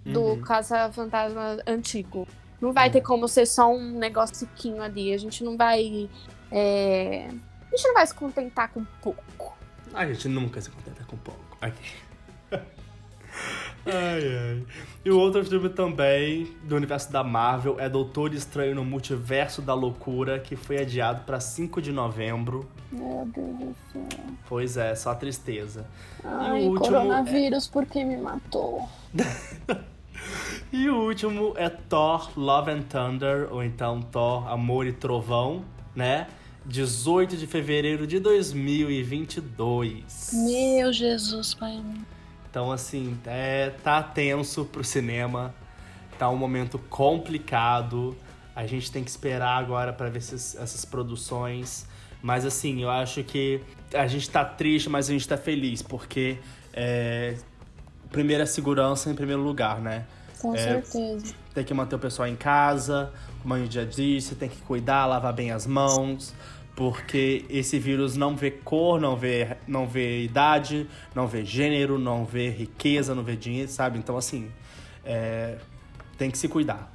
do 0.07 0.22
uhum. 0.22 0.41
Caça-Fantasma 0.41 1.59
antigo. 1.66 2.27
Não 2.59 2.72
vai 2.72 2.89
ter 2.89 3.03
como 3.03 3.29
ser 3.29 3.45
só 3.45 3.70
um 3.70 3.99
negócio 3.99 4.49
ali. 4.81 5.12
A 5.12 5.18
gente 5.18 5.45
não 5.45 5.55
vai. 5.55 6.09
É... 6.51 7.29
A 7.29 7.77
gente 7.77 7.89
não 7.89 7.95
vai 7.95 8.07
se 8.07 8.14
contentar 8.14 8.72
com 8.72 8.83
pouco. 9.03 9.55
A 9.93 10.07
gente 10.07 10.27
nunca 10.29 10.62
se 10.62 10.70
contenta 10.70 11.05
com 11.05 11.18
pouco. 11.18 11.59
Aqui. 11.61 11.95
ai, 13.87 14.37
ai. 14.37 14.64
E 15.05 15.11
o 15.11 15.18
outro 15.18 15.45
filme 15.45 15.68
também 15.68 16.49
do 16.64 16.76
universo 16.76 17.12
da 17.12 17.22
Marvel 17.22 17.78
é 17.78 17.89
Doutor 17.89 18.34
Estranho 18.34 18.74
no 18.74 18.84
Multiverso 18.84 19.62
da 19.62 19.74
Loucura, 19.74 20.39
que 20.39 20.57
foi 20.57 20.78
adiado 20.78 21.22
para 21.22 21.41
5 21.41 21.80
de 21.80 21.93
novembro. 21.93 22.68
Meu 22.91 23.28
Deus 23.34 23.59
do 23.59 23.76
céu. 23.93 24.07
Pois 24.49 24.76
é, 24.76 24.95
só 24.95 25.14
tristeza. 25.14 25.87
Ai, 26.24 26.64
e 26.64 26.66
o 26.66 26.70
último 26.70 26.97
coronavírus, 26.97 27.68
é... 27.68 27.72
por 27.72 27.87
que 27.87 28.05
me 28.05 28.16
matou? 28.16 28.89
E 30.72 30.89
o 30.89 30.97
último 30.97 31.53
é 31.57 31.68
Thor 31.68 32.30
Love 32.37 32.70
and 32.70 32.82
Thunder, 32.82 33.49
ou 33.53 33.62
então 33.62 34.01
Thor 34.03 34.49
Amor 34.49 34.87
e 34.87 34.93
Trovão, 34.93 35.64
né? 35.95 36.26
18 36.64 37.37
de 37.37 37.47
fevereiro 37.47 38.07
de 38.07 38.18
2022. 38.18 40.30
Meu 40.32 40.93
Jesus, 40.93 41.55
pai. 41.55 41.80
Então, 42.57 42.72
assim, 42.72 43.18
é, 43.26 43.68
tá 43.84 44.02
tenso 44.02 44.64
pro 44.64 44.82
cinema, 44.82 45.54
tá 46.18 46.30
um 46.30 46.36
momento 46.38 46.78
complicado. 46.88 48.16
A 48.54 48.66
gente 48.66 48.90
tem 48.90 49.04
que 49.04 49.11
esperar 49.11 49.59
agora 49.59 49.92
para 49.92 50.09
ver 50.09 50.20
esses, 50.20 50.54
essas 50.54 50.82
produções. 50.82 51.86
Mas, 52.22 52.46
assim, 52.46 52.82
eu 52.82 52.88
acho 52.88 53.22
que 53.24 53.61
a 53.92 54.07
gente 54.07 54.30
tá 54.30 54.42
triste, 54.42 54.88
mas 54.88 55.11
a 55.11 55.12
gente 55.12 55.28
tá 55.28 55.36
feliz, 55.36 55.82
porque 55.82 56.38
é, 56.72 57.36
primeira 58.11 58.46
segurança 58.46 59.11
em 59.11 59.14
primeiro 59.14 59.42
lugar, 59.42 59.78
né? 59.82 60.07
Com 60.40 60.54
é, 60.54 60.80
certeza. 60.80 61.34
Tem 61.52 61.62
que 61.62 61.74
manter 61.74 61.96
o 61.96 61.98
pessoal 61.98 62.26
em 62.26 62.36
casa, 62.36 63.12
como 63.42 63.52
a 63.52 63.59
gente 63.59 63.74
já 63.74 63.84
disse, 63.84 64.34
tem 64.34 64.48
que 64.48 64.62
cuidar, 64.62 65.04
lavar 65.04 65.34
bem 65.34 65.50
as 65.50 65.66
mãos, 65.66 66.32
porque 66.74 67.44
esse 67.50 67.78
vírus 67.78 68.16
não 68.16 68.34
vê 68.34 68.50
cor, 68.50 68.98
não 68.98 69.14
vê, 69.14 69.55
não 69.67 69.87
vê 69.87 70.23
idade, 70.23 70.89
não 71.14 71.27
vê 71.27 71.45
gênero, 71.45 71.99
não 71.99 72.25
vê 72.25 72.49
riqueza, 72.51 73.14
não 73.14 73.23
vê 73.23 73.37
dinheiro, 73.37 73.71
sabe? 73.71 73.99
Então, 73.99 74.17
assim, 74.17 74.51
é, 75.05 75.59
tem 76.19 76.31
que 76.31 76.39
se 76.39 76.49
cuidar. 76.49 76.91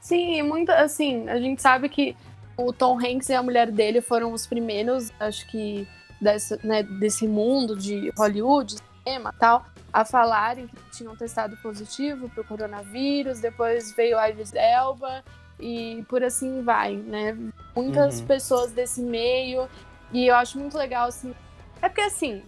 Sim, 0.00 0.42
muito 0.42 0.70
assim, 0.70 1.28
a 1.28 1.38
gente 1.38 1.62
sabe 1.62 1.88
que 1.88 2.14
o 2.56 2.72
Tom 2.72 2.98
Hanks 2.98 3.28
e 3.28 3.34
a 3.34 3.42
mulher 3.42 3.70
dele 3.70 4.00
foram 4.00 4.32
os 4.32 4.46
primeiros, 4.46 5.10
acho 5.18 5.46
que, 5.48 5.88
desse, 6.20 6.58
né, 6.66 6.82
desse 6.82 7.26
mundo 7.26 7.76
de 7.76 8.12
Hollywood, 8.16 8.76
cinema 9.02 9.32
e 9.34 9.38
tal, 9.38 9.64
a 9.92 10.04
falarem 10.04 10.66
que 10.66 10.76
tinham 10.96 11.16
testado 11.16 11.56
positivo 11.58 12.28
para 12.28 12.42
o 12.42 12.44
coronavírus, 12.44 13.40
depois 13.40 13.94
veio 13.94 14.18
a 14.18 14.28
Iris 14.28 14.52
Elba 14.54 15.24
e 15.58 16.04
por 16.08 16.22
assim 16.22 16.62
vai, 16.62 16.96
né? 16.96 17.36
Muitas 17.76 18.20
uhum. 18.20 18.26
pessoas 18.26 18.72
desse 18.72 19.00
meio 19.00 19.68
e 20.12 20.26
eu 20.26 20.34
acho 20.34 20.58
muito 20.58 20.76
legal 20.76 21.08
assim. 21.08 21.34
É 21.82 21.88
porque 21.88 22.02
assim, 22.02 22.42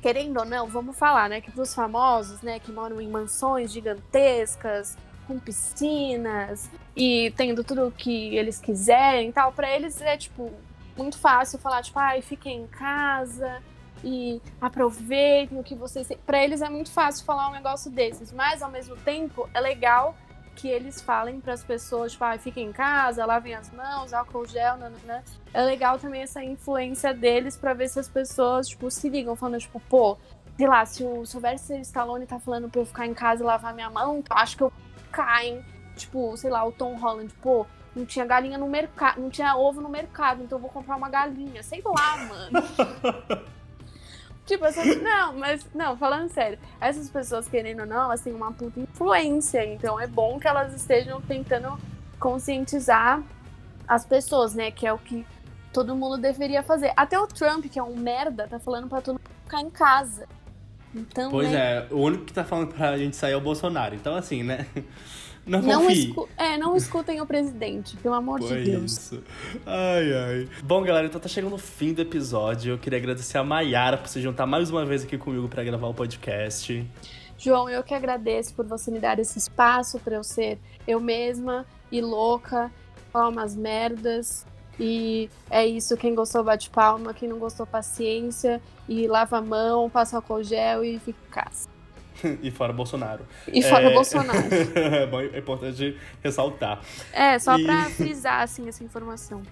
querendo 0.00 0.38
ou 0.38 0.44
não, 0.44 0.66
vamos 0.66 0.96
falar, 0.96 1.28
né, 1.28 1.40
que 1.40 1.58
os 1.58 1.74
famosos, 1.74 2.40
né, 2.42 2.58
que 2.58 2.72
moram 2.72 3.00
em 3.00 3.08
mansões 3.08 3.72
gigantescas, 3.72 4.96
com 5.26 5.38
piscinas 5.38 6.70
e 6.96 7.32
tendo 7.36 7.62
tudo 7.62 7.86
o 7.86 7.92
que 7.92 8.36
eles 8.36 8.58
quiserem 8.58 9.28
e 9.28 9.32
tal, 9.32 9.52
para 9.52 9.70
eles 9.70 10.00
é 10.00 10.16
tipo 10.16 10.50
muito 10.96 11.18
fácil 11.18 11.58
falar 11.58 11.82
tipo, 11.82 11.98
ai, 11.98 12.20
fiquem 12.20 12.62
em 12.62 12.66
casa, 12.66 13.62
e 14.04 14.40
aproveitem 14.60 15.58
o 15.58 15.62
que 15.62 15.74
vocês 15.74 16.06
têm. 16.06 16.18
Para 16.26 16.42
eles 16.42 16.60
é 16.60 16.68
muito 16.68 16.90
fácil 16.90 17.24
falar 17.24 17.48
um 17.48 17.52
negócio 17.52 17.90
desses, 17.90 18.32
mas 18.32 18.62
ao 18.62 18.70
mesmo 18.70 18.96
tempo 18.96 19.48
é 19.54 19.60
legal 19.60 20.16
que 20.54 20.68
eles 20.68 21.00
falem 21.00 21.40
para 21.40 21.52
as 21.52 21.64
pessoas, 21.64 22.12
tipo, 22.12 22.24
ah, 22.24 22.38
fiquem 22.38 22.68
em 22.68 22.72
casa, 22.72 23.24
lavem 23.24 23.54
as 23.54 23.70
mãos, 23.70 24.12
álcool 24.12 24.46
gel, 24.46 24.76
né? 24.76 25.22
É 25.52 25.62
legal 25.62 25.98
também 25.98 26.22
essa 26.22 26.42
influência 26.42 27.12
deles 27.12 27.56
para 27.56 27.74
ver 27.74 27.88
se 27.88 27.98
as 27.98 28.08
pessoas, 28.08 28.68
tipo, 28.68 28.90
se 28.90 29.08
ligam, 29.08 29.34
falando, 29.34 29.60
tipo, 29.60 29.80
pô, 29.80 30.16
sei 30.56 30.66
lá, 30.66 30.84
se 30.84 31.02
o 31.02 31.24
Sylvester 31.24 31.80
Stallone 31.80 32.26
tá 32.26 32.38
falando 32.38 32.68
pra 32.68 32.80
eu 32.80 32.86
ficar 32.86 33.06
em 33.06 33.14
casa 33.14 33.42
e 33.42 33.46
lavar 33.46 33.74
minha 33.74 33.90
mão, 33.90 34.22
acho 34.30 34.56
que 34.56 34.62
eu 34.62 34.72
caio, 35.10 35.64
tipo, 35.96 36.36
sei 36.36 36.50
lá, 36.50 36.64
o 36.64 36.72
Tom 36.72 36.96
Holland, 36.96 37.32
pô, 37.40 37.66
não 37.94 38.06
tinha 38.06 38.24
galinha 38.24 38.58
no 38.58 38.68
mercado, 38.68 39.20
não 39.20 39.30
tinha 39.30 39.56
ovo 39.56 39.80
no 39.80 39.88
mercado, 39.88 40.42
então 40.42 40.58
eu 40.58 40.62
vou 40.62 40.70
comprar 40.70 40.96
uma 40.96 41.08
galinha, 41.08 41.62
sei 41.62 41.82
lá, 41.84 42.16
mano. 42.16 43.44
Tipo, 44.46 44.64
essas, 44.64 45.00
não, 45.00 45.34
mas, 45.34 45.64
não, 45.74 45.96
falando 45.96 46.28
sério, 46.28 46.58
essas 46.80 47.08
pessoas, 47.08 47.48
querendo 47.48 47.80
ou 47.80 47.86
não, 47.86 48.04
elas 48.04 48.20
têm 48.20 48.34
uma 48.34 48.52
puta 48.52 48.80
influência, 48.80 49.64
então 49.64 49.98
é 50.00 50.06
bom 50.06 50.38
que 50.38 50.48
elas 50.48 50.74
estejam 50.74 51.20
tentando 51.20 51.78
conscientizar 52.18 53.22
as 53.86 54.04
pessoas, 54.04 54.54
né, 54.54 54.70
que 54.70 54.86
é 54.86 54.92
o 54.92 54.98
que 54.98 55.24
todo 55.72 55.94
mundo 55.94 56.18
deveria 56.18 56.62
fazer. 56.62 56.92
Até 56.96 57.18
o 57.18 57.26
Trump, 57.26 57.66
que 57.66 57.78
é 57.78 57.82
um 57.82 57.96
merda, 57.96 58.48
tá 58.48 58.58
falando 58.58 58.88
pra 58.88 59.00
todo 59.00 59.14
mundo 59.14 59.30
ficar 59.44 59.60
em 59.60 59.70
casa. 59.70 60.26
Então, 60.94 61.30
pois 61.30 61.50
né? 61.50 61.78
é, 61.78 61.86
o 61.90 61.98
único 61.98 62.24
que 62.24 62.32
tá 62.32 62.44
falando 62.44 62.74
pra 62.74 62.98
gente 62.98 63.16
sair 63.16 63.32
é 63.32 63.36
o 63.36 63.40
Bolsonaro, 63.40 63.94
então 63.94 64.14
assim, 64.14 64.42
né... 64.42 64.66
Não, 65.44 65.60
não, 65.60 65.90
escu 65.90 66.28
é, 66.36 66.56
não 66.56 66.76
escutem 66.76 67.20
o 67.20 67.26
presidente, 67.26 67.96
pelo 67.96 68.14
amor 68.14 68.40
Foi 68.40 68.62
de 68.62 68.70
Deus. 68.70 68.92
Isso. 68.92 69.22
Ai, 69.66 70.12
ai. 70.14 70.48
Bom, 70.62 70.82
galera, 70.82 71.06
então 71.06 71.20
tá 71.20 71.28
chegando 71.28 71.54
o 71.54 71.58
fim 71.58 71.92
do 71.92 72.00
episódio. 72.00 72.74
Eu 72.74 72.78
queria 72.78 72.98
agradecer 72.98 73.38
a 73.38 73.44
Mayara 73.44 73.98
por 73.98 74.06
se 74.06 74.20
juntar 74.20 74.46
mais 74.46 74.70
uma 74.70 74.84
vez 74.84 75.02
aqui 75.02 75.18
comigo 75.18 75.48
para 75.48 75.64
gravar 75.64 75.88
o 75.88 75.94
podcast. 75.94 76.86
João, 77.36 77.68
eu 77.68 77.82
que 77.82 77.92
agradeço 77.92 78.54
por 78.54 78.64
você 78.66 78.88
me 78.92 79.00
dar 79.00 79.18
esse 79.18 79.36
espaço 79.36 79.98
para 79.98 80.14
eu 80.14 80.22
ser 80.22 80.60
eu 80.86 81.00
mesma 81.00 81.66
e 81.90 82.00
louca, 82.00 82.70
falar 83.12 83.28
umas 83.28 83.56
merdas. 83.56 84.46
E 84.78 85.28
é 85.50 85.66
isso, 85.66 85.96
quem 85.96 86.14
gostou 86.14 86.44
bate 86.44 86.70
palma, 86.70 87.12
quem 87.12 87.28
não 87.28 87.38
gostou 87.40 87.66
paciência 87.66 88.62
e 88.88 89.08
lava 89.08 89.38
a 89.38 89.42
mão, 89.42 89.90
passa 89.90 90.16
álcool 90.16 90.42
gel 90.44 90.84
e 90.84 91.00
fica 91.00 91.18
em 91.28 91.30
casa. 91.30 91.68
e 92.42 92.50
fora 92.50 92.72
Bolsonaro. 92.72 93.26
E 93.46 93.62
fora 93.62 93.90
é... 93.90 93.94
Bolsonaro. 93.94 94.48
é, 94.74 95.06
bom, 95.10 95.20
é 95.20 95.38
importante 95.38 95.96
ressaltar. 96.22 96.80
É, 97.12 97.38
só 97.38 97.58
e... 97.58 97.64
pra 97.64 97.84
frisar, 97.90 98.42
assim, 98.42 98.68
essa 98.68 98.82
informação. 98.84 99.42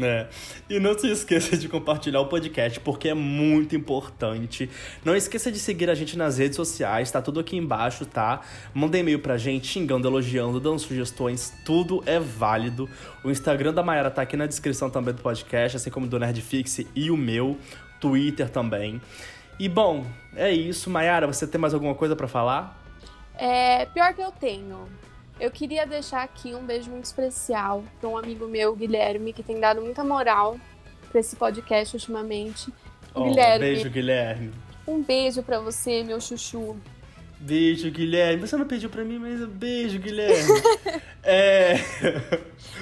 É. 0.00 0.28
E 0.70 0.78
não 0.78 0.96
se 0.96 1.10
esqueça 1.10 1.56
de 1.56 1.68
compartilhar 1.68 2.20
o 2.20 2.26
podcast, 2.26 2.78
porque 2.80 3.08
é 3.08 3.14
muito 3.14 3.74
importante. 3.74 4.70
Não 5.04 5.16
esqueça 5.16 5.50
de 5.50 5.58
seguir 5.58 5.90
a 5.90 5.94
gente 5.94 6.16
nas 6.16 6.38
redes 6.38 6.56
sociais, 6.56 7.10
tá 7.10 7.20
tudo 7.20 7.40
aqui 7.40 7.56
embaixo, 7.56 8.06
tá? 8.06 8.40
Manda 8.72 8.96
e-mail 8.98 9.18
pra 9.18 9.36
gente, 9.36 9.66
xingando, 9.66 10.06
elogiando, 10.06 10.60
dando 10.60 10.78
sugestões, 10.78 11.52
tudo 11.64 12.02
é 12.06 12.20
válido. 12.20 12.88
O 13.24 13.30
Instagram 13.30 13.74
da 13.74 13.82
Mayara 13.82 14.10
tá 14.10 14.22
aqui 14.22 14.36
na 14.36 14.46
descrição 14.46 14.88
também 14.88 15.14
do 15.14 15.22
podcast, 15.22 15.76
assim 15.76 15.90
como 15.90 16.06
do 16.06 16.18
Nerdfix 16.18 16.80
e 16.94 17.10
o 17.10 17.16
meu, 17.16 17.58
Twitter 18.00 18.48
também. 18.48 19.00
E 19.58 19.68
bom, 19.68 20.06
é 20.36 20.52
isso. 20.52 20.88
Mayara, 20.88 21.26
você 21.26 21.46
tem 21.46 21.60
mais 21.60 21.74
alguma 21.74 21.94
coisa 21.94 22.14
para 22.14 22.28
falar? 22.28 22.80
É, 23.36 23.86
pior 23.86 24.14
que 24.14 24.22
eu 24.22 24.30
tenho. 24.30 24.88
Eu 25.40 25.50
queria 25.50 25.86
deixar 25.86 26.22
aqui 26.22 26.54
um 26.54 26.64
beijo 26.64 26.90
muito 26.90 27.04
especial 27.04 27.84
para 28.00 28.08
um 28.08 28.16
amigo 28.16 28.46
meu, 28.48 28.74
Guilherme, 28.74 29.32
que 29.32 29.42
tem 29.42 29.60
dado 29.60 29.80
muita 29.80 30.02
moral 30.02 30.58
para 31.10 31.20
esse 31.20 31.36
podcast 31.36 31.96
ultimamente. 31.96 32.72
Oh, 33.14 33.24
Guilherme. 33.24 33.58
Beijo, 33.58 33.90
Guilherme. 33.90 34.52
Um 34.86 35.02
beijo 35.02 35.42
para 35.42 35.60
você, 35.60 36.02
meu 36.02 36.20
chuchu. 36.20 36.76
Beijo, 37.38 37.90
Guilherme. 37.90 38.40
Você 38.40 38.56
não 38.56 38.66
pediu 38.66 38.90
para 38.90 39.04
mim, 39.04 39.18
mas 39.18 39.44
beijo, 39.48 39.98
Guilherme. 40.00 40.50
é. 41.22 41.74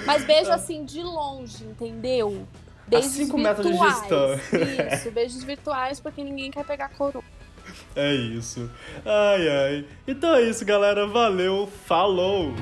Mas 0.05 0.25
beijo 0.25 0.49
assim 0.53 0.83
de 0.83 1.01
longe, 1.01 1.63
entendeu? 1.63 2.47
Beijos 2.87 3.11
a 3.11 3.15
5 3.15 3.37
metros 3.37 3.67
de 3.67 3.77
distância. 3.77 4.95
Isso, 4.95 5.11
beijos 5.11 5.43
virtuais 5.43 5.99
porque 5.99 6.23
ninguém 6.23 6.49
quer 6.49 6.65
pegar 6.65 6.89
coroa. 6.89 7.23
É 7.95 8.13
isso. 8.13 8.69
Ai, 9.05 9.49
ai. 9.49 9.85
Então 10.07 10.33
é 10.35 10.43
isso, 10.43 10.63
galera. 10.65 11.05
Valeu. 11.05 11.67
Falou! 11.85 12.53